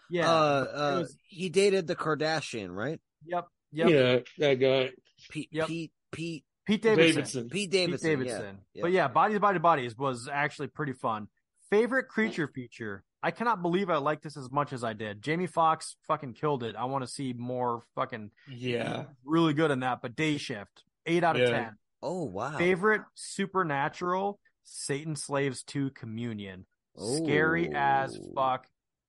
[0.08, 0.30] Yeah.
[0.30, 3.00] Uh, uh, was- he dated the Kardashian, right?
[3.24, 3.46] yep.
[3.72, 3.88] Yep.
[3.90, 4.92] Yeah, that guy.
[5.28, 5.66] Pete, Yep.
[5.68, 7.14] Pete, Pete, Pete Davidson.
[7.14, 7.42] Davidson.
[7.44, 8.10] Pete Pete Davidson.
[8.10, 8.58] Davidson.
[8.72, 8.82] Yeah.
[8.82, 11.26] But yeah, Bodies, Bodies, Bodies was actually pretty fun.
[11.70, 13.02] Favorite creature feature.
[13.26, 15.20] I cannot believe I liked this as much as I did.
[15.20, 16.76] Jamie Foxx fucking killed it.
[16.76, 19.06] I want to see more fucking Yeah.
[19.24, 20.00] really good in that.
[20.00, 21.50] But Day Shift, eight out of Yeah.
[21.50, 21.76] ten.
[22.02, 22.56] Oh wow.
[22.56, 26.66] Favorite supernatural Satan Slaves 2 Communion.
[26.96, 28.66] Scary as fuck.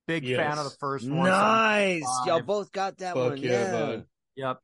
[0.08, 1.26] Big fan of the first one.
[1.30, 2.04] Nice.
[2.26, 3.38] Y'all both got that Fuck one.
[3.38, 4.02] yeah, Yeah.
[4.36, 4.60] Yep.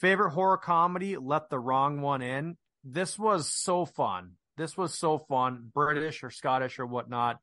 [0.00, 2.56] Favorite horror comedy, Let the Wrong One In.
[2.84, 4.32] This was so fun.
[4.56, 5.70] This was so fun.
[5.72, 7.38] British or Scottish or whatnot.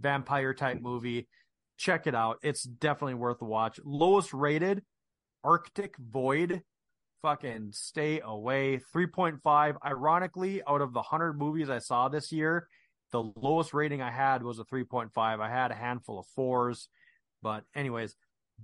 [0.00, 1.28] Vampire type movie.
[1.76, 2.38] Check it out.
[2.42, 3.80] It's definitely worth a watch.
[3.84, 4.82] Lowest rated,
[5.44, 6.62] Arctic Void.
[7.22, 8.80] Fucking stay away.
[8.94, 9.76] 3.5.
[9.84, 12.66] Ironically, out of the 100 movies I saw this year,
[13.12, 15.10] the lowest rating I had was a 3.5.
[15.16, 16.88] I had a handful of fours,
[17.42, 18.14] but anyways,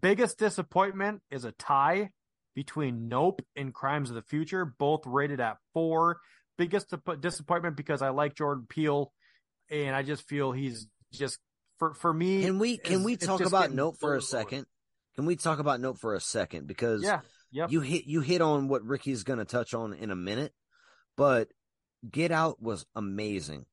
[0.00, 2.10] biggest disappointment is a tie
[2.54, 6.20] between Nope and Crimes of the Future, both rated at four.
[6.56, 9.12] Biggest disappointment because I like Jordan Peele,
[9.70, 11.38] and I just feel he's just
[11.78, 12.42] for for me.
[12.42, 14.20] Can we can we talk about getting Nope for a lower.
[14.20, 14.66] second?
[15.14, 16.66] Can we talk about Nope for a second?
[16.66, 17.20] Because Yeah,
[17.50, 17.70] yep.
[17.70, 20.52] you hit you hit on what Ricky's going to touch on in a minute,
[21.16, 21.48] but
[22.10, 23.66] Get Out was amazing.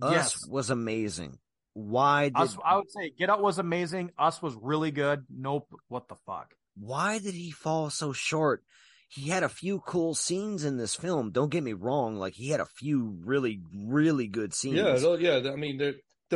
[0.00, 0.48] Us Yes.
[0.48, 1.38] was amazing.
[1.74, 4.10] Why did Us, I would say Get Out was amazing.
[4.18, 5.24] Us was really good.
[5.28, 5.68] Nope.
[5.88, 6.54] What the fuck?
[6.76, 8.64] why did he fall so short?
[9.08, 11.30] He had a few cool scenes in this film.
[11.30, 14.76] Don't get me wrong; like he had a few really, really good scenes.
[14.78, 15.52] Yeah, no, yeah.
[15.52, 15.78] I mean,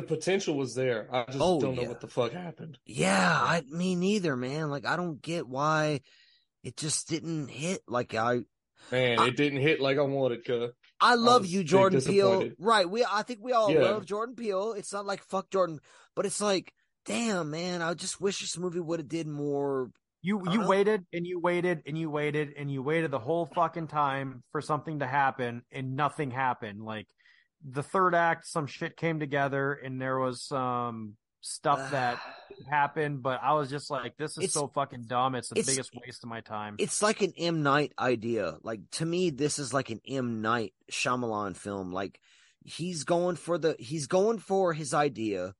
[0.00, 1.08] the the potential was there.
[1.12, 1.88] I just Oh, don't know yeah.
[1.88, 2.78] what the fuck happened.
[2.86, 4.70] Yeah, I me neither, man.
[4.70, 6.00] Like I don't get why
[6.62, 7.82] it just didn't hit.
[7.88, 8.40] Like I,
[8.90, 10.72] Man, I- it didn't hit like I wanted to.
[11.00, 12.50] I love was you, Jordan Peele.
[12.58, 12.88] Right?
[12.88, 13.80] We, I think we all Yeah.
[13.82, 14.72] love Jordan Peele.
[14.72, 15.78] It's not like fuck Jordan,
[16.16, 16.72] but it's like,
[17.06, 17.82] damn, man.
[17.82, 19.90] I just wish this movie would have did more.
[20.22, 23.46] You you don't waited and you waited and you waited and you waited the whole
[23.46, 26.82] fucking time for something to happen and nothing happened.
[26.82, 27.06] Like
[27.64, 32.20] the third act, some shit came together and there was some stuff that
[32.68, 35.34] happened, but I was just like, this is It's- so fucking dumb.
[35.34, 36.76] It's the it's- biggest waste of my time.
[36.78, 38.56] It's like an M Night idea.
[38.62, 41.92] Like to me, this is like an M Night Shyamalan film.
[41.92, 42.20] Like
[42.64, 45.54] he's going for the he's going for his idea,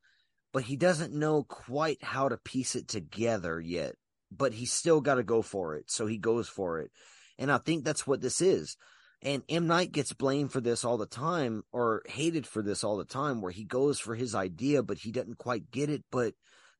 [0.52, 3.94] but he doesn't know quite how to piece it together yet.
[4.30, 6.90] But he's still got to go for it, so he goes for it.
[7.38, 8.76] And I think that's what this is.
[9.22, 12.96] And M Night gets blamed for this all the time, or hated for this all
[12.96, 16.04] the time, where he goes for his idea, but he doesn't quite get it.
[16.12, 16.34] But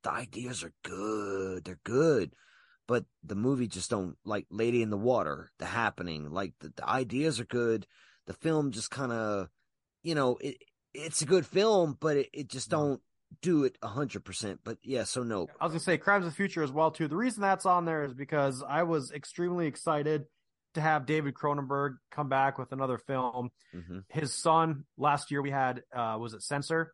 [0.05, 2.33] the ideas are good; they're good
[2.89, 6.31] but the movie just don't like Lady in the Water, The Happening.
[6.31, 7.87] Like the, the ideas are good.
[8.27, 9.49] The film just kind of,
[10.03, 10.57] you know, it
[10.95, 12.81] it's a good film, but it, it just mm-hmm.
[12.81, 13.01] don't
[13.43, 14.61] do it a hundred percent.
[14.65, 15.49] But yeah, so no.
[15.61, 17.07] I was gonna say Crimes of the Future as well too.
[17.07, 20.25] The reason that's on there is because I was extremely excited
[20.79, 23.51] to have David Cronenberg come back with another film.
[23.73, 26.93] hmm His son last year we had uh was it Censor?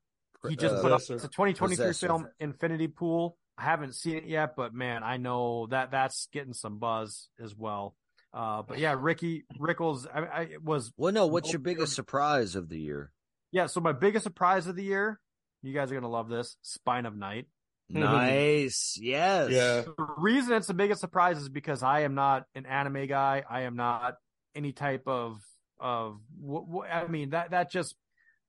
[0.48, 2.06] He just Uh, put up it's a 2023 Possessor.
[2.06, 3.38] film Infinity Pool.
[3.56, 7.54] I haven't seen it yet, but man, I know that that's getting some buzz as
[7.54, 7.94] well.
[8.32, 11.26] Uh, but yeah, Ricky Rickles I, I it was Well, no.
[11.28, 13.12] What's your biggest surprise of the year?
[13.52, 13.66] yeah.
[13.66, 15.20] So my biggest surprise of the year,
[15.62, 16.56] you guys are gonna love this.
[16.62, 17.46] Spine of Night.
[18.00, 18.98] Nice.
[19.00, 19.50] Yes.
[19.50, 19.81] Yeah.
[19.82, 23.44] The reason it's the biggest surprise is because I am not an anime guy.
[23.48, 24.16] I am not
[24.55, 25.39] any type of
[25.81, 26.18] of.
[26.40, 27.94] wh- wh- I mean that that just.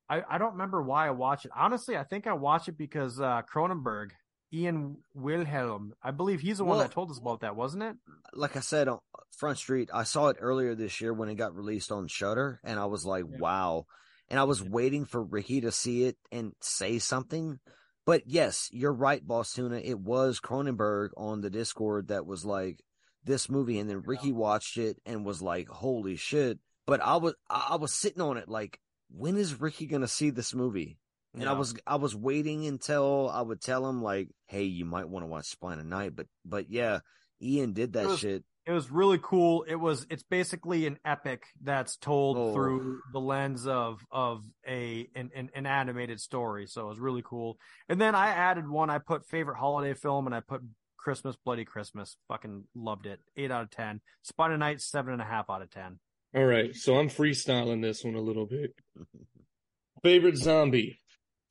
[0.08, 1.52] I, I don't remember why I watch it.
[1.56, 4.10] Honestly, I think I watch it because uh Cronenberg,
[4.54, 7.96] Ian Wilhelm, I believe he's the one Well- that told us about that, wasn't it?
[8.34, 9.00] Like I said on
[9.38, 12.80] Front Street, I saw it earlier this year when it got released on Shudder, and
[12.80, 13.38] I was like, Yeah.
[13.40, 13.86] wow.
[14.30, 17.60] And I was waiting for Ricky to see it and say something.
[18.06, 19.78] But yes, you're right, Boss Tuna.
[19.78, 22.84] It was Cronenberg on the Discord that was like
[23.24, 27.34] this movie, and then Ricky watched it and was like, "Holy shit!" But I was
[27.50, 31.00] I was sitting on it like, when is Ricky gonna see this movie?
[31.34, 35.10] And I was I was waiting until I would tell him like, "Hey, you might
[35.10, 37.00] want to watch Spine of Night." But but yeah,
[37.42, 38.44] Ian did that was- shit.
[38.68, 39.64] It was really cool.
[39.68, 42.54] It was it's basically an epic that's told Oh.
[42.54, 46.66] through the lens of of a an, an, an animated story.
[46.66, 47.58] So it was really cool.
[47.90, 48.90] And then I added one.
[48.90, 50.62] I put favorite holiday film, and I put
[50.98, 52.18] Christmas Bloody Christmas.
[52.28, 53.20] Fucking loved it.
[53.38, 54.02] Eight out of ten.
[54.24, 56.00] Spine of Night seven and a half out of ten.
[56.36, 58.74] All right, so I'm freestyling this one a little bit.
[60.04, 61.00] Favorite zombie?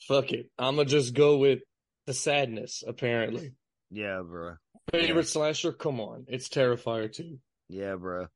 [0.07, 0.51] Fuck it.
[0.59, 1.61] I'm gonna just go with
[2.07, 2.83] the sadness.
[2.87, 3.53] Apparently,
[3.91, 4.55] Yeah, bro.
[4.93, 5.73] Favorite slasher?
[5.73, 7.39] Come on, it's Terrifier 2.
[7.69, 8.27] Yeah, bro.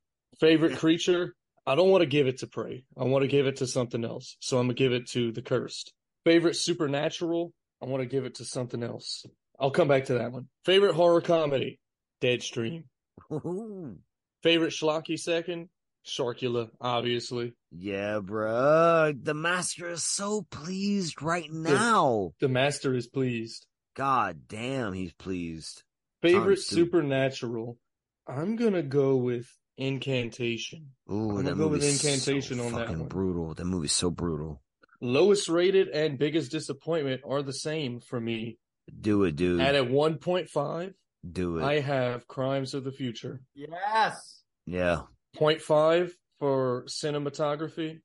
[0.40, 1.34] Favorite creature?
[1.66, 2.84] I don't want to give it to Prey.
[2.96, 4.36] I want to give it to something else.
[4.40, 5.92] So I'm gonna give it to the Cursed.
[6.24, 7.52] Favorite supernatural?
[7.82, 9.24] I want to give it to something else.
[9.60, 10.48] I'll come back to that one.
[10.64, 11.78] Favorite horror comedy?
[12.22, 12.84] Deadstream.
[13.32, 13.98] Ooh.
[14.42, 15.68] Favorite schlocky second?
[16.06, 17.54] Sharkula, obviously.
[17.70, 19.12] Yeah, bro.
[19.20, 22.32] The master is so pleased right now.
[22.40, 23.66] The master is pleased.
[23.94, 25.82] God damn, he's pleased.
[26.22, 27.78] Favorite Times supernatural?
[28.26, 30.90] I'm gonna go with Incantation.
[31.10, 33.08] Ooh, gonna that go with Incantation so on that fucking one.
[33.08, 33.54] brutal.
[33.54, 34.60] That movie's so brutal.
[35.00, 38.58] Lowest rated and biggest disappointment are the same for me.
[39.00, 39.60] Do it, dude.
[39.60, 40.94] And at a 1.5,
[41.30, 41.62] Do it.
[41.62, 43.40] I have Crimes of the Future.
[43.54, 44.42] Yes.
[44.66, 45.02] yeah.
[45.36, 48.00] 0.5 for cinematography,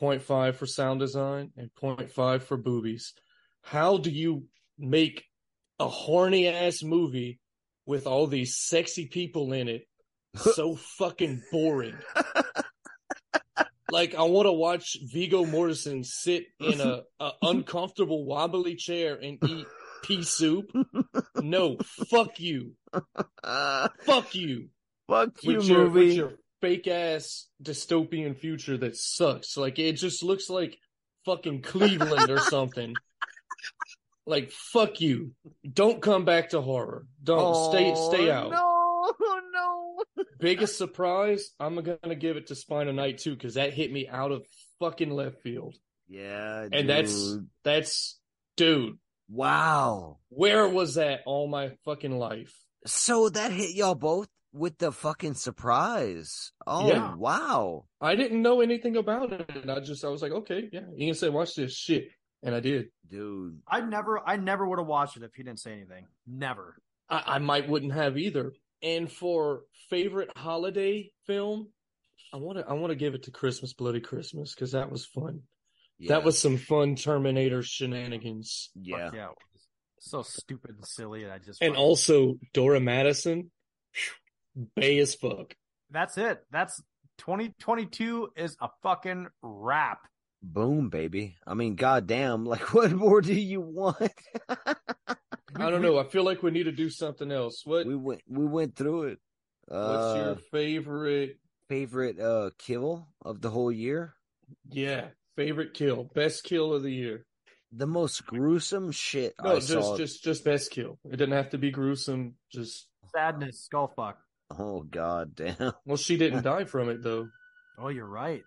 [0.00, 3.12] 0.5 for sound design, and 0.5 for boobies.
[3.62, 4.44] How do you
[4.78, 5.24] make
[5.80, 7.40] a horny ass movie
[7.86, 9.86] with all these sexy people in it
[10.36, 11.96] so fucking boring?
[13.90, 19.38] like I want to watch Viggo Mortensen sit in a, a uncomfortable wobbly chair and
[19.46, 19.66] eat
[20.02, 20.70] pea soup.
[21.36, 21.76] No,
[22.10, 24.68] fuck you, fuck you.
[25.08, 26.06] fuck you, with your, movie.
[26.06, 29.56] with your fake ass dystopian future that sucks.
[29.56, 30.78] Like it just looks like
[31.24, 32.94] fucking Cleveland or something.
[34.26, 35.32] Like fuck you.
[35.72, 37.06] Don't come back to horror.
[37.22, 38.52] Don't stay stay out.
[38.54, 40.24] Oh, No, no.
[40.40, 44.08] Biggest surprise, I'm gonna give it to Spine of Night too because that hit me
[44.08, 44.44] out of
[44.80, 45.76] fucking left field.
[46.08, 47.48] Yeah, And that's dude.
[47.64, 48.18] that's
[48.56, 48.98] dude.
[49.28, 50.18] wow.
[50.28, 52.52] Where was that all my fucking life?
[52.86, 56.52] So that hit y'all both with the fucking surprise.
[56.66, 57.14] Oh Yeah.
[57.16, 57.84] wow.
[58.00, 60.82] I didn't know anything about it, and I just I was like, okay, yeah.
[60.98, 62.08] Ian said, watch this shit,
[62.42, 62.86] and I did.
[63.08, 63.60] Dude.
[63.68, 66.06] I never, I never would have watched it if he didn't say anything.
[66.26, 66.76] Never.
[67.08, 68.52] I, I might wouldn't have either.
[68.82, 71.68] And for favorite holiday film,
[72.32, 75.06] I want to I want to give it to Christmas Bloody Christmas because that was
[75.06, 75.42] fun.
[75.98, 76.14] Yeah.
[76.16, 78.70] That was some fun Terminator shenanigans.
[78.74, 79.10] yeah.
[79.14, 79.28] Yeah.
[79.98, 81.24] So stupid and silly.
[81.24, 83.50] And I just, And also Dora Madison,
[84.76, 85.54] bay as fuck.
[85.90, 86.38] that's it.
[86.50, 86.80] That's
[87.18, 90.00] 2022 is a fucking wrap.
[90.42, 91.36] Boom, baby.
[91.46, 92.44] I mean, goddamn.
[92.46, 94.12] Like, what more do you want?
[94.48, 95.98] I don't know.
[95.98, 97.62] I feel like we need to do something else.
[97.64, 98.20] What we went.
[98.28, 99.18] We went through it.
[99.66, 101.38] What's Uh, your favorite?
[101.68, 104.14] favorite uh kill of the whole year?
[104.70, 107.26] Yeah, favorite kill, best kill of the year.
[107.72, 109.96] The most gruesome shit No, I just saw.
[109.96, 111.00] just just best kill.
[111.04, 112.36] It didn't have to be gruesome.
[112.52, 114.18] Just Sadness, skull fuck.
[114.56, 115.72] Oh god damn.
[115.84, 117.28] well, she didn't die from it though.
[117.78, 118.44] Oh, you're right.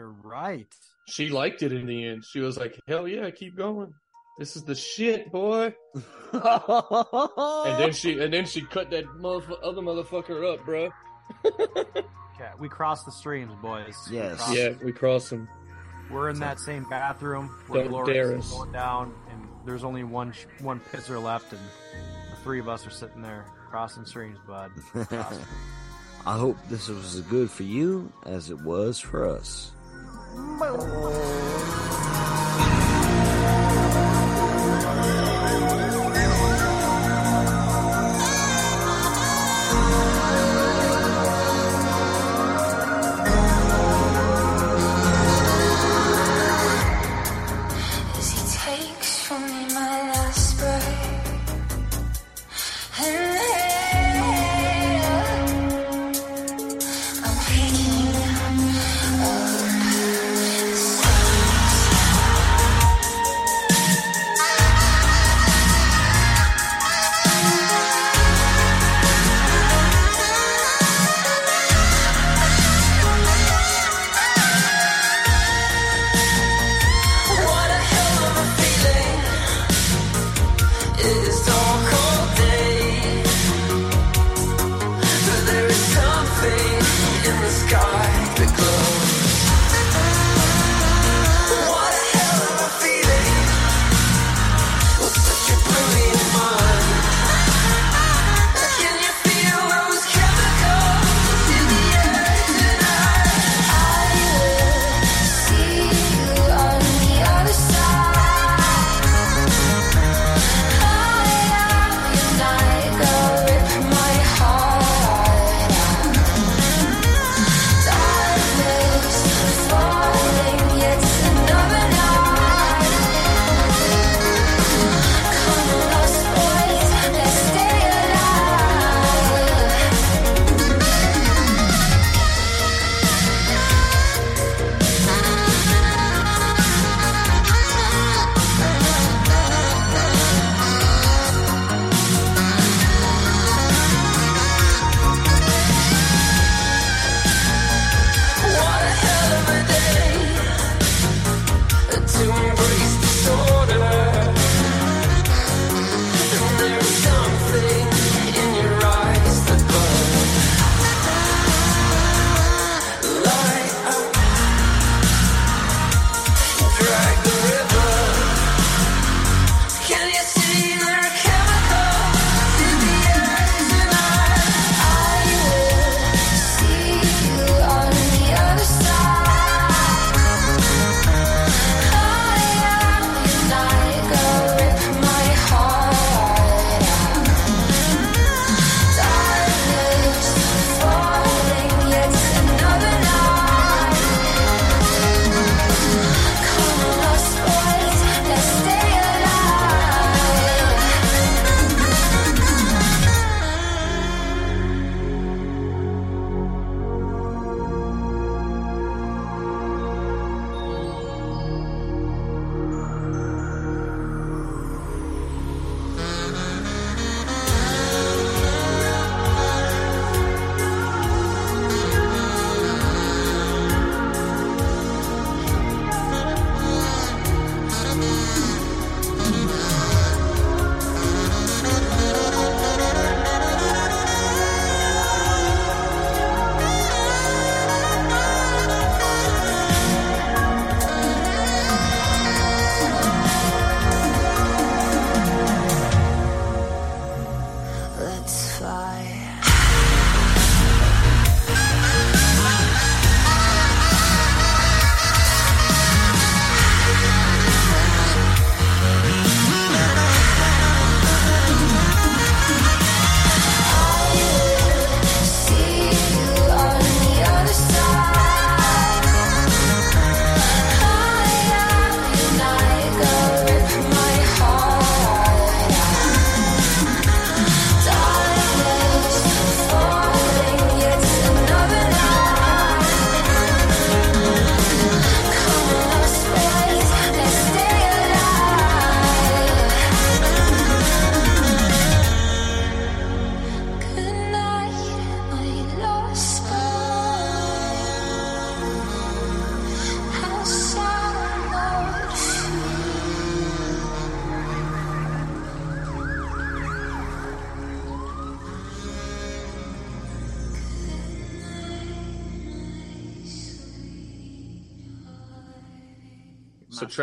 [0.00, 0.66] You're right.
[1.08, 2.24] She liked it in the end.
[2.24, 3.92] She was like, "Hell yeah, keep going.
[4.38, 5.74] This is the shit, boy."
[6.32, 10.88] And then she and then she cut that motherf- other motherfucker up, bro.
[11.44, 13.94] Okay, we crossed the streams, boys.
[14.10, 14.38] We Yes.
[14.38, 15.48] crossed- Yeah, we crossed them.
[16.10, 18.52] We're in that same bathroom where Don't Glorious dare is us.
[18.52, 21.60] going down, and there's only one sh- one pisser left, and
[22.30, 24.70] the three of us are sitting there crossing streams, bud.
[25.08, 25.44] Crossing.
[26.24, 29.72] I hope this was as good for you as it was for us.
[30.32, 30.36] As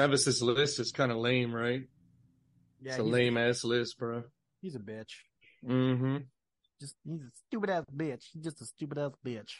[0.07, 1.83] Travis's list is kind of lame, right?
[2.81, 4.23] yeah, it's a lame ass list, bro.
[4.61, 5.11] he's a bitch.
[5.67, 6.17] Mm-hmm.
[6.79, 8.23] Just he's a stupid ass bitch.
[8.31, 9.51] He's just a stupid ass bitch.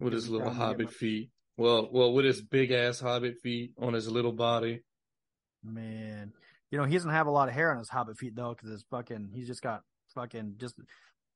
[0.00, 1.30] With his little hobbit feet.
[1.56, 4.80] Well, well, with his big ass hobbit feet on his little body.
[5.62, 6.32] Man,
[6.70, 8.70] you know he doesn't have a lot of hair on his hobbit feet though, because
[8.70, 9.82] his fucking he's just got
[10.14, 10.76] fucking just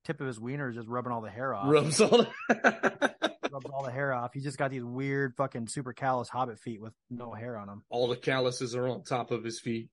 [0.06, 1.66] tip of his wiener is just rubbing all the hair off.
[1.68, 2.26] Rubs all.
[2.48, 4.32] Rubs all the hair off.
[4.34, 7.82] He's just got these weird fucking super callous hobbit feet with no hair on them.
[7.90, 9.88] all the calluses are on top of his feet.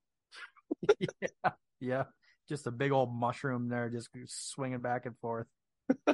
[0.99, 2.03] yeah, yeah,
[2.49, 5.47] just a big old mushroom there, just swinging back and forth.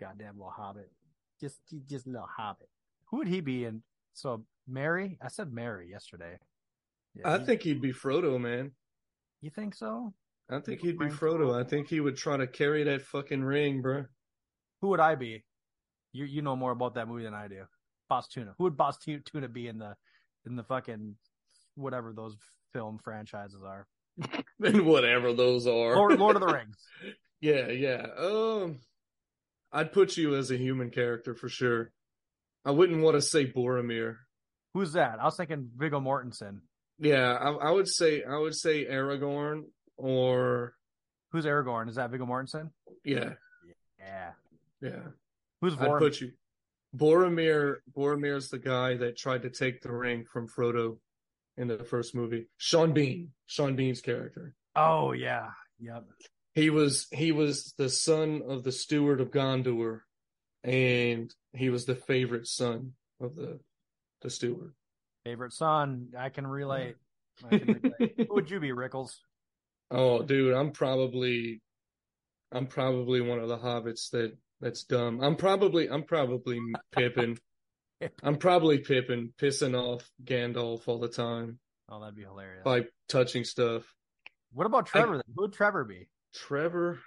[0.00, 0.90] Goddamn little hobbit,
[1.40, 2.68] just just a little hobbit.
[3.10, 3.82] Who would he be in?
[4.12, 6.38] So Merry, I said Merry yesterday.
[7.14, 8.72] Yeah, I he- think he'd be Frodo, man.
[9.40, 10.12] you think so.
[10.50, 11.58] I think he'd be Frodo.
[11.60, 14.04] I think he would try to carry that fucking ring, bro.
[14.80, 15.44] Who would I be?
[16.12, 17.64] You you know more about that movie than I do.
[18.08, 18.54] Boss Tuna.
[18.58, 19.96] Who would Boss Tuna be in the
[20.46, 21.16] in the fucking
[21.74, 22.36] whatever those
[22.72, 23.86] film franchises are?
[24.64, 25.94] And whatever those are.
[25.96, 26.78] Lord, Lord of the Rings.
[27.42, 28.06] yeah, yeah.
[28.18, 28.78] Um,
[29.70, 31.92] I'd put you as a human character for sure.
[32.64, 34.16] I wouldn't want to say Boromir.
[34.72, 35.18] Who's that?
[35.20, 36.60] I was thinking Viggo Mortensen.
[36.98, 39.64] Yeah, I, I would say I would say Aragorn
[39.96, 40.74] or
[41.32, 41.88] Who's Aragorn?
[41.88, 42.70] Is that Viggo Mortensen?
[43.04, 43.32] yeah,
[43.98, 44.30] Yeah.
[44.80, 45.02] yeah.
[45.60, 46.32] Who's I'd put you.
[46.96, 47.76] Boromir.
[47.96, 50.98] Boromir's the guy that tried to take the ring from Frodo
[51.56, 52.46] in the first movie.
[52.58, 53.32] Sean Bean.
[53.46, 54.54] Sean Bean's character.
[54.74, 55.48] Oh yeah.
[55.80, 56.04] Yep.
[56.54, 60.00] He was he was the son of the steward of Gondor,
[60.64, 63.60] and he was the favorite son of the
[64.22, 64.72] the steward.
[65.24, 66.08] Favorite son.
[66.16, 66.96] I can relate.
[67.44, 68.14] I can relate.
[68.28, 69.10] Who would you be, Rickles?
[69.90, 71.60] Oh, dude, I'm probably
[72.52, 75.20] I'm probably one of the hobbits that that's dumb.
[75.22, 76.60] I'm probably I'm probably
[76.92, 77.38] Pippin.
[78.22, 81.58] I'm probably Pippin pissing off Gandalf all the time
[81.88, 82.62] Oh, that'd be hilarious.
[82.64, 83.82] by touching stuff.
[84.52, 85.14] what about Trevor?
[85.16, 85.22] then?
[85.34, 86.08] Who would Trevor be?
[86.34, 86.98] Trevor,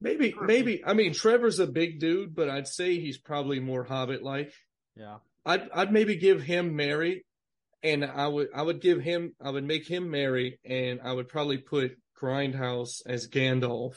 [0.00, 4.22] maybe maybe I mean Trevor's a big dude, but I'd say he's probably more hobbit
[4.22, 4.52] like.
[4.96, 5.18] Yeah.
[5.44, 7.24] I'd I'd maybe give him Merry,
[7.86, 11.28] and I would I would give him I would make him Merry, and I would
[11.28, 13.94] probably put Grindhouse as Gandalf,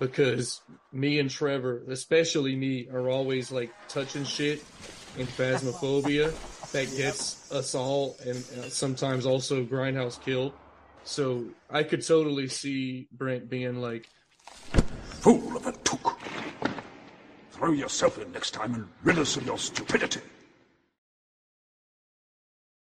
[0.00, 0.60] because
[0.92, 4.64] me and Trevor, especially me, are always like touching shit
[5.16, 6.32] and phasmophobia
[6.72, 10.52] that gets us all, and uh, sometimes also Grindhouse killed.
[11.04, 14.08] So I could totally see Brent being like,
[15.22, 16.18] Fool of a took.
[17.52, 20.20] Throw yourself in next time and rid us of your stupidity.